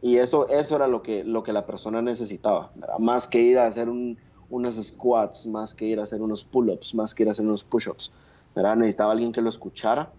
y 0.00 0.16
eso, 0.16 0.48
eso 0.48 0.76
era 0.76 0.86
lo 0.86 1.02
que, 1.02 1.24
lo 1.24 1.42
que 1.42 1.52
la 1.52 1.66
persona 1.66 2.00
necesitaba, 2.00 2.70
más 2.98 3.26
que 3.26 3.40
ir 3.40 3.58
a 3.58 3.66
hacer 3.66 3.88
unos 3.88 4.76
squats, 4.76 5.46
más 5.46 5.74
que 5.74 5.86
ir 5.86 5.98
a 6.00 6.04
hacer 6.04 6.22
unos 6.22 6.44
pull-ups, 6.44 6.94
más 6.94 7.14
que 7.14 7.24
ir 7.24 7.28
a 7.28 7.32
hacer 7.32 7.44
unos 7.44 7.64
push-ups. 7.64 8.12
Necesitaba 8.54 9.12
alguien 9.12 9.32
que 9.32 9.40
lo 9.40 9.48
escuchara, 9.48 10.10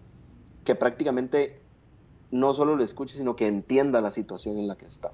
que 0.64 0.74
prácticamente 0.74 1.60
no 2.30 2.54
solo 2.54 2.76
lo 2.76 2.84
escuche, 2.84 3.16
sino 3.16 3.36
que 3.36 3.46
entienda 3.46 4.00
la 4.00 4.10
situación 4.10 4.56
en 4.56 4.68
la 4.68 4.76
que 4.76 4.86
está. 4.86 5.10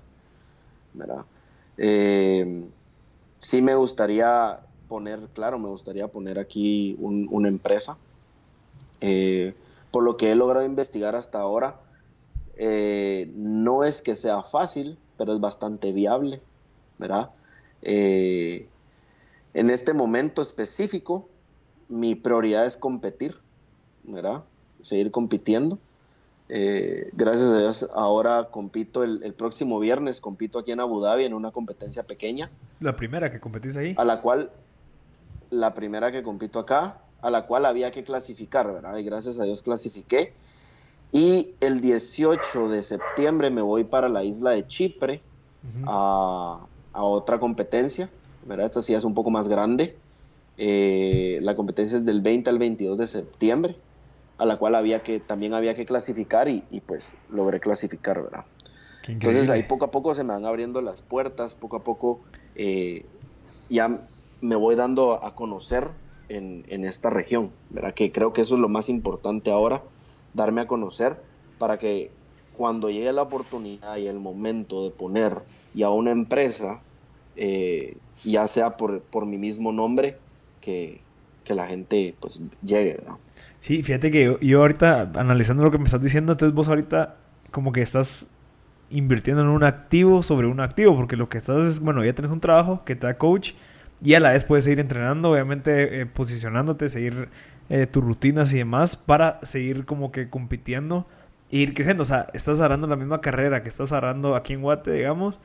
¿verdad? 0.97 1.25
Eh, 1.77 2.65
sí 3.39 3.63
me 3.63 3.75
gustaría 3.75 4.61
poner, 4.89 5.21
claro, 5.35 5.59
me 5.59 5.69
gustaría 5.69 6.09
poner 6.09 6.39
aquí 6.39 6.97
una 7.01 7.49
empresa. 7.49 7.99
Eh, 9.01 9.55
por 9.91 10.05
lo 10.05 10.17
que 10.17 10.33
he 10.33 10.35
logrado 10.35 10.65
investigar 10.65 11.15
hasta 11.15 11.41
ahora, 11.41 11.81
eh, 12.57 13.31
no 13.35 13.85
es 13.85 14.03
que 14.03 14.15
sea 14.15 14.43
fácil, 14.43 14.99
pero 15.17 15.35
es 15.35 15.41
bastante 15.41 15.93
viable, 15.93 16.41
¿verdad? 16.99 17.31
Eh, 17.83 18.69
en 19.55 19.71
este 19.71 19.93
momento 19.93 20.43
específico, 20.43 21.29
mi 21.89 22.15
prioridad 22.15 22.67
es 22.67 22.77
competir, 22.77 23.37
¿verdad? 24.05 24.45
Seguir 24.83 25.11
compitiendo. 25.11 25.79
Eh, 26.49 27.11
gracias 27.13 27.51
a 27.51 27.59
Dios, 27.59 27.91
ahora 27.95 28.49
compito 28.51 29.03
el, 29.03 29.35
próximo 29.35 29.81
viernes, 29.81 30.21
compito 30.21 30.61
aquí 30.61 30.71
en 30.71 30.81
Abu 30.81 31.01
Dhabi 31.01 31.25
en 31.25 31.35
una 31.35 31.51
competencia 31.51 32.05
pequeña. 32.05 32.51
La 32.81 32.95
primera 32.97 33.33
que 33.33 33.41
competís 33.41 33.77
ahí. 33.77 33.95
A 33.99 34.05
la 34.05 34.21
cual, 34.21 34.51
la 35.51 35.75
primera 35.75 36.13
que 36.13 36.23
compito 36.23 36.61
acá, 36.61 36.99
a 37.21 37.31
la 37.31 37.47
cual 37.47 37.67
había 37.67 37.91
que 37.91 38.05
clasificar, 38.05 38.73
¿verdad? 38.73 38.97
Y 38.97 39.05
gracias 39.05 39.41
a 39.41 39.45
Dios 39.45 39.63
clasifiqué. 39.63 40.33
Y 41.11 41.55
el 41.61 41.81
18 41.81 42.69
de 42.69 42.83
septiembre 42.83 43.51
me 43.51 43.63
voy 43.63 43.85
para 43.85 44.09
la 44.09 44.23
isla 44.23 44.51
de 44.51 44.67
Chipre 44.67 45.23
a, 45.87 46.61
otra 46.93 47.39
competencia, 47.39 48.09
¿verdad? 48.47 48.67
Esta 48.67 48.83
sí 48.83 48.95
es 48.95 49.05
un 49.05 49.15
poco 49.15 49.31
más 49.31 49.49
grande. 49.49 49.97
Eh, 50.59 51.39
la 51.43 51.57
competencia 51.57 51.99
es 51.99 52.05
del 52.05 52.23
20 52.23 52.51
al 52.51 52.59
22 52.59 52.99
de 52.99 53.07
septiembre 53.07 53.77
a 54.39 54.45
la 54.45 54.57
cual 54.57 54.75
había 54.75 55.03
que, 55.03 55.21
también 55.21 55.55
había 55.55 55.75
que 55.75 55.87
clasificar 55.87 56.49
y, 56.49 56.63
pues 56.87 57.17
logré 57.31 57.61
clasificar, 57.61 58.23
¿verdad? 58.23 58.45
Entonces 59.09 59.49
ahí 59.51 59.63
poco 59.63 59.85
a 59.85 59.91
poco 59.91 60.15
se 60.15 60.25
me 60.25 60.31
van 60.31 60.45
abriendo 60.45 60.81
las 60.81 61.01
puertas, 61.01 61.55
poco 61.55 61.77
a 61.77 61.85
poco 61.85 62.21
eh, 62.57 63.07
ya 63.71 64.01
me 64.41 64.57
voy 64.57 64.75
dando 64.75 65.25
a 65.25 65.35
conocer 65.35 65.89
en, 66.29 66.85
esta 66.85 67.09
región, 67.09 67.53
¿verdad? 67.71 67.95
Que 67.95 68.11
creo 68.11 68.33
que 68.33 68.41
eso 68.41 68.55
es 68.55 68.61
lo 68.61 68.69
más 68.69 68.89
importante 68.89 69.51
ahora, 69.51 69.83
darme 70.35 70.63
a 70.63 70.67
conocer 70.67 71.17
para 71.59 71.79
que 71.79 72.11
cuando 72.57 72.91
llegue 72.91 73.13
la 73.13 73.23
oportunidad 73.23 73.97
y 73.97 74.09
el 74.09 74.19
momento 74.19 74.85
de 74.85 74.91
poner 74.91 75.39
ya 75.73 75.91
una 75.91 76.11
empresa, 76.11 76.81
eh, 77.37 77.97
ya 78.25 78.49
sea 78.49 78.77
por, 78.77 79.03
por 79.03 79.25
mi 79.25 79.39
mismo 79.39 79.73
nombre, 79.73 80.19
que, 80.61 81.01
que 81.45 81.55
la 81.55 81.69
gente 81.69 82.15
pues 82.19 82.41
llegue, 82.63 82.95
¿verdad? 82.95 83.17
Sí, 83.67 83.83
fíjate 83.83 84.13
que 84.13 84.39
yo, 84.41 84.61
ahorita, 84.61 85.11
analizando 85.17 85.65
lo 85.65 85.73
que 85.73 85.79
me 85.79 85.87
estás 85.87 86.01
diciendo, 86.01 86.31
entonces 86.31 86.55
vos 86.55 86.69
ahorita 86.69 87.17
como 87.51 87.73
que 87.73 87.83
estás 87.83 88.31
invirtiendo 88.91 89.43
en 89.43 89.49
un 89.49 89.65
activo 89.65 90.23
sobre 90.23 90.47
un 90.47 90.61
activo, 90.61 90.95
porque 90.95 91.17
lo 91.17 91.29
que 91.29 91.39
estás 91.39 91.65
es, 91.65 91.81
bueno, 91.81 92.05
ya 92.05 92.13
tienes 92.13 92.31
un 92.31 92.39
trabajo 92.39 92.85
que 92.85 92.95
te 92.95 93.09
da 93.09 93.19
coach 93.19 93.55
y 94.01 94.15
a 94.15 94.21
la 94.21 94.31
vez 94.31 94.45
puedes 94.45 94.63
seguir 94.63 94.79
entrenando, 94.79 95.33
obviamente 95.33 96.01
eh, 96.01 96.07
posicionándote, 96.07 96.89
seguir 96.89 97.29
eh, 97.69 97.89
tus 97.89 98.05
rutinas 98.05 98.53
y 98.53 98.59
demás 98.59 98.95
para 98.95 99.41
seguir 99.43 99.85
como 99.85 100.13
que 100.13 100.31
compitiendo 100.31 101.09
e 101.51 101.57
ir 101.57 101.75
creciendo. 101.75 102.03
O 102.03 102.07
sea, 102.07 102.29
estás 102.35 102.61
agarrando 102.61 102.87
la 102.87 102.95
misma 102.95 103.21
carrera 103.21 103.65
que 103.65 103.69
estás 103.69 103.91
agarrando 103.91 104.37
aquí 104.37 104.53
en 104.53 104.63
Guate, 104.63 104.93
digamos, 104.93 105.41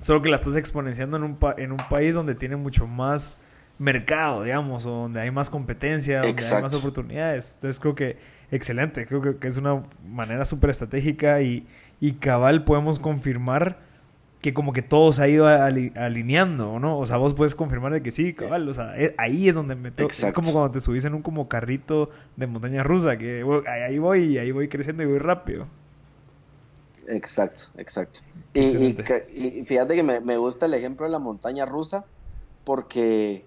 solo 0.00 0.22
que 0.22 0.30
la 0.30 0.36
estás 0.36 0.56
exponenciando 0.56 1.18
en 1.18 1.24
un, 1.24 1.38
en 1.58 1.72
un 1.72 1.78
país 1.90 2.14
donde 2.14 2.36
tiene 2.36 2.56
mucho 2.56 2.86
más 2.86 3.42
mercado, 3.78 4.44
digamos, 4.44 4.86
o 4.86 4.90
donde 4.90 5.20
hay 5.20 5.30
más 5.30 5.50
competencia, 5.50 6.22
donde 6.22 6.44
hay 6.44 6.62
más 6.62 6.74
oportunidades. 6.74 7.54
Entonces 7.56 7.80
creo 7.80 7.94
que 7.94 8.16
excelente, 8.50 9.06
creo 9.06 9.38
que, 9.38 9.46
es 9.46 9.56
una 9.56 9.82
manera 10.06 10.44
súper 10.44 10.70
estratégica 10.70 11.40
y, 11.42 11.66
y, 12.00 12.12
cabal 12.12 12.64
podemos 12.64 12.98
confirmar 12.98 13.78
que 14.40 14.54
como 14.54 14.72
que 14.72 14.82
todo 14.82 15.12
se 15.12 15.22
ha 15.22 15.28
ido 15.28 15.46
alineando, 15.46 16.78
¿no? 16.78 16.98
O 16.98 17.06
sea, 17.06 17.16
vos 17.16 17.34
puedes 17.34 17.54
confirmar 17.54 17.92
de 17.92 18.02
que 18.02 18.10
sí, 18.10 18.34
cabal, 18.34 18.68
o 18.68 18.74
sea, 18.74 18.94
eh, 18.96 19.14
ahí 19.18 19.48
es 19.48 19.54
donde 19.54 19.74
me 19.74 19.90
toca. 19.90 20.14
Es 20.14 20.32
como 20.32 20.52
cuando 20.52 20.70
te 20.70 20.80
subís 20.80 21.04
en 21.04 21.14
un 21.14 21.22
como 21.22 21.48
carrito 21.48 22.10
de 22.36 22.46
montaña 22.46 22.82
rusa, 22.82 23.18
que 23.18 23.44
ahí 23.68 23.98
voy 23.98 24.24
y 24.24 24.38
ahí 24.38 24.52
voy 24.52 24.68
creciendo 24.68 25.02
y 25.02 25.06
voy 25.06 25.18
rápido. 25.18 25.66
Exacto, 27.08 27.64
exacto. 27.76 28.20
Y, 28.54 28.96
fíjate 29.64 29.94
que 29.94 30.02
me, 30.02 30.20
me 30.20 30.36
gusta 30.36 30.66
el 30.66 30.74
ejemplo 30.74 31.06
de 31.06 31.12
la 31.12 31.18
montaña 31.18 31.64
rusa 31.66 32.04
porque 32.64 33.44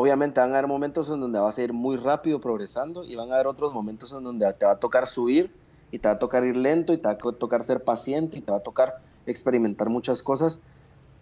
Obviamente 0.00 0.38
van 0.38 0.50
a 0.50 0.58
haber 0.58 0.68
momentos 0.68 1.10
en 1.10 1.18
donde 1.18 1.40
vas 1.40 1.58
a 1.58 1.62
ir 1.64 1.72
muy 1.72 1.96
rápido 1.96 2.40
progresando 2.40 3.02
y 3.02 3.16
van 3.16 3.32
a 3.32 3.34
haber 3.34 3.48
otros 3.48 3.74
momentos 3.74 4.12
en 4.12 4.22
donde 4.22 4.46
te 4.52 4.64
va 4.64 4.70
a 4.70 4.78
tocar 4.78 5.08
subir 5.08 5.52
y 5.90 5.98
te 5.98 6.06
va 6.06 6.14
a 6.14 6.18
tocar 6.20 6.44
ir 6.44 6.56
lento 6.56 6.92
y 6.92 6.98
te 6.98 7.08
va 7.08 7.14
a 7.14 7.18
tocar 7.18 7.64
ser 7.64 7.82
paciente 7.82 8.38
y 8.38 8.40
te 8.40 8.52
va 8.52 8.58
a 8.58 8.62
tocar 8.62 8.94
experimentar 9.26 9.88
muchas 9.88 10.22
cosas 10.22 10.62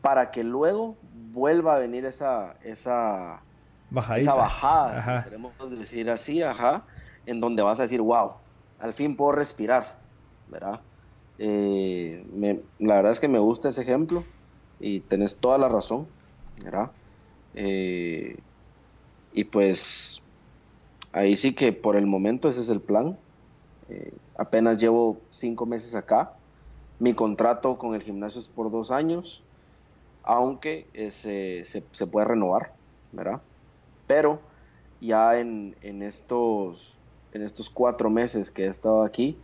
para 0.02 0.30
que 0.30 0.44
luego 0.44 0.94
vuelva 1.32 1.76
a 1.76 1.78
venir 1.78 2.04
esa, 2.04 2.54
esa, 2.62 3.40
esa 4.14 4.34
bajada, 4.34 5.24
queremos 5.24 5.54
decir 5.70 6.10
así, 6.10 6.42
ajá, 6.42 6.84
en 7.24 7.40
donde 7.40 7.62
vas 7.62 7.78
a 7.78 7.84
decir, 7.84 8.02
wow, 8.02 8.32
al 8.78 8.92
fin 8.92 9.16
puedo 9.16 9.32
respirar, 9.32 10.02
¿verdad? 10.48 10.82
Eh, 11.38 12.26
la 12.78 12.96
verdad 12.96 13.12
es 13.12 13.20
que 13.20 13.28
me 13.28 13.38
gusta 13.38 13.70
ese 13.70 13.80
ejemplo 13.80 14.22
y 14.78 15.00
tenés 15.00 15.40
toda 15.40 15.56
la 15.56 15.70
razón, 15.70 16.08
¿verdad? 16.62 16.90
Eh, 17.54 18.36
y 19.36 19.44
pues 19.44 20.22
ahí 21.12 21.36
sí 21.36 21.52
que 21.52 21.70
por 21.70 21.94
el 21.94 22.06
momento 22.06 22.48
ese 22.48 22.62
es 22.62 22.70
el 22.70 22.80
plan. 22.80 23.18
Eh, 23.90 24.14
apenas 24.38 24.80
llevo 24.80 25.18
cinco 25.28 25.66
meses 25.66 25.94
acá. 25.94 26.32
Mi 26.98 27.12
contrato 27.12 27.76
con 27.76 27.94
el 27.94 28.02
gimnasio 28.02 28.40
es 28.40 28.48
por 28.48 28.70
dos 28.70 28.90
años, 28.90 29.42
aunque 30.22 30.86
se, 31.12 31.66
se, 31.66 32.06
puede 32.06 32.28
renovar, 32.28 32.72
¿verdad? 33.12 33.42
Pero 34.06 34.40
ya 35.02 35.38
en, 35.38 35.76
en, 35.82 36.02
estos, 36.02 36.94
en 37.34 37.42
estos 37.42 37.68
cuatro 37.68 38.08
meses 38.08 38.50
que 38.50 38.64
he 38.64 38.68
estado 38.68 39.02
aquí, 39.02 39.36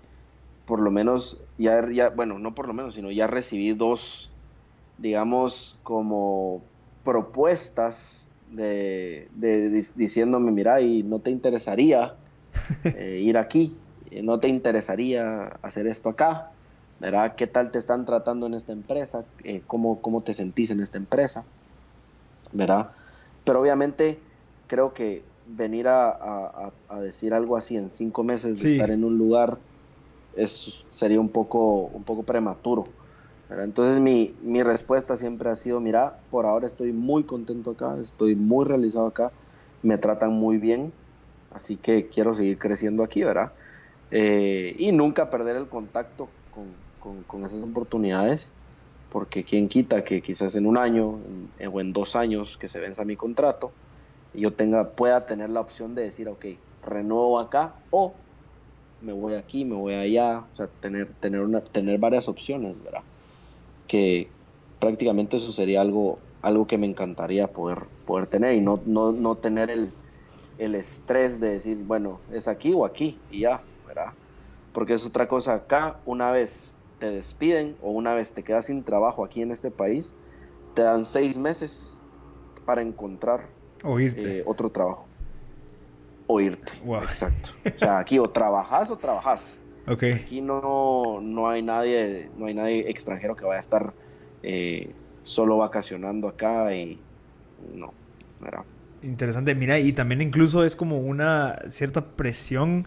por 0.65 0.81
lo 0.81 0.91
menos, 0.91 1.39
ya, 1.59 2.09
bueno, 2.17 2.39
no 2.39 2.55
por 2.55 2.67
lo 2.67 2.73
menos, 2.73 2.95
sino 2.95 3.11
ya 3.11 3.27
recibí 3.27 3.75
dos, 3.75 4.31
digamos, 4.97 5.79
como 5.83 6.63
propuestas 7.05 8.22
de, 8.53 9.29
diciéndome, 9.97 10.53
mira, 10.53 10.81
y 10.81 11.03
no 11.03 11.21
te 11.21 11.31
interesaría 11.31 12.17
eh, 12.85 13.19
ir 13.21 13.39
aquí, 13.39 13.81
no 14.23 14.41
te 14.41 14.49
interesaría 14.49 15.47
hacer 15.63 15.87
esto 15.87 16.11
acá, 16.11 16.53
¿verdad? 16.99 17.35
¿Qué 17.37 17.47
tal 17.47 17.71
te 17.71 17.79
están 17.79 18.05
tratando 18.05 18.47
en 18.47 18.55
esta 18.55 18.73
empresa? 18.73 19.27
Eh, 19.45 19.63
¿cómo, 19.67 20.03
¿Cómo 20.03 20.23
te 20.23 20.35
sentís 20.35 20.71
en 20.71 20.81
esta 20.81 20.99
empresa? 20.99 21.45
¿Verdad? 22.53 22.93
Pero 23.45 23.61
obviamente 23.61 24.23
creo 24.67 24.93
que 24.93 25.25
venir 25.45 25.89
a, 25.89 26.73
decir 27.01 27.35
algo 27.35 27.57
así 27.57 27.77
en 27.77 27.91
cinco 27.91 28.23
meses 28.23 28.61
de 28.61 28.73
estar 28.73 28.91
en 28.91 29.05
un 29.05 29.19
lugar 29.19 29.59
es, 30.35 30.85
sería 30.91 31.21
un 31.21 31.31
poco, 31.31 31.87
un 31.87 32.05
poco 32.05 32.23
prematuro. 32.23 32.85
Entonces 33.61 33.99
mi, 33.99 34.35
mi, 34.43 34.63
respuesta 34.63 35.17
siempre 35.17 35.51
ha 35.51 35.57
sido, 35.57 35.81
mira, 35.81 36.19
por 36.31 36.47
ahora 36.47 36.67
estoy 36.67 36.93
muy 36.93 37.25
contento 37.25 37.73
acá, 37.73 37.97
estoy 38.01 38.35
muy 38.37 38.65
realizado 38.65 39.07
acá, 39.07 39.33
me 39.83 39.99
tratan 39.99 40.33
muy 40.33 40.59
bien, 40.59 40.93
así 41.51 41.77
que 41.77 42.09
quiero 42.09 42.35
seguir 42.35 42.59
creciendo 42.59 43.03
aquí, 43.03 43.23
¿verdad? 43.23 43.53
Eh, 44.11 44.75
y 44.79 44.93
nunca 44.93 45.31
perder 45.31 45.57
el 45.57 45.69
contacto 45.69 46.29
con, 46.51 47.25
con, 47.27 47.45
esas 47.45 47.65
oportunidades, 47.65 48.53
porque 49.11 49.45
quien 49.45 49.69
quita 49.69 50.05
que 50.05 50.23
quizás 50.23 50.55
en 50.55 50.67
un 50.67 50.79
año 50.79 51.21
o 51.73 51.81
en 51.81 51.93
dos 51.93 52.17
años 52.17 52.57
que 52.57 52.69
se 52.69 52.79
venza 52.81 53.05
mi 53.05 53.17
contrato, 53.17 53.73
yo 54.35 54.53
tenga, 54.53 54.91
pueda 54.91 55.27
tener 55.27 55.51
la 55.51 55.61
opción 55.61 55.95
de 55.95 56.03
decir, 56.03 56.29
ok, 56.29 56.47
renuevo 56.83 57.39
acá 57.39 57.75
o 57.91 58.15
me 59.01 59.13
voy 59.13 59.35
aquí, 59.35 59.65
me 59.65 59.75
voy 59.75 59.95
allá, 59.95 60.47
o 60.53 60.57
sea, 60.57 60.69
tener, 60.81 61.15
tener, 61.21 61.41
una, 61.41 61.63
tener 61.63 61.99
varias 61.99 62.29
opciones, 62.29 62.83
¿verdad? 62.83 63.03
Que 63.93 64.31
prácticamente 64.81 65.37
eso 65.37 65.53
sería 65.53 65.83
algo, 65.83 66.19
algo 66.41 66.67
que 66.67 66.79
me 66.79 66.87
encantaría 66.87 67.53
poder, 67.53 67.81
poder 68.07 68.27
tener 68.27 68.55
y 68.55 68.61
no, 68.63 68.83
no, 68.87 69.13
no 69.13 69.35
tener 69.35 69.69
el, 69.71 69.93
el 70.57 70.75
estrés 70.75 71.41
de 71.41 71.51
decir, 71.51 71.77
bueno, 71.85 72.19
es 72.33 72.49
aquí 72.49 72.73
o 72.75 72.87
aquí 72.87 73.21
y 73.31 73.41
ya, 73.41 73.63
¿verdad? 73.87 74.15
Porque 74.73 74.95
es 74.95 75.05
otra 75.05 75.29
cosa 75.29 75.53
acá, 75.53 76.01
una 76.07 76.31
vez 76.31 76.73
te 76.99 77.11
despiden 77.11 77.77
o 77.83 77.91
una 77.91 78.15
vez 78.15 78.33
te 78.33 78.43
quedas 78.43 78.65
sin 78.65 78.83
trabajo 78.83 79.27
aquí 79.27 79.43
en 79.43 79.51
este 79.51 79.71
país, 79.71 80.15
te 80.73 80.81
dan 80.81 81.05
seis 81.05 81.37
meses 81.37 82.01
para 82.65 82.81
encontrar 82.81 83.51
eh, 83.85 84.43
otro 84.47 84.71
trabajo 84.71 85.07
oírte. 86.27 86.73
Exacto. 87.03 87.51
O 87.75 87.79
sea, 87.79 87.99
aquí 87.99 88.19
o 88.19 88.25
trabajas 88.25 88.91
o 88.91 88.97
trabajas. 88.97 89.59
Okay. 89.87 90.13
Aquí 90.13 90.41
no, 90.41 91.21
no 91.21 91.49
hay 91.49 91.63
nadie, 91.63 92.31
no 92.39 92.47
hay 92.47 92.55
nadie 92.55 92.91
extranjero 92.91 93.35
que 93.35 93.45
vaya 93.45 93.59
a 93.59 93.61
estar 93.61 93.93
eh, 94.43 94.91
solo 95.25 95.57
vacacionando 95.59 96.29
acá 96.29 96.75
y 96.75 96.99
no, 97.75 97.93
Interesante, 99.03 99.55
mira, 99.55 99.79
y 99.81 99.93
también 99.93 100.21
incluso 100.21 100.65
es 100.65 100.77
como 100.77 100.99
una 100.99 101.59
cierta 101.69 102.07
presión 102.15 102.87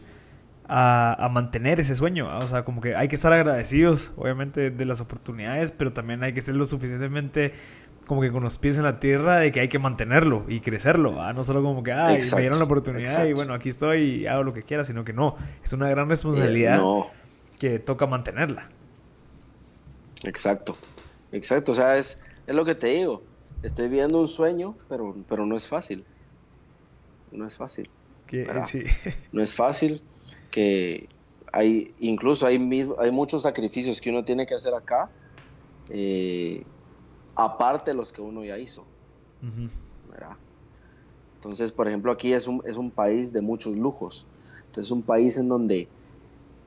a, 0.68 1.16
a, 1.20 1.30
mantener 1.30 1.80
ese 1.80 1.94
sueño, 1.96 2.38
o 2.38 2.48
sea, 2.48 2.64
como 2.64 2.82
que 2.82 2.96
hay 2.96 3.08
que 3.08 3.16
estar 3.16 3.32
agradecidos, 3.34 4.12
obviamente, 4.16 4.72
de 4.72 4.86
las 4.86 5.02
oportunidades, 5.02 5.72
pero 5.72 5.94
también 5.94 6.24
hay 6.24 6.34
que 6.34 6.42
ser 6.42 6.56
lo 6.56 6.66
suficientemente 6.66 7.54
como 8.06 8.22
que 8.22 8.32
con 8.32 8.44
los 8.44 8.58
pies 8.58 8.78
en 8.78 8.84
la 8.84 9.00
tierra 9.00 9.40
de 9.40 9.52
que 9.52 9.60
hay 9.60 9.68
que 9.68 9.80
mantenerlo 9.80 10.46
y 10.48 10.60
crecerlo, 10.60 11.34
no 11.34 11.44
solo 11.44 11.64
como 11.64 11.84
que, 11.84 11.92
ay, 11.92 12.20
me 12.34 12.42
dieron 12.42 12.60
la 12.60 12.66
oportunidad 12.66 13.26
y 13.26 13.34
bueno, 13.34 13.54
aquí 13.54 13.70
estoy 13.70 14.22
y 14.22 14.28
hago 14.28 14.44
lo 14.44 14.54
que 14.54 14.64
quiera, 14.64 14.84
sino 14.84 15.04
que 15.04 15.14
no, 15.14 15.36
es 15.64 15.74
una 15.74 15.90
gran 15.90 16.08
responsabilidad 16.10 16.80
eh, 16.82 17.04
que 17.60 17.80
toca 17.80 18.06
mantenerla. 18.06 18.70
Exacto, 20.24 20.78
exacto, 21.32 21.72
o 21.72 21.76
sea, 21.76 21.98
es, 21.98 22.22
es 22.48 22.56
lo 22.56 22.66
que 22.66 22.76
te 22.76 22.88
digo, 22.88 23.24
estoy 23.64 23.90
viendo 23.90 24.20
un 24.20 24.28
sueño, 24.28 24.76
pero, 24.90 25.16
pero 25.28 25.46
no 25.46 25.56
es 25.56 25.68
fácil, 25.68 26.06
no 27.32 27.48
es 27.48 27.56
fácil. 27.56 27.90
No 29.32 29.42
es 29.42 29.54
fácil 29.54 30.02
que 30.52 31.08
hay, 31.52 31.94
incluso 32.00 32.46
hay, 32.46 32.60
mismo, 32.60 32.96
hay 33.00 33.12
muchos 33.12 33.44
sacrificios 33.44 34.02
que 34.02 34.10
uno 34.10 34.24
tiene 34.24 34.46
que 34.46 34.56
hacer 34.56 34.74
acá. 34.74 35.10
Eh, 35.90 36.64
aparte 37.36 37.92
de 37.92 37.96
los 37.96 38.12
que 38.12 38.22
uno 38.22 38.44
ya 38.44 38.58
hizo. 38.58 38.84
Entonces, 41.36 41.72
por 41.72 41.88
ejemplo, 41.88 42.12
aquí 42.12 42.34
es 42.34 42.48
un, 42.48 42.64
es 42.66 42.76
un, 42.76 42.90
país 42.90 43.32
de 43.32 43.42
muchos 43.42 43.76
lujos. 43.76 44.26
Entonces, 44.66 44.88
es 44.88 44.92
un 44.92 45.04
país 45.04 45.38
en 45.38 45.48
donde 45.48 45.88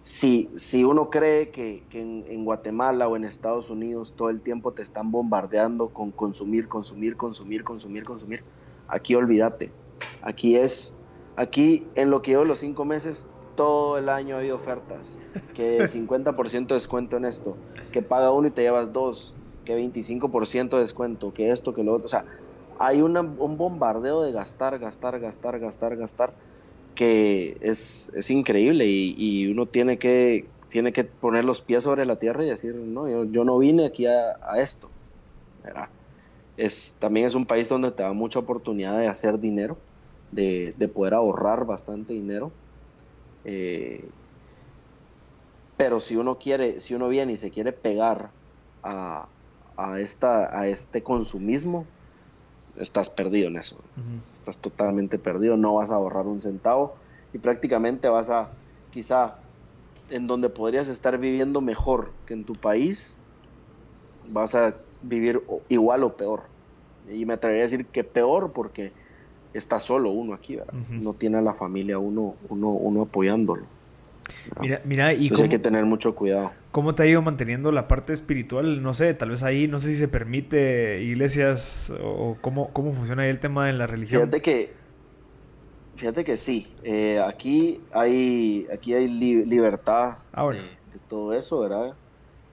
si, 0.01 0.49
si 0.55 0.85
uno 0.85 1.11
cree 1.11 1.51
que, 1.51 1.83
en, 1.93 2.45
Guatemala 2.45 3.09
o 3.09 3.17
en 3.17 3.25
Estados 3.25 3.71
Unidos 3.71 4.15
todo 4.17 4.31
el 4.31 4.43
tiempo 4.43 4.73
te 4.73 4.83
están 4.83 5.11
bombardeando 5.11 5.89
con 5.89 6.13
consumir, 6.13 6.69
consumir, 6.69 7.17
consumir, 7.17 7.65
consumir, 7.65 8.05
consumir, 8.05 8.45
aquí 8.87 9.15
olvídate. 9.15 9.73
Aquí 10.23 10.57
es, 10.57 11.03
aquí 11.37 11.87
en 11.97 12.11
lo 12.11 12.23
que 12.23 12.33
llevo 12.33 12.45
los 12.45 12.61
cinco 12.61 12.85
meses, 12.85 13.27
todo 13.57 13.99
el 13.99 14.09
año 14.09 14.37
hay 14.37 14.53
ofertas. 14.53 15.19
Que 15.55 15.81
50% 15.81 16.69
de 16.69 16.75
descuento 16.75 17.17
en 17.17 17.25
esto, 17.25 17.57
que 17.91 18.01
paga 18.01 18.31
uno 18.31 18.47
y 18.47 18.51
te 18.53 18.63
llevas 18.63 18.93
dos, 18.93 19.35
que 19.69 19.75
25% 19.75 20.77
de 20.77 20.83
descuento, 20.83 21.35
que 21.35 21.51
esto, 21.51 21.75
que 21.75 21.85
lo 21.85 21.93
otro. 21.93 22.07
O 22.07 22.09
sea, 22.09 22.25
hay 22.79 23.03
un 23.03 23.37
bombardeo 23.59 24.23
de 24.23 24.33
gastar, 24.33 24.79
gastar, 24.79 25.21
gastar, 25.21 25.61
gastar, 25.61 25.95
gastar, 25.95 26.35
que 26.95 27.59
es, 27.61 28.11
es 28.15 28.31
increíble 28.31 28.87
y, 28.87 29.47
uno 29.53 29.67
tiene 29.67 29.99
que, 29.99 30.49
tiene 30.71 30.95
que 30.95 31.05
poner 31.05 31.45
los 31.45 31.61
pies 31.61 31.85
sobre 31.85 32.07
la 32.07 32.17
tierra 32.17 32.45
y 32.45 32.49
decir, 32.49 32.75
no, 32.77 33.25
yo, 33.27 33.45
no 33.45 33.59
vine 33.59 33.85
aquí 33.85 34.07
a, 34.07 34.39
esto. 34.57 34.89
Es, 36.57 36.97
también 36.99 37.27
es 37.27 37.35
un 37.35 37.45
país 37.45 37.69
donde 37.69 37.93
te 37.93 38.03
da 38.03 38.15
mucha 38.15 38.39
oportunidad 38.39 38.99
de 38.99 39.07
hacer 39.07 39.39
dinero, 39.39 39.77
de, 40.31 40.73
de 40.79 40.89
poder 40.89 41.13
ahorrar 41.13 41.67
bastante 41.67 42.15
dinero. 42.15 42.53
Eh, 43.45 44.09
pero 45.77 46.01
si 46.01 46.17
uno 46.17 46.39
quiere, 46.39 46.81
si 46.81 46.95
uno 46.95 47.09
viene 47.09 47.35
y 47.35 47.37
se 47.37 47.51
quiere 47.51 47.73
pegar 47.73 48.33
a, 48.83 49.29
a, 49.79 50.01
esta, 50.01 50.59
a 50.59 50.67
este 50.67 51.03
consumismo, 51.03 51.87
estás 52.77 53.09
perdido 53.09 53.49
en 53.49 53.57
eso. 53.57 53.77
Estás 54.41 54.59
totalmente 54.59 55.19
perdido, 55.19 55.57
no 55.57 55.75
vas 55.75 55.91
a 55.91 55.95
ahorrar 55.95 56.27
un 56.27 56.41
centavo 56.41 56.97
y 57.33 57.39
prácticamente 57.39 58.09
vas 58.09 58.29
a, 58.29 58.51
quizá, 58.91 59.39
en 60.11 60.27
donde 60.27 60.49
podrías 60.49 60.89
estar 60.89 61.17
viviendo 61.19 61.61
mejor 61.61 62.11
que 62.27 62.35
en 62.35 62.45
tu 62.45 62.55
país, 62.55 63.17
vas 64.29 64.55
a 64.55 64.75
vivir 65.01 65.43
igual 65.69 66.03
o 66.03 66.17
peor. 66.17 66.43
Y 67.09 67.25
me 67.25 67.35
atrevería 67.35 67.65
a 67.65 67.69
decir 67.69 67.87
que 67.87 68.03
peor 68.05 68.53
porque 68.53 68.93
está 69.53 69.79
solo 69.79 70.11
uno 70.11 70.35
aquí, 70.35 70.57
¿verdad? 70.57 70.75
No 70.91 71.15
tiene 71.15 71.39
a 71.39 71.43
la 71.43 71.55
familia 71.55 71.99
uno, 71.99 72.35
uno, 72.49 72.71
uno 72.71 73.03
apoyándolo. 73.03 73.67
Mira, 74.61 74.81
mira, 74.85 75.13
y 75.13 75.31
hay 75.35 75.49
que 75.49 75.59
tener 75.59 75.85
mucho 75.85 76.15
cuidado. 76.15 76.53
¿Cómo 76.71 76.95
te 76.95 77.03
ha 77.03 77.07
ido 77.07 77.23
manteniendo 77.23 77.73
la 77.73 77.89
parte 77.89 78.13
espiritual? 78.13 78.83
No 78.83 78.95
sé, 78.95 79.15
tal 79.15 79.31
vez 79.31 79.43
ahí, 79.43 79.69
no 79.69 79.79
sé 79.79 79.89
si 79.89 79.95
se 79.95 80.09
permite 80.09 81.03
iglesias 81.03 81.93
o 82.03 82.37
cómo, 82.41 82.73
cómo 82.73 82.93
funciona 82.93 83.23
ahí 83.23 83.31
el 83.31 83.41
tema 83.41 83.67
de 83.67 83.73
la 83.73 83.87
religión. 83.87 84.23
Fíjate 84.23 84.43
que, 84.43 84.73
fíjate 85.97 86.25
que 86.25 86.37
sí, 86.37 86.67
eh, 86.83 87.21
aquí 87.27 87.81
hay, 87.93 88.67
aquí 88.73 88.95
hay 88.95 89.09
libertad 89.09 90.19
ah, 90.33 90.49
de, 90.51 90.61
todo 91.09 91.33
eso, 91.33 91.61
¿verdad? 91.61 91.95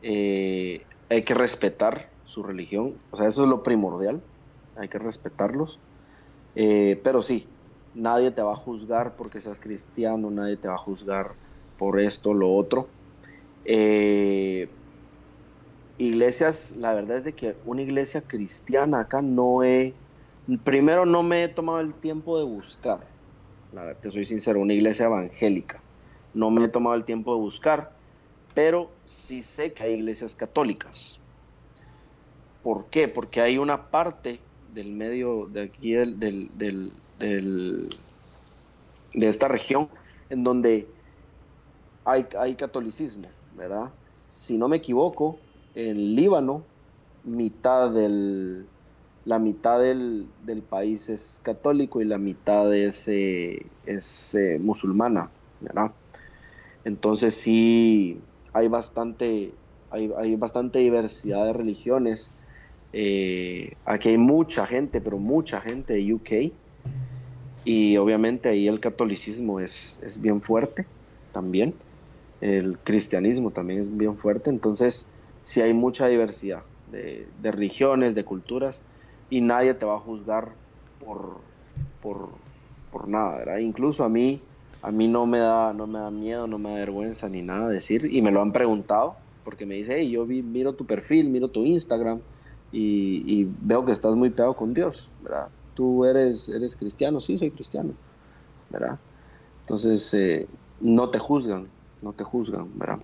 Eh, 0.01 0.81
hay 1.09 1.21
que 1.21 1.33
respetar 1.33 2.09
su 2.25 2.41
religión, 2.41 2.95
o 3.11 3.17
sea, 3.17 3.27
eso 3.27 3.43
es 3.43 3.49
lo 3.49 3.63
primordial, 3.63 4.21
hay 4.75 4.87
que 4.87 4.99
respetarlos, 4.99 5.79
eh, 6.55 6.99
pero 7.03 7.21
sí, 7.21 7.47
nadie 7.93 8.31
te 8.31 8.41
va 8.41 8.53
a 8.53 8.57
juzgar 8.57 9.15
porque 9.15 9.41
seas 9.41 9.59
cristiano, 9.59 10.29
nadie 10.29 10.57
te 10.57 10.67
va 10.67 10.75
a 10.75 10.79
juzgar 10.79 11.31
por 11.77 11.99
esto, 11.99 12.33
lo 12.33 12.53
otro. 12.53 12.89
Eh, 13.65 14.69
iglesias, 15.97 16.73
la 16.77 16.93
verdad 16.93 17.17
es 17.17 17.23
de 17.23 17.33
que 17.33 17.55
una 17.65 17.81
iglesia 17.81 18.21
cristiana 18.21 19.01
acá 19.01 19.21
no 19.21 19.63
he, 19.63 19.93
primero 20.63 21.05
no 21.05 21.23
me 21.23 21.43
he 21.43 21.47
tomado 21.47 21.79
el 21.79 21.93
tiempo 21.95 22.37
de 22.37 22.45
buscar, 22.45 22.99
la 23.73 23.83
verdad, 23.83 24.01
te 24.01 24.11
soy 24.11 24.25
sincero, 24.25 24.59
una 24.59 24.73
iglesia 24.73 25.05
evangélica, 25.05 25.81
no 26.33 26.51
me 26.51 26.65
he 26.65 26.67
tomado 26.67 26.95
el 26.95 27.05
tiempo 27.05 27.33
de 27.33 27.39
buscar, 27.39 27.91
pero 28.53 28.91
sí 29.05 29.41
sé 29.41 29.73
que 29.73 29.83
hay 29.83 29.93
iglesias 29.93 30.35
católicas. 30.35 31.19
¿Por 32.61 32.89
qué? 32.89 33.07
Porque 33.07 33.41
hay 33.41 33.57
una 33.57 33.89
parte 33.89 34.39
del 34.73 34.91
medio 34.91 35.47
de 35.47 35.63
aquí 35.63 35.93
del, 35.93 36.19
de 39.13 39.27
esta 39.27 39.47
región 39.47 39.89
en 40.29 40.43
donde 40.43 40.94
hay, 42.05 42.27
hay 42.39 42.55
catolicismo, 42.55 43.27
¿verdad? 43.57 43.91
Si 44.29 44.57
no 44.57 44.67
me 44.67 44.77
equivoco, 44.77 45.37
en 45.73 46.15
Líbano, 46.15 46.63
mitad 47.25 47.91
del, 47.91 48.65
la 49.25 49.39
mitad 49.39 49.79
del, 49.79 50.29
país 50.69 51.09
es 51.09 51.41
católico 51.43 52.01
y 52.01 52.05
la 52.05 52.17
mitad 52.17 52.73
es, 52.73 53.07
eh, 53.07 53.65
eh, 53.85 54.59
musulmana, 54.59 55.29
¿verdad? 55.59 55.91
Entonces 56.85 57.33
sí 57.33 58.19
hay 58.53 58.67
bastante, 58.67 59.51
hay, 59.89 60.35
bastante 60.35 60.79
diversidad 60.79 61.45
de 61.45 61.53
religiones. 61.53 62.31
Eh, 62.93 63.73
aquí 63.85 64.09
hay 64.09 64.17
mucha 64.17 64.67
gente, 64.67 65.01
pero 65.01 65.17
mucha 65.17 65.59
gente 65.59 65.95
de 65.95 66.13
UK. 66.13 66.53
Y 67.65 67.97
obviamente 67.97 68.49
ahí 68.49 68.67
el 68.67 68.79
catolicismo 68.79 69.59
es 69.59 70.19
bien 70.21 70.41
fuerte 70.41 70.85
también. 71.31 71.73
El 72.45 72.77
cristianismo 72.77 73.49
también 73.49 73.79
es 73.79 73.97
bien 73.97 74.17
fuerte. 74.17 74.51
Entonces 74.51 75.09
sí 75.41 75.61
hay 75.61 75.73
mucha 75.73 76.05
diversidad 76.07 76.61
de, 76.91 77.27
religiones, 77.41 78.13
de 78.13 78.23
culturas 78.23 78.83
y 79.31 79.41
nadie 79.41 79.73
te 79.73 79.87
va 79.87 79.95
a 79.95 79.99
juzgar 79.99 80.51
por, 81.03 81.39
por, 82.03 83.07
nada, 83.07 83.39
¿verdad? 83.39 83.57
Incluso 83.57 84.03
a 84.03 84.09
mí, 84.09 84.41
a 84.83 84.91
mí 84.91 85.07
no 85.07 85.25
me 85.25 85.39
da, 85.39 85.73
no 85.73 85.87
me 85.87 85.97
da 85.97 86.11
miedo, 86.11 86.45
no 86.45 86.59
me 86.59 86.69
da 86.69 86.75
vergüenza 86.75 87.29
ni 87.29 87.41
nada 87.41 87.67
decir, 87.67 88.07
y 88.09 88.21
me 88.21 88.31
lo 88.31 88.41
han 88.41 88.51
preguntado, 88.51 89.15
porque 89.43 89.65
me 89.65 89.75
dice, 89.75 89.97
hey, 89.97 90.09
yo 90.11 90.25
vi, 90.25 90.41
miro 90.41 90.73
tu 90.73 90.85
perfil, 90.85 91.29
miro 91.29 91.49
tu 91.49 91.65
Instagram, 91.65 92.19
y, 92.71 93.47
veo 93.61 93.85
que 93.85 93.91
estás 93.91 94.15
muy 94.15 94.29
pegado 94.29 94.55
con 94.55 94.73
Dios, 94.73 95.09
¿verdad? 95.23 95.47
Tú 95.73 96.05
eres, 96.05 96.49
eres 96.49 96.75
cristiano, 96.75 97.19
sí, 97.19 97.37
soy 97.37 97.51
cristiano, 97.51 97.93
¿verdad? 98.69 98.99
Entonces, 99.61 100.13
eh, 100.13 100.47
no 100.79 101.09
te 101.09 101.19
juzgan, 101.19 101.67
no 102.05 102.13
te 102.13 102.23
juzgan, 102.23 102.77
¿verdad? 102.77 102.99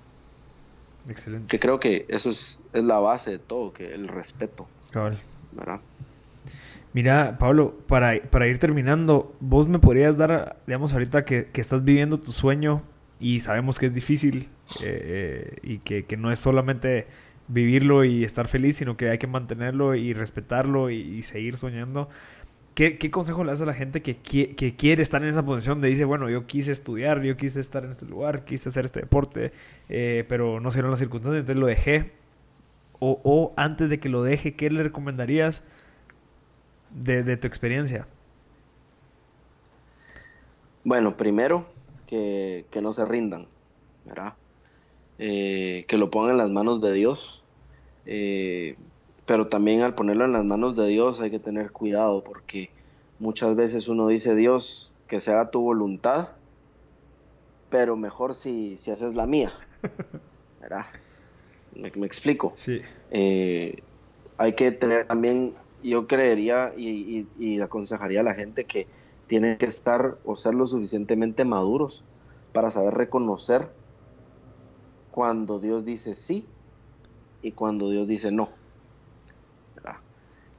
Excelente. 1.09 1.47
Que 1.47 1.59
creo 1.59 1.79
que 1.79 2.05
eso 2.07 2.29
es, 2.29 2.59
es 2.71 2.83
la 2.83 2.99
base 2.99 3.31
de 3.31 3.39
todo, 3.39 3.73
que 3.73 3.93
el 3.93 4.07
respeto. 4.07 4.67
¿verdad? 4.93 5.81
Mira, 6.93 7.37
Pablo, 7.39 7.73
para, 7.87 8.21
para, 8.29 8.47
ir 8.47 8.59
terminando, 8.59 9.33
vos 9.39 9.67
me 9.67 9.79
podrías 9.79 10.17
dar, 10.17 10.57
digamos, 10.67 10.93
ahorita 10.93 11.25
que, 11.25 11.49
estás 11.55 11.83
viviendo 11.83 12.19
tu 12.19 12.31
sueño 12.31 12.83
y 13.19 13.39
sabemos 13.39 13.79
que 13.79 13.87
es 13.87 13.93
difícil 13.93 14.49
eh, 14.83 15.57
y 15.63 15.79
que, 15.79 16.05
no 16.17 16.31
es 16.31 16.39
solamente 16.39 17.07
vivirlo 17.47 18.03
y 18.03 18.23
estar 18.23 18.47
feliz, 18.47 18.77
sino 18.77 18.97
que 18.97 19.09
hay 19.09 19.17
que 19.17 19.27
mantenerlo 19.27 19.95
y 19.95 20.13
respetarlo 20.13 20.91
y, 20.91 21.23
seguir 21.23 21.57
soñando. 21.57 22.07
¿Qué, 22.73 23.11
consejo 23.11 23.43
le 23.43 23.51
das 23.51 23.61
a 23.61 23.65
la 23.65 23.73
gente 23.73 24.01
que, 24.01 24.15
quiere 24.77 25.03
estar 25.03 25.21
en 25.21 25.29
esa 25.29 25.45
posición 25.45 25.81
de 25.81 25.89
dice, 25.89 26.05
bueno, 26.05 26.29
yo 26.29 26.47
quise 26.47 26.71
estudiar, 26.71 27.21
yo 27.21 27.35
quise 27.37 27.59
estar 27.59 27.83
en 27.83 27.91
este 27.91 28.05
lugar, 28.05 28.45
quise 28.45 28.69
hacer 28.69 28.85
este 28.85 29.01
deporte, 29.01 29.51
eh, 29.89 30.25
pero 30.29 30.59
no 30.59 30.71
se 30.71 30.77
dieron 30.77 30.91
las 30.91 30.99
circunstancias, 30.99 31.41
entonces 31.41 31.59
lo 31.59 31.67
dejé? 31.67 32.11
O, 32.99 33.19
o 33.23 33.53
antes 33.57 33.89
de 33.89 33.99
que 33.99 34.09
lo 34.09 34.23
deje, 34.23 34.55
¿qué 34.55 34.69
le 34.69 34.83
recomendarías? 34.83 35.63
de, 36.93 37.37
tu 37.37 37.47
experiencia? 37.47 38.07
Bueno, 40.83 41.15
primero 41.15 41.65
que, 42.07 42.65
no 42.81 42.93
se 42.93 43.05
rindan, 43.05 43.47
¿verdad? 44.05 44.33
Eh, 45.19 45.85
que 45.87 45.97
lo 45.97 46.09
pongan 46.09 46.31
en 46.31 46.37
las 46.37 46.49
manos 46.49 46.81
de 46.81 46.93
Dios. 46.93 47.43
Eh, 48.05 48.75
pero 49.31 49.47
también 49.47 49.81
al 49.81 49.95
ponerlo 49.95 50.25
en 50.25 50.33
las 50.33 50.43
manos 50.43 50.75
de 50.75 50.87
Dios 50.87 51.21
hay 51.21 51.31
que 51.31 51.39
tener 51.39 51.71
cuidado 51.71 52.21
porque 52.21 52.69
muchas 53.17 53.55
veces 53.55 53.87
uno 53.87 54.09
dice, 54.09 54.35
Dios, 54.35 54.91
que 55.07 55.21
se 55.21 55.31
haga 55.31 55.51
tu 55.51 55.61
voluntad, 55.61 56.31
pero 57.69 57.95
mejor 57.95 58.35
si, 58.35 58.77
si 58.77 58.91
haces 58.91 59.15
la 59.15 59.25
mía. 59.27 59.53
¿verdad? 60.61 60.87
Me, 61.73 61.87
explico. 62.05 62.55
Sí. 62.57 62.81
Eh, 63.11 63.81
hay 64.37 64.51
que 64.51 64.69
tener 64.73 65.07
también 65.07 65.53
yo 65.81 66.07
creería 66.07 66.73
y, 66.75 67.61
aconsejaría 67.61 68.19
a 68.19 68.23
la 68.23 68.33
gente 68.33 68.65
que 68.65 68.85
tienen 69.27 69.57
que 69.57 69.65
estar 69.65 70.17
o 70.25 70.35
ser 70.35 70.55
lo 70.55 70.65
suficientemente 70.65 71.45
maduros 71.45 72.03
para 72.51 72.69
saber 72.69 72.95
reconocer 72.95 73.69
cuando 75.09 75.61
Dios 75.61 75.85
dice 75.85 76.15
sí 76.15 76.49
y 77.41 77.53
cuando 77.53 77.89
Dios 77.89 78.09
dice 78.09 78.33
no. 78.33 78.59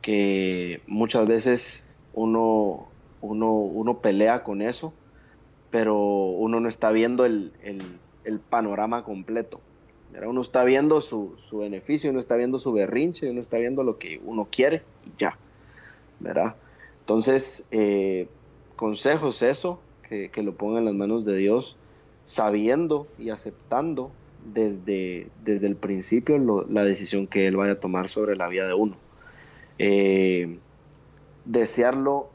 Que 0.02 0.82
muchas 0.86 1.26
veces 1.26 1.86
uno, 2.12 2.88
uno, 3.22 3.52
uno, 3.52 3.98
pelea 3.98 4.42
con 4.42 4.60
eso, 4.60 4.92
pero 5.70 5.96
uno 5.96 6.60
no 6.60 6.68
está 6.68 6.90
viendo 6.90 7.24
el, 7.24 7.52
el 8.24 8.40
panorama 8.40 9.04
completo. 9.04 9.60
Uno 10.20 10.42
está 10.42 10.64
viendo 10.64 11.00
su, 11.00 11.34
beneficio, 11.52 12.10
uno 12.10 12.18
está 12.18 12.36
viendo 12.36 12.58
su 12.58 12.72
berrinche, 12.72 13.30
uno 13.30 13.40
está 13.40 13.56
viendo 13.58 13.82
lo 13.82 13.98
que 13.98 14.20
uno 14.24 14.46
quiere 14.50 14.82
y 15.06 15.18
ya. 15.18 15.38
¿verdad? 16.20 16.54
Entonces, 17.00 17.66
eh, 17.70 18.28
consejos 18.76 19.42
eso, 19.42 19.80
que, 20.08 20.30
lo 20.42 20.54
ponga 20.54 20.78
en 20.78 20.84
las 20.84 20.94
manos 20.94 21.24
de 21.24 21.34
Dios, 21.36 21.76
sabiendo 22.24 23.06
y 23.18 23.30
aceptando 23.30 24.12
desde, 24.52 25.28
desde 25.42 25.66
el 25.66 25.76
principio 25.76 26.66
la 26.68 26.84
decisión 26.84 27.26
que 27.26 27.46
Él 27.46 27.56
vaya 27.56 27.72
a 27.72 27.80
tomar 27.80 28.08
sobre 28.08 28.36
la 28.36 28.48
vida 28.48 28.66
de 28.66 28.74
uno. 28.74 28.96
Eh, 29.78 30.58
desearlo 31.44 32.30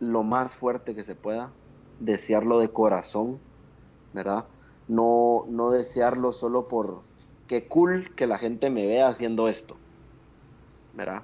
lo 0.00 0.22
más 0.22 0.54
fuerte 0.54 0.94
que 0.94 1.04
se 1.04 1.14
pueda, 1.14 1.50
desearlo 1.98 2.58
de 2.60 2.70
corazón, 2.70 3.38
¿verdad? 4.12 4.46
No, 4.88 5.44
no 5.48 5.70
desearlo 5.70 6.32
solo 6.32 6.68
por, 6.68 7.02
qué 7.50 7.66
cool 7.66 8.14
que 8.14 8.28
la 8.28 8.38
gente 8.38 8.70
me 8.70 8.86
vea 8.86 9.08
haciendo 9.08 9.48
esto, 9.48 9.76
¿verdad? 10.94 11.22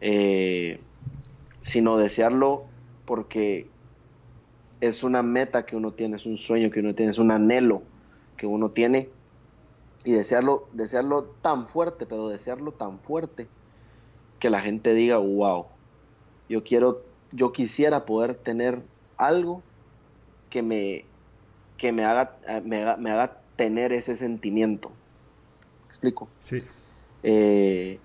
Eh, 0.00 0.80
sino 1.60 1.98
desearlo 1.98 2.64
porque 3.04 3.68
es 4.80 5.02
una 5.02 5.22
meta 5.22 5.66
que 5.66 5.76
uno 5.76 5.92
tiene, 5.92 6.16
es 6.16 6.24
un 6.24 6.38
sueño 6.38 6.70
que 6.70 6.80
uno 6.80 6.94
tiene, 6.94 7.10
es 7.10 7.18
un 7.18 7.30
anhelo 7.30 7.82
que 8.38 8.46
uno 8.46 8.70
tiene 8.70 9.10
y 10.06 10.12
desearlo, 10.12 10.66
desearlo 10.72 11.24
tan 11.42 11.66
fuerte, 11.66 12.06
pero 12.06 12.28
desearlo 12.28 12.72
tan 12.72 12.98
fuerte 12.98 13.46
que 14.38 14.50
la 14.50 14.60
gente 14.60 14.94
diga, 14.94 15.18
wow, 15.18 15.66
yo 16.48 16.64
quiero, 16.64 17.02
yo 17.32 17.52
quisiera 17.52 18.04
poder 18.04 18.34
tener 18.34 18.82
algo 19.16 19.62
que 20.50 20.62
me, 20.62 21.04
que 21.78 21.92
me 21.92 22.04
haga, 22.04 22.36
me 22.64 22.82
haga 22.82 23.40
tener 23.56 23.92
ese 23.92 24.16
sentimiento, 24.16 24.90
explico? 25.86 26.28
Sí. 26.40 26.62
Eh, 27.22 27.98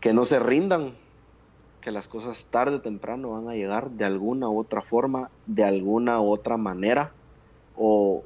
que 0.00 0.12
no 0.12 0.24
se 0.24 0.38
rindan, 0.38 0.96
que 1.80 1.90
las 1.90 2.08
cosas 2.08 2.46
tarde 2.50 2.76
o 2.76 2.80
temprano 2.80 3.30
van 3.30 3.48
a 3.48 3.54
llegar 3.54 3.90
de 3.90 4.04
alguna 4.04 4.48
u 4.48 4.58
otra 4.58 4.82
forma, 4.82 5.30
de 5.46 5.64
alguna 5.64 6.20
u 6.20 6.30
otra 6.30 6.56
manera, 6.56 7.12
o, 7.74 8.24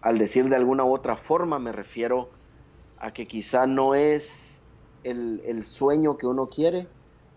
al 0.00 0.18
decir 0.18 0.48
de 0.48 0.56
alguna 0.56 0.84
u 0.84 0.92
otra 0.92 1.16
forma 1.16 1.58
me 1.58 1.72
refiero 1.72 2.30
a 2.98 3.12
que 3.12 3.26
quizá 3.26 3.66
no 3.66 3.94
es 3.94 4.61
el, 5.04 5.64
sueño 5.64 6.16
que 6.16 6.26
uno 6.26 6.48
quiere, 6.48 6.86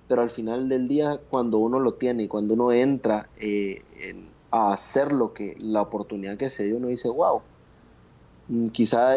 pero 0.08 0.22
al 0.22 0.30
final 0.30 0.70
del 0.70 0.88
día 0.88 1.20
cuando 1.30 1.58
uno 1.58 1.80
lo 1.80 1.94
tiene 1.96 2.24
y 2.24 2.28
cuando 2.28 2.54
uno 2.54 2.72
entra 2.72 3.30
eh, 3.38 3.82
a 4.52 4.74
hacer 4.74 5.12
lo 5.12 5.34
que 5.34 5.58
la 5.60 5.82
oportunidad 5.82 6.38
que 6.38 6.50
se 6.50 6.64
dio, 6.64 6.78
uno 6.78 6.88
dice, 6.88 7.10
wow, 7.10 7.42
Mm, 8.48 8.68
quizá 8.70 9.16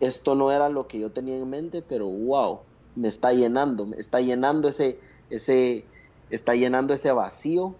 esto 0.00 0.34
no 0.34 0.52
era 0.52 0.68
lo 0.68 0.86
que 0.86 0.98
yo 0.98 1.10
tenía 1.10 1.36
en 1.36 1.48
mente, 1.48 1.82
pero 1.82 2.06
wow, 2.06 2.60
me 2.96 3.08
está 3.08 3.32
llenando, 3.32 3.86
me 3.86 3.96
está 3.96 4.20
llenando 4.20 4.68
ese, 4.68 4.98
ese, 5.30 5.84
está 6.30 6.54
llenando 6.54 6.94
ese 6.94 7.12
vacío 7.12 7.74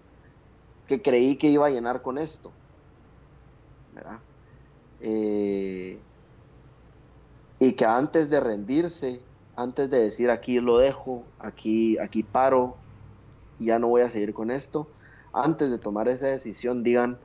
que 0.87 1.01
creí 1.01 1.35
que 1.37 1.47
iba 1.49 1.67
a 1.67 1.69
llenar 1.69 2.01
con 2.01 2.17
esto. 2.17 2.51
Eh, 5.01 5.99
y 7.59 7.73
que 7.73 7.85
antes 7.85 8.29
de 8.29 8.39
rendirse, 8.39 9.21
antes 9.59 9.89
de 9.89 9.99
decir 9.99 10.31
aquí 10.31 10.61
lo 10.61 10.77
dejo, 10.77 11.23
aquí, 11.37 11.97
aquí 11.97 12.23
paro, 12.23 12.77
ya 13.59 13.77
no 13.77 13.89
voy 13.89 14.03
a 14.03 14.09
seguir 14.09 14.33
con 14.33 14.51
esto, 14.51 14.87
antes 15.33 15.69
de 15.69 15.77
tomar 15.77 16.07
esa 16.07 16.27
decisión 16.27 16.81
digan, 16.81 17.17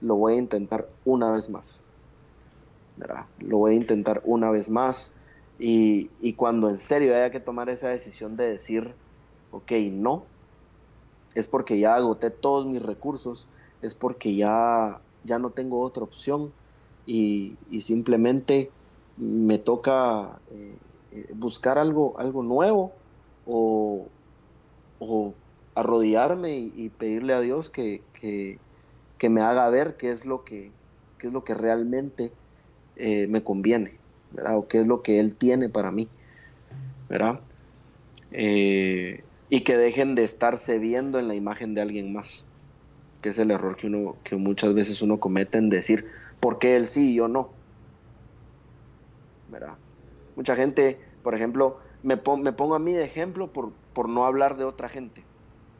lo 0.00 0.14
voy 0.16 0.34
a 0.34 0.36
intentar 0.38 0.88
una 1.04 1.30
vez 1.30 1.50
más. 1.50 1.82
Lo 3.38 3.58
voy 3.58 3.72
a 3.72 3.74
intentar 3.74 4.22
una 4.24 4.50
vez 4.50 4.70
más. 4.70 5.14
Y, 5.58 6.32
cuando 6.36 6.70
en 6.70 6.78
serio 6.78 7.14
haya 7.14 7.30
que 7.30 7.38
tomar 7.38 7.68
esa 7.68 7.90
decisión 7.90 8.38
de 8.38 8.48
decir, 8.48 8.94
ok, 9.52 9.72
no, 9.92 10.24
es 11.34 11.48
porque 11.48 11.78
ya 11.78 11.96
agoté 11.96 12.30
todos 12.30 12.64
mis 12.64 12.80
recursos, 12.80 13.46
es 13.82 13.94
porque 13.94 14.34
ya, 14.34 15.00
ya 15.22 15.38
no 15.38 15.50
tengo 15.50 15.82
otra 15.82 16.02
opción, 16.02 16.50
y, 17.04 17.58
simplemente 17.80 18.70
me 19.18 19.58
toca 19.58 20.38
eh, 20.50 20.74
buscar 21.34 21.78
algo, 21.78 22.18
algo 22.18 22.42
nuevo 22.42 22.92
o, 23.46 24.06
arrodillarme 25.74 26.56
y, 26.56 26.88
pedirle 26.90 27.34
a 27.34 27.40
Dios 27.40 27.70
que, 27.70 28.02
me 29.28 29.40
haga 29.40 29.68
ver 29.70 29.96
qué 29.96 30.10
es 30.10 30.26
lo 30.26 30.44
que, 30.44 30.70
es 31.20 31.32
lo 31.32 31.42
que 31.44 31.54
realmente 31.54 32.32
eh, 32.96 33.26
me 33.26 33.42
conviene, 33.42 33.96
o 34.54 34.68
qué 34.68 34.80
es 34.80 34.86
lo 34.86 35.02
que 35.02 35.20
Él 35.20 35.34
tiene 35.34 35.68
para 35.68 35.90
mí. 35.90 36.08
¿verdad? 37.08 37.40
y 38.30 39.60
que 39.60 39.76
dejen 39.76 40.16
de 40.16 40.24
estarse 40.24 40.78
viendo 40.80 41.20
en 41.20 41.28
la 41.28 41.36
imagen 41.36 41.74
de 41.74 41.82
alguien 41.82 42.12
más, 42.12 42.44
que 43.22 43.28
es 43.28 43.38
el 43.38 43.52
error 43.52 43.76
que, 43.76 43.86
uno, 43.86 44.16
que 44.24 44.34
muchas 44.34 44.74
veces 44.74 45.02
uno 45.02 45.20
comete 45.20 45.58
en 45.58 45.70
decir, 45.70 46.06
¿por 46.40 46.58
qué 46.58 46.74
él 46.74 46.88
sí 46.88 47.12
y 47.12 47.14
yo 47.14 47.28
no? 47.28 47.50
¿Verdad? 49.52 49.74
Mucha 50.36 50.56
gente, 50.56 51.00
por 51.22 51.34
ejemplo, 51.34 51.78
me, 52.02 52.16
pongo 52.16 52.74
a 52.74 52.78
mí 52.78 52.92
de 52.92 53.04
ejemplo 53.04 53.52
por, 53.52 53.72
por 53.92 54.08
no 54.08 54.26
hablar 54.26 54.56
de 54.56 54.64
otra 54.64 54.88
gente. 54.88 55.24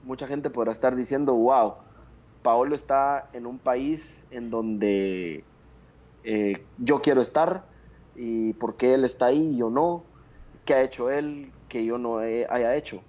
Mucha 0.02 0.26
gente 0.26 0.50
podrá 0.50 0.72
estar 0.72 0.96
diciendo, 0.96 1.34
wow, 1.34 1.74
Paolo 2.42 2.74
está 2.74 3.28
en 3.32 3.46
un 3.46 3.58
país 3.58 4.26
en 4.30 4.50
donde 4.50 5.44
eh, 6.24 6.64
yo 6.78 7.00
quiero 7.00 7.20
estar 7.20 7.64
y 8.14 8.52
por 8.54 8.76
qué 8.76 8.94
él 8.94 9.04
está 9.04 9.26
ahí 9.26 9.54
y 9.54 9.56
yo 9.56 9.70
no, 9.70 10.04
qué 10.64 10.74
ha 10.74 10.82
hecho 10.82 11.10
él 11.10 11.50
que 11.68 11.84
yo 11.84 11.98
no 11.98 12.18
haya 12.18 12.76
hecho 12.76 13.02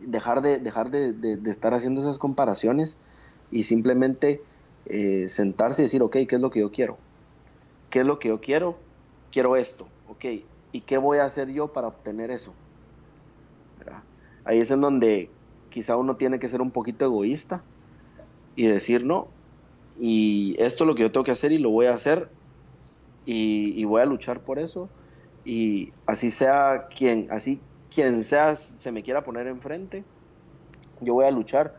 dejar 0.00 0.42
de, 0.42 0.58
dejar 0.58 0.90
de, 0.90 1.38
estar 1.50 1.74
haciendo 1.74 2.00
esas 2.00 2.18
comparaciones 2.18 2.98
y 3.50 3.64
simplemente 3.64 4.42
eh, 4.86 5.28
sentarse 5.28 5.82
y 5.82 5.84
decir, 5.84 6.02
ok, 6.02 6.12
¿qué 6.28 6.36
es 6.36 6.40
lo 6.40 6.50
que 6.50 6.60
yo 6.60 6.70
quiero? 6.70 6.98
¿Qué 7.90 8.00
es 8.00 8.06
lo 8.06 8.18
que 8.18 8.28
yo 8.28 8.40
quiero? 8.40 8.76
Quiero 9.30 9.56
esto, 9.56 9.86
ok. 10.08 10.24
¿Y 10.72 10.80
qué 10.82 10.98
voy 10.98 11.18
a 11.18 11.24
hacer 11.24 11.48
yo 11.50 11.72
para 11.72 11.88
obtener 11.88 12.30
eso? 12.30 12.52
Ahí 14.44 14.58
es 14.60 14.70
en 14.70 14.80
donde 14.80 15.28
quizá 15.70 15.96
uno 15.96 16.16
tiene 16.16 16.38
que 16.38 16.48
ser 16.48 16.60
un 16.60 16.70
poquito 16.70 17.04
egoísta 17.04 17.62
y 18.54 18.66
decir, 18.66 19.04
no, 19.04 19.26
y 19.98 20.54
esto 20.58 20.84
es 20.84 20.88
lo 20.88 20.94
que 20.94 21.02
yo 21.02 21.10
tengo 21.10 21.24
que 21.24 21.32
hacer 21.32 21.50
y 21.50 21.58
lo 21.58 21.70
voy 21.70 21.86
a 21.86 21.94
hacer 21.94 22.28
y, 23.24 23.72
y 23.80 23.84
voy 23.84 24.02
a 24.02 24.04
luchar 24.04 24.40
por 24.40 24.60
eso 24.60 24.88
y 25.44 25.92
así 26.06 26.30
sea 26.30 26.88
quien, 26.94 27.28
así 27.30 27.60
quien 27.94 28.24
sea 28.24 28.56
se 28.56 28.92
me 28.92 29.02
quiera 29.02 29.24
poner 29.24 29.46
enfrente, 29.46 30.04
yo 31.00 31.14
voy 31.14 31.24
a 31.24 31.30
luchar, 31.30 31.74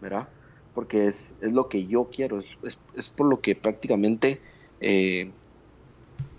¿verdad? 0.00 0.28
Porque 0.74 1.06
es, 1.06 1.36
lo 1.42 1.68
que 1.68 1.86
yo 1.86 2.08
quiero, 2.12 2.40
es, 2.40 3.08
por 3.08 3.28
lo 3.28 3.40
que 3.40 3.54
prácticamente 3.54 4.40
eh, 4.80 5.30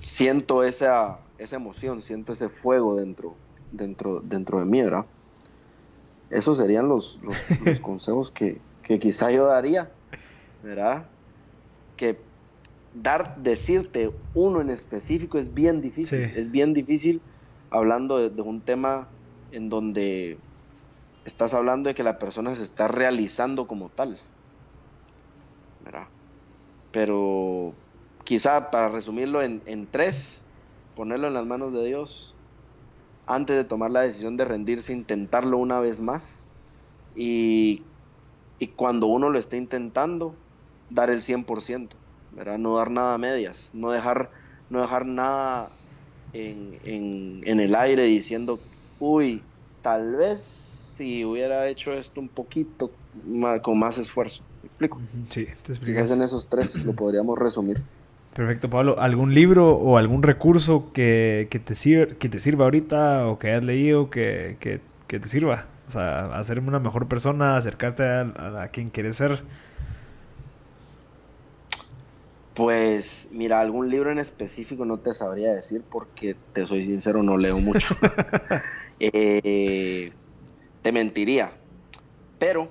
siento 0.01 0.63
esa, 0.63 1.19
esa 1.41 1.55
emoción, 1.55 2.01
siento 2.01 2.33
ese 2.33 2.49
fuego 2.49 2.95
dentro, 2.95 3.35
dentro, 3.71 4.19
dentro 4.21 4.59
de 4.59 4.65
mí, 4.65 4.81
¿verdad? 4.81 5.05
Esos 6.29 6.57
serían 6.57 6.87
los, 6.87 7.19
los, 7.23 7.79
consejos 7.81 8.31
que, 8.31 8.59
quizá 8.99 9.31
yo 9.31 9.45
daría, 9.45 9.91
¿verdad? 10.63 11.05
Que 11.97 12.17
dar, 12.93 13.37
decirte 13.37 14.11
uno 14.33 14.61
en 14.61 14.69
específico 14.69 15.37
es 15.37 15.53
bien 15.53 15.81
difícil, 15.81 16.19
es 16.19 16.51
bien 16.51 16.73
difícil 16.73 17.21
hablando 17.69 18.29
de, 18.29 18.41
un 18.41 18.61
tema 18.61 19.07
en 19.51 19.69
donde 19.69 20.37
estás 21.25 21.53
hablando 21.53 21.89
de 21.89 21.95
que 21.95 22.03
la 22.03 22.19
persona 22.19 22.53
se 22.55 22.63
está 22.63 22.87
realizando 22.87 23.67
como 23.67 23.89
tal. 23.89 24.19
¿verdad? 25.83 26.07
Pero 26.91 27.73
quizá 28.23 28.69
para 28.71 28.89
resumirlo 28.89 29.41
en, 29.41 29.87
tres, 29.89 30.43
ponerlo 31.01 31.27
en 31.27 31.33
las 31.33 31.47
manos 31.47 31.73
de 31.73 31.83
Dios, 31.85 32.37
antes 33.25 33.55
de 33.57 33.65
tomar 33.65 33.91
la 33.91 34.01
decisión 34.01 34.37
de 34.37 34.45
rendirse, 34.45 34.93
intentarlo 34.93 35.57
una 35.57 35.79
vez 35.79 36.01
más. 36.01 36.45
Y, 37.15 37.93
y 38.59 38.75
cuando 38.75 39.07
uno 39.07 39.29
lo 39.31 39.39
esté 39.39 39.57
intentando, 39.57 40.43
dar 40.89 41.09
el 41.09 41.23
100%, 41.23 41.97
¿verdad? 42.29 42.59
No 42.59 42.77
dar 42.77 42.91
nada 42.91 43.15
a 43.15 43.17
medias, 43.17 43.71
no 43.73 43.91
dejar, 43.91 44.29
no 44.69 44.81
dejar 44.81 45.07
nada 45.07 45.79
en, 46.33 46.79
en, 46.83 47.41
en 47.47 47.59
el 47.59 47.75
aire 47.75 48.03
diciendo 48.05 48.69
uy, 48.99 49.41
tal 49.81 50.15
vez 50.17 50.43
si 50.43 51.25
hubiera 51.25 51.67
hecho 51.69 51.93
esto 51.93 52.21
un 52.21 52.29
poquito 52.29 52.99
con 53.63 53.79
más 53.79 53.97
esfuerzo. 53.97 54.45
¿Me 54.61 54.67
explico? 54.67 55.01
Sí, 55.29 55.47
te 55.63 55.73
Quizás 55.73 56.11
en 56.11 56.21
esos 56.21 56.47
tres 56.49 56.85
lo 56.85 56.95
podríamos 56.95 57.39
resumir. 57.39 57.77
Perfecto, 58.33 58.69
Pablo. 58.69 58.99
¿Algún 58.99 59.33
libro 59.33 59.71
o 59.71 59.97
algún 59.97 60.23
recurso 60.23 60.91
que, 60.93 61.47
te, 61.65 61.75
sirva, 61.75 62.15
que 62.15 62.29
te 62.29 62.39
sirva 62.39 62.65
ahorita 62.65 63.27
o 63.27 63.39
que 63.39 63.49
hayas 63.49 63.63
leído 63.63 64.09
que, 64.09 64.81
te 65.07 65.27
sirva? 65.27 65.65
O 65.87 65.91
sea, 65.91 66.33
hacerme 66.37 66.69
una 66.69 66.79
mejor 66.79 67.07
persona, 67.07 67.57
acercarte 67.57 68.03
a, 68.03 68.61
a 68.61 68.67
quien 68.69 68.89
quieres 68.89 69.17
ser. 69.17 69.43
Pues 72.53 73.29
mira, 73.31 73.59
algún 73.61 73.89
libro 73.89 74.11
en 74.11 74.19
específico 74.19 74.85
no 74.85 74.99
te 74.99 75.13
sabría 75.13 75.53
decir 75.53 75.83
porque 75.89 76.35
te 76.53 76.65
soy 76.65 76.83
sincero, 76.83 77.23
no 77.23 77.37
leo 77.37 77.57
mucho. 77.59 77.95
Eh, 79.03 80.11
te 80.83 80.91
mentiría. 80.91 81.49
Pero 82.37 82.69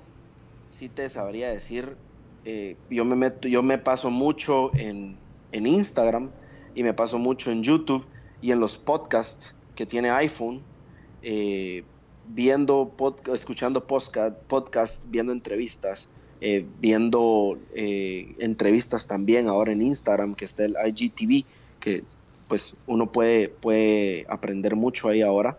sí 0.69 0.87
te 0.87 1.09
sabría 1.09 1.49
decir, 1.49 1.97
eh, 2.45 2.77
yo, 2.89 3.03
me 3.03 3.17
meto, 3.17 3.49
yo 3.49 3.61
me 3.61 3.77
paso 3.77 4.09
mucho 4.09 4.73
en, 4.77 5.17
Instagram 5.51 6.29
y 6.75 6.83
me 6.83 6.93
paso 6.93 7.17
mucho 7.17 7.51
en 7.51 7.63
YouTube 7.63 8.05
y 8.41 8.51
en 8.51 8.59
los 8.59 8.77
podcasts 8.77 9.55
que 9.75 9.85
tiene 9.85 10.09
iPhone, 10.09 10.61
eh, 11.21 11.83
viendo, 12.29 12.91
escuchando 13.33 13.85
podcast, 13.85 14.41
podcast, 14.45 15.01
viendo 15.07 15.31
entrevistas, 15.31 16.09
viendo 16.79 17.55
entrevistas 17.75 19.05
también 19.05 19.47
ahora 19.47 19.71
en 19.73 19.81
Instagram, 19.81 20.33
que 20.33 20.45
está 20.45 20.65
el 20.65 20.75
IGTV, 20.75 21.45
que 21.79 22.01
pues 22.51 22.75
uno 22.85 23.07
puede, 23.07 23.47
puede 23.47 24.25
aprender 24.27 24.75
mucho 24.75 25.07
ahí 25.07 25.21
ahora. 25.21 25.57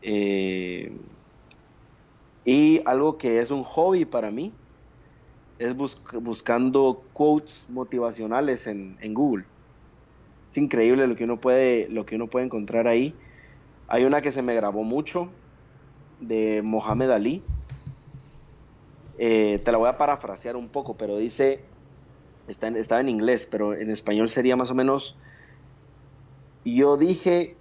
Eh, 0.00 0.90
y 2.46 2.80
algo 2.86 3.18
que 3.18 3.40
es 3.40 3.50
un 3.50 3.62
hobby 3.62 4.06
para 4.06 4.30
mí 4.30 4.52
es 5.62 5.76
buscando 5.76 7.04
quotes 7.12 7.66
motivacionales 7.68 8.66
en, 8.66 9.14
Google. 9.14 9.44
Es 10.50 10.58
increíble 10.58 11.06
lo 11.06 11.14
que, 11.14 11.24
uno 11.24 11.40
puede, 11.40 11.88
lo 11.88 12.04
que 12.04 12.16
uno 12.16 12.26
puede 12.26 12.46
encontrar 12.46 12.88
ahí. 12.88 13.14
Hay 13.86 14.04
una 14.04 14.22
que 14.22 14.32
se 14.32 14.42
me 14.42 14.54
grabó 14.54 14.82
mucho 14.82 15.28
de 16.20 16.62
Mohamed 16.62 17.10
Ali. 17.10 17.42
Eh, 19.18 19.60
te 19.64 19.70
la 19.70 19.78
voy 19.78 19.88
a 19.88 19.98
parafrasear 19.98 20.56
un 20.56 20.68
poco, 20.68 20.96
pero 20.96 21.16
dice, 21.16 21.60
está 22.48 22.68
estaba 22.68 23.00
en 23.00 23.08
inglés, 23.08 23.46
pero 23.48 23.72
en 23.72 23.90
español 23.90 24.28
sería 24.28 24.56
más 24.56 24.70
o 24.70 24.74
menos, 24.74 25.16
yo 26.64 26.96
dije 26.96 27.54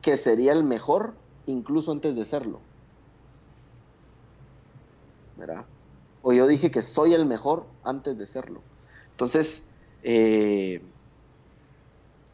que 0.00 0.16
sería 0.16 0.52
el 0.52 0.64
mejor 0.64 1.14
incluso 1.44 1.92
antes 1.92 2.14
de 2.14 2.24
serlo. 2.24 2.60
¿Verdad? 5.36 5.66
O 6.22 6.32
yo 6.32 6.46
dije 6.46 6.70
que 6.70 6.82
soy 6.82 7.14
el 7.14 7.26
mejor 7.26 7.66
antes 7.84 8.16
de 8.16 8.26
serlo. 8.26 8.60
Entonces, 9.10 9.68
eh, 10.02 10.80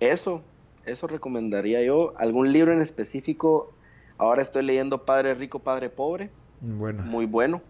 eso, 0.01 0.43
eso 0.84 1.07
recomendaría 1.07 1.82
yo. 1.82 2.14
¿Algún 2.18 2.53
libro 2.53 2.72
en 2.72 2.80
específico? 2.80 3.72
Ahora 4.18 4.43
estoy 4.43 4.64
leyendo 4.64 5.05
Padre 5.05 5.34
Rico, 5.34 5.59
Padre 5.59 5.91
Pobre. 5.91 6.30
Bueno. 6.61 7.03
Muy 7.03 7.26
bueno. 7.26 7.62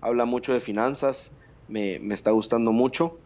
Habla 0.00 0.24
mucho 0.24 0.52
de 0.52 0.60
finanzas. 0.60 1.30
Me, 1.68 1.98
me 1.98 2.14
está 2.14 2.30
gustando 2.30 2.72
mucho 2.72 3.18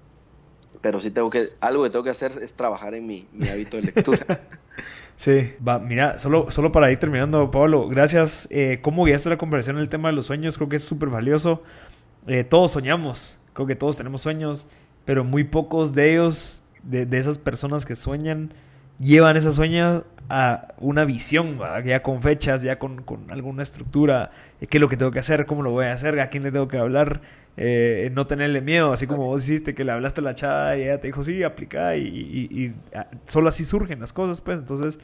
pero 0.81 1.01
sí 1.01 1.11
tengo 1.11 1.31
que, 1.31 1.45
algo 1.61 1.83
que 1.85 1.91
tengo 1.91 2.05
que 2.05 2.11
hacer 2.11 2.33
es 2.43 2.53
trabajar 2.53 2.95
en 2.95 3.07
mi, 3.07 3.27
hábito 3.51 3.77
de 3.77 3.85
lectura. 3.85 4.19
sí, 5.17 5.53
va, 5.67 5.79
mira, 5.79 6.19
solo, 6.19 6.51
solo 6.51 6.73
para 6.73 6.91
ir 6.93 6.99
terminando, 6.99 7.51
Pablo, 7.51 7.89
gracias. 7.89 8.49
Eh, 8.51 8.79
¿Cómo 8.83 9.05
guiaste 9.05 9.29
la 9.29 9.39
conversación 9.39 9.77
en 9.77 9.83
el 9.83 9.89
tema 9.89 10.09
de 10.09 10.15
los 10.15 10.27
sueños? 10.27 10.57
Creo 10.57 10.69
que 10.69 10.77
es 10.77 10.85
súper 10.85 11.09
valioso. 11.09 11.63
Eh, 12.27 12.45
todos 12.45 12.73
soñamos, 12.73 13.39
creo 13.53 13.67
que 13.67 13.77
todos 13.77 13.97
tenemos 13.97 14.23
sueños, 14.23 14.69
pero 15.05 15.25
muy 15.25 15.45
pocos 15.45 15.95
de 15.95 16.13
ellos, 16.13 16.65
de, 16.83 17.07
esas 17.19 17.39
personas 17.39 17.87
que 17.87 17.97
sueñan, 17.97 18.53
llevan 18.99 19.37
esa 19.37 19.53
sueño 19.53 20.05
a 20.29 20.75
una 20.79 21.05
visión, 21.05 21.59
ya 21.85 22.03
con 22.03 22.21
fechas, 22.21 22.63
ya 22.63 22.79
con, 22.79 23.03
con, 23.03 23.31
alguna 23.31 23.63
estructura, 23.63 24.31
qué 24.61 24.77
es 24.77 24.81
lo 24.81 24.89
que 24.89 24.97
tengo 24.97 25.11
que 25.11 25.21
hacer, 25.21 25.47
cómo 25.47 25.63
lo 25.63 25.71
voy 25.71 25.87
a 25.87 25.93
hacer, 25.93 26.21
a 26.21 26.29
quién 26.29 26.43
le 26.43 26.53
tengo 26.53 26.69
que 26.69 26.77
hablar, 26.77 27.23
eh, 27.57 28.11
no 28.13 28.27
tenerle 28.27 28.61
miedo, 28.61 28.93
así 28.93 29.07
como 29.07 29.27
vos 29.27 29.43
hiciste 29.43 29.75
que 29.75 29.83
le 29.83 29.91
hablaste 29.91 30.21
a 30.21 30.25
la 30.25 30.35
chava 30.35 30.77
y 30.77 30.83
ella 30.83 31.01
te 31.01 31.09
dijo, 31.09 31.25
sí, 31.25 31.43
aplica 31.43 31.97
y, 31.97 32.07
y, 32.07 32.75
ah, 32.95 33.09
solo 33.27 33.49
así 33.49 33.65
surgen 33.65 33.99
las 33.99 34.13
cosas, 34.13 34.41
pues 34.41 34.59
entonces 34.59 35.01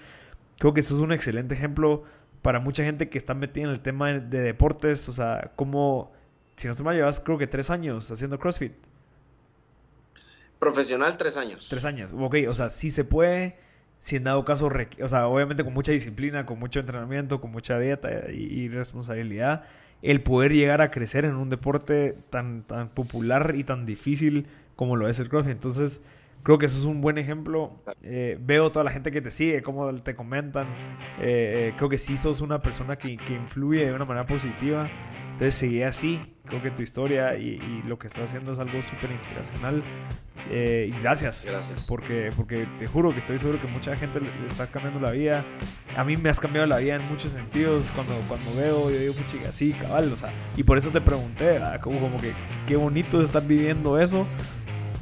creo 0.59 0.73
que 0.73 0.81
eso 0.81 0.95
es 0.95 1.01
un 1.01 1.13
excelente 1.13 1.55
ejemplo 1.55 2.05
para 2.43 2.61
mucha 2.61 2.85
gente 2.85 3.09
que 3.09 3.19
está 3.19 3.35
metida 3.35 3.65
en 3.65 3.71
el 3.71 3.81
tema 3.81 4.13
de 4.13 4.41
deportes, 4.41 5.09
o 5.09 5.13
sea, 5.13 5.51
como, 5.57 6.13
si 6.57 6.69
no 6.69 6.75
se 6.75 6.83
me 6.83 6.93
llevas 6.95 7.21
creo 7.21 7.39
que 7.39 7.47
tres 7.47 7.71
años 7.71 8.11
haciendo 8.11 8.39
CrossFit. 8.39 8.73
Profesional, 10.59 11.17
tres 11.17 11.37
años. 11.37 11.67
Tres 11.69 11.85
años, 11.85 12.11
ok, 12.17 12.37
o 12.49 12.55
sea, 12.55 12.71
sí 12.71 12.91
se 12.91 13.05
puede, 13.05 13.57
si 14.01 14.17
en 14.17 14.25
dado 14.25 14.45
caso, 14.45 14.71
o 15.03 15.09
sea, 15.09 15.27
obviamente 15.29 15.65
con 15.65 15.75
mucha 15.75 15.93
disciplina, 15.93 16.47
con 16.47 16.59
mucho 16.59 16.81
entrenamiento, 16.81 17.41
con 17.41 17.51
mucha 17.51 17.79
dieta 17.79 18.31
y, 18.31 18.69
responsabilidad, 18.69 19.65
el 20.03 20.23
poder 20.23 20.53
llegar 20.53 20.81
a 20.81 20.91
crecer 20.91 21.25
en 21.25 21.35
un 21.35 21.51
deporte 21.51 22.17
tan, 22.31 22.63
tan 22.63 22.89
popular 22.89 23.55
y 23.57 23.65
tan 23.65 23.87
difícil 23.87 24.47
como 24.77 24.97
lo 24.97 25.09
es 25.09 25.19
el 25.19 25.29
CrossFit. 25.29 25.53
Entonces, 25.53 26.03
creo 26.43 26.59
que 26.59 26.67
eso 26.67 26.79
es 26.79 26.85
un 26.85 27.01
buen 27.01 27.19
ejemplo. 27.19 27.73
Eh, 28.03 28.39
veo 28.41 28.71
toda 28.71 28.85
la 28.85 28.91
gente 28.91 29.11
que 29.11 29.21
te 29.21 29.31
sigue, 29.31 29.63
cómo 29.63 29.93
te 29.95 30.15
comentan. 30.15 30.67
Eh, 31.21 31.71
eh, 31.71 31.75
creo 31.77 31.89
que 31.89 31.99
sí 31.99 32.17
sos 32.17 32.41
una 32.41 32.63
persona 32.63 32.97
que, 32.97 33.17
que 33.17 33.35
influye 33.35 33.87
de 33.87 33.93
una 33.93 34.05
manera 34.05 34.27
positiva. 34.27 34.87
Entonces 35.35 35.57
seguí 35.57 35.83
así, 35.83 36.21
creo 36.47 36.63
que 36.63 36.71
tu 36.71 36.83
historia 36.83 37.37
y, 37.37 37.83
lo 37.89 37.99
que 37.99 38.07
estás 38.07 38.25
haciendo 38.25 38.53
es 38.53 38.59
algo 38.61 38.81
súper 38.85 39.11
inspiracional. 39.11 39.83
Eh, 40.49 40.93
y 40.95 41.03
gracias. 41.03 41.45
Gracias. 41.45 41.87
Porque, 41.89 42.31
porque 42.37 42.69
te 42.79 42.87
juro 42.87 43.11
que 43.11 43.19
estoy 43.19 43.41
seguro 43.41 43.61
que 43.61 43.67
mucha 43.67 43.97
gente 43.97 44.21
le 44.21 44.29
está 44.47 44.69
cambiando 44.69 45.01
la 45.01 45.11
vida. 45.11 45.45
A 45.97 46.05
mí 46.05 46.17
me 46.17 46.31
has 46.31 46.39
cambiado 46.39 46.69
la 46.69 46.79
vida 46.79 46.95
en 46.95 47.09
muchos 47.09 47.33
sentidos. 47.33 47.91
Cuando, 47.91 48.15
cuando 48.29 48.55
veo, 48.55 48.91
yo 48.91 48.97
digo, 48.97 49.15
chica, 49.29 49.51
sí, 49.51 49.73
cabal. 49.73 50.13
O 50.13 50.17
sea, 50.17 50.31
y 50.57 50.63
por 50.63 50.79
eso 50.79 50.91
te 50.91 51.01
pregunté, 51.01 51.61
como, 51.83 51.99
como 51.99 52.21
que 52.21 52.33
qué 52.69 52.77
bonito 52.77 53.19
es 53.19 53.25
estar 53.25 53.45
viviendo 53.45 53.99
eso. 53.99 54.25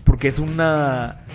Porque 0.04 0.28
es 0.28 0.38
una 0.38 1.26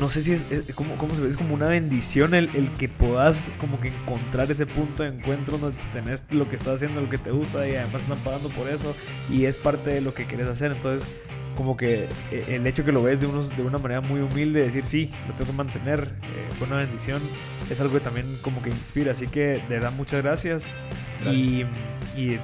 no, 0.00 0.10
sé 0.10 0.22
si 0.22 0.32
es, 0.32 0.44
como, 0.74 1.14
se 1.14 1.22
ve, 1.22 1.28
es 1.28 1.36
como 1.36 1.54
una 1.54 1.66
bendición 1.66 2.34
el, 2.34 2.48
que 2.78 2.88
puedas 2.88 3.52
como 3.58 3.80
que 3.80 3.88
encontrar 3.88 4.50
ese 4.50 4.66
punto 4.66 5.02
de 5.02 5.10
encuentro 5.10 5.58
donde 5.58 5.78
tenés 5.92 6.24
lo 6.30 6.48
que 6.48 6.56
estás 6.56 6.76
haciendo, 6.76 7.00
lo 7.00 7.08
que 7.08 7.18
te 7.18 7.30
gusta 7.30 7.66
y 7.68 7.76
además 7.76 8.02
están 8.02 8.18
pagando 8.18 8.48
por 8.50 8.68
eso 8.68 8.94
y 9.30 9.44
es 9.44 9.56
parte 9.56 9.90
de 9.90 10.00
lo 10.00 10.14
que 10.14 10.24
quieres 10.24 10.48
hacer. 10.48 10.72
Entonces, 10.72 11.08
como 11.56 11.76
que 11.76 12.08
eh, 12.32 12.44
el 12.48 12.66
hecho 12.66 12.84
que 12.84 12.92
lo 12.92 13.02
ves 13.02 13.20
de, 13.20 13.26
unos, 13.26 13.56
de 13.56 13.62
una 13.62 13.78
manera 13.78 14.00
muy 14.00 14.20
humilde, 14.20 14.62
decir 14.62 14.84
sí, 14.84 15.10
lo 15.28 15.34
tengo 15.34 15.52
que 15.52 15.56
mantener, 15.56 16.14
eh, 16.22 16.54
fue 16.58 16.66
una 16.66 16.76
bendición, 16.76 17.22
es 17.70 17.80
algo 17.80 17.94
que 17.94 18.00
también 18.00 18.38
como 18.42 18.62
que 18.62 18.70
inspira. 18.70 19.12
Así 19.12 19.28
que 19.28 19.60
de 19.68 19.68
verdad 19.68 19.92
muchas 19.92 20.22
gracias, 20.22 20.66
Y, 21.30 21.64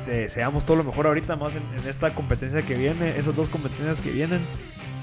te 0.04 0.10
deseamos 0.10 0.66
todo 0.66 0.78
lo 0.78 0.84
mejor 0.84 1.06
ahorita 1.06 1.36
más 1.36 1.54
en, 1.54 1.62
en 1.80 1.88
esta 1.88 2.12
competencia 2.12 2.62
que 2.62 2.74
viene, 2.74 3.16
esas 3.16 3.36
dos 3.36 3.48
competencias 3.48 4.00
que 4.00 4.10
vienen. 4.10 4.40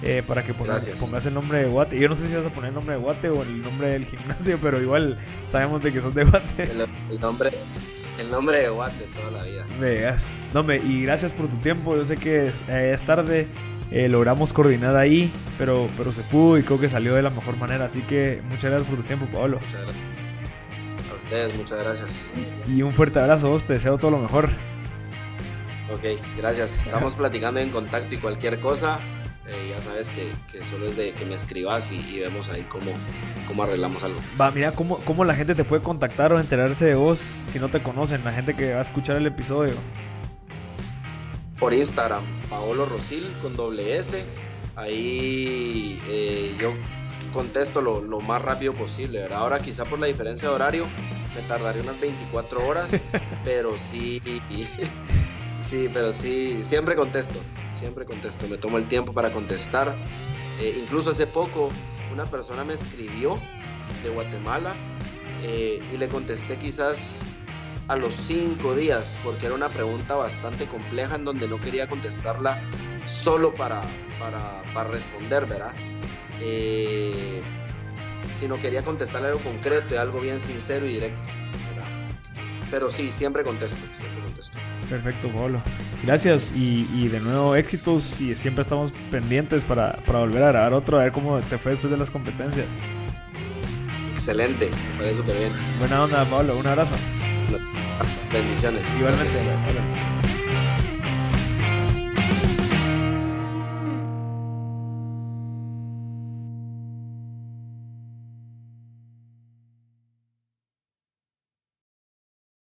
Eh, 0.03 0.23
para 0.25 0.43
que 0.43 0.53
pongas, 0.53 0.87
pongas, 0.99 1.25
el 1.25 1.33
nombre 1.33 1.59
de 1.59 1.65
Guate. 1.65 1.99
Yo 1.99 2.07
no 2.07 2.15
sé 2.15 2.27
si 2.27 2.35
vas 2.35 2.45
a 2.45 2.49
poner 2.49 2.69
el 2.69 2.75
nombre 2.75 2.95
de 2.95 3.01
Guate 3.01 3.29
o 3.29 3.41
el 3.41 3.61
nombre 3.61 3.89
del 3.89 4.05
gimnasio, 4.05 4.59
pero 4.61 4.81
igual 4.81 5.17
sabemos 5.47 5.81
de 5.81 5.91
que 5.91 6.01
son 6.01 6.13
de 6.13 6.23
Guate. 6.23 6.63
El, 6.63 7.19
nombre, 7.19 7.51
el 8.19 8.29
nombre 8.29 8.59
de 8.59 8.69
Guate 8.69 9.07
toda 9.15 9.31
la 9.31 9.43
vida. 9.43 9.65
Veas. 9.79 10.27
No, 10.53 10.63
me, 10.63 10.77
y 10.77 11.03
gracias 11.03 11.33
por 11.33 11.47
tu 11.47 11.57
tiempo. 11.57 11.95
Yo 11.95 12.05
sé 12.05 12.17
que 12.17 12.47
es, 12.47 12.53
eh, 12.69 12.95
tarde. 13.05 13.47
Eh, 13.89 14.09
logramos 14.09 14.51
coordinar 14.51 14.97
ahí, 14.97 15.31
pero, 15.57 15.87
pero 15.97 16.11
se 16.11 16.21
pudo 16.21 16.57
y 16.57 16.63
creo 16.63 16.77
que 16.77 16.89
salió 16.89 17.15
de 17.15 17.21
la 17.21 17.29
mejor 17.29 17.57
manera. 17.57 17.85
Así 17.85 18.01
que 18.01 18.41
muchas 18.49 18.69
gracias 18.69 18.89
por 18.89 18.97
tu 18.97 19.03
tiempo, 19.03 19.25
Pablo. 19.27 19.59
Muchas 19.61 19.81
gracias. 19.81 19.95
A 21.09 21.15
ustedes, 21.15 21.55
muchas 21.55 21.79
gracias. 21.79 22.31
Y 22.67 22.81
un 22.81 22.91
fuerte 22.91 23.19
abrazo, 23.19 23.57
te 23.65 23.73
deseo 23.73 23.97
todo 23.97 24.11
lo 24.11 24.19
mejor. 24.19 24.49
Ok, 25.93 26.19
gracias. 26.37 26.85
Estamos 26.85 27.15
platicando 27.17 27.59
en 27.59 27.69
contacto 27.69 28.13
y 28.13 28.17
cualquier 28.17 28.59
cosa, 28.59 28.99
eh, 29.47 29.73
ya 29.75 29.81
sabes 29.81 30.09
que, 30.09 30.61
solo 30.63 30.87
es 30.87 30.97
de 30.97 31.13
que 31.13 31.25
me 31.25 31.35
escribas 31.35 31.89
y, 31.91 32.19
vemos 32.19 32.49
ahí 32.49 32.65
cómo, 32.69 32.91
cómo 33.47 33.63
arreglamos 33.63 34.03
algo. 34.03 34.19
Va, 34.39 34.51
mira 34.51 34.73
cómo, 34.73 34.97
cómo 34.99 35.23
la 35.23 35.35
gente 35.35 35.55
te 35.55 35.63
puede 35.63 35.81
contactar 35.81 36.33
o 36.33 36.39
enterarse 36.39 36.85
de 36.85 36.95
vos 36.95 37.17
si 37.19 37.59
no 37.59 37.69
te 37.69 37.79
conocen, 37.79 38.23
la 38.23 38.33
gente 38.33 38.55
que 38.55 38.73
va 38.73 38.79
a 38.79 38.81
escuchar 38.81 39.15
el 39.15 39.25
episodio. 39.25 39.73
Por 41.59 41.73
Instagram, 41.73 42.21
Paolo 42.49 42.85
Rosil 42.85 43.27
con 43.41 43.55
doble 43.55 43.97
S. 43.97 44.23
Ahí 44.75 45.99
eh, 46.07 46.55
yo 46.59 46.73
contesto 47.33 47.81
lo, 47.81 48.01
lo, 48.01 48.19
más 48.19 48.41
rápido 48.41 48.73
posible. 48.73 49.21
¿verdad? 49.21 49.39
Ahora 49.39 49.59
quizá 49.59 49.85
por 49.85 49.97
la 49.97 50.05
diferencia 50.05 50.49
de 50.49 50.53
horario 50.53 50.85
me 51.35 51.41
tardaré 51.43 51.81
unas 51.81 51.99
24 51.99 52.67
horas, 52.67 52.91
pero 53.45 53.75
sí, 53.77 54.21
sí, 55.62 55.89
pero 55.93 56.14
sí, 56.14 56.62
siempre 56.64 56.95
contesto 56.95 57.39
siempre 57.78 58.05
contesto, 58.05 58.47
me 58.47 58.58
tomo 58.58 58.78
el 58.78 58.86
tiempo 58.86 59.14
para 59.14 59.32
contestar. 59.32 59.93
Eh, 60.60 60.78
incluso 60.82 61.12
hace 61.12 61.28
poco 61.28 61.70
una 62.12 62.26
persona 62.26 62.64
me 62.64 62.74
escribió 62.74 63.38
de 64.03 64.10
Guatemala 64.10 64.74
eh, 65.43 65.82
y 65.93 65.97
le 65.97 66.08
contesté 66.08 66.55
quizás 66.55 67.20
a 67.88 67.95
los 67.95 68.14
cinco 68.14 68.76
días 68.76 69.18
porque 69.24 69.45
era 69.45 69.55
una 69.55 69.70
pregunta 69.70 70.16
bastante 70.16 70.66
compleja 70.66 71.16
en 71.16 71.24
donde 71.24 71.47
no 71.47 71.62
quería 71.62 71.88
contestarla 71.88 72.60
solo 73.08 73.53
para, 73.53 73.82
para, 74.20 74.84
responder, 74.86 75.45
¿verdad? 75.45 75.72
Eh, 76.41 77.41
sino 78.34 78.60
quería 78.60 78.84
contestarle 78.84 79.30
algo 79.30 79.39
concreto 79.39 79.95
y 79.95 79.97
algo 79.97 80.20
bien 80.20 80.41
sincero 80.41 80.86
y 80.86 80.93
directo. 80.93 81.30
Pero 82.70 82.89
sí, 82.89 83.14
siempre 83.14 83.43
contesto. 83.43 83.78
Perfecto, 84.89 85.27
Pablo. 85.29 85.61
Gracias 86.03 86.53
y, 86.55 87.07
de 87.07 87.19
nuevo 87.19 87.55
éxitos 87.55 88.21
y 88.21 88.35
siempre 88.35 88.61
estamos 88.61 88.91
pendientes 89.11 89.63
para, 89.63 89.99
volver 90.07 90.43
a 90.43 90.47
grabar 90.49 90.73
otro, 90.73 90.99
a 90.99 91.03
ver 91.03 91.11
cómo 91.11 91.39
te 91.39 91.57
fue 91.57 91.71
después 91.71 91.91
de 91.91 91.97
las 91.97 92.09
competencias. 92.09 92.67
Excelente, 94.13 94.69
me 94.93 94.97
parece 94.97 95.17
súper 95.17 95.38
bien. 95.38 95.51
Buena 95.79 96.03
onda, 96.03 96.25
Pablo, 96.25 96.57
un 96.57 96.67
abrazo. 96.67 96.95
Bendiciones. 98.31 98.83
Igualmente. 98.97 100.26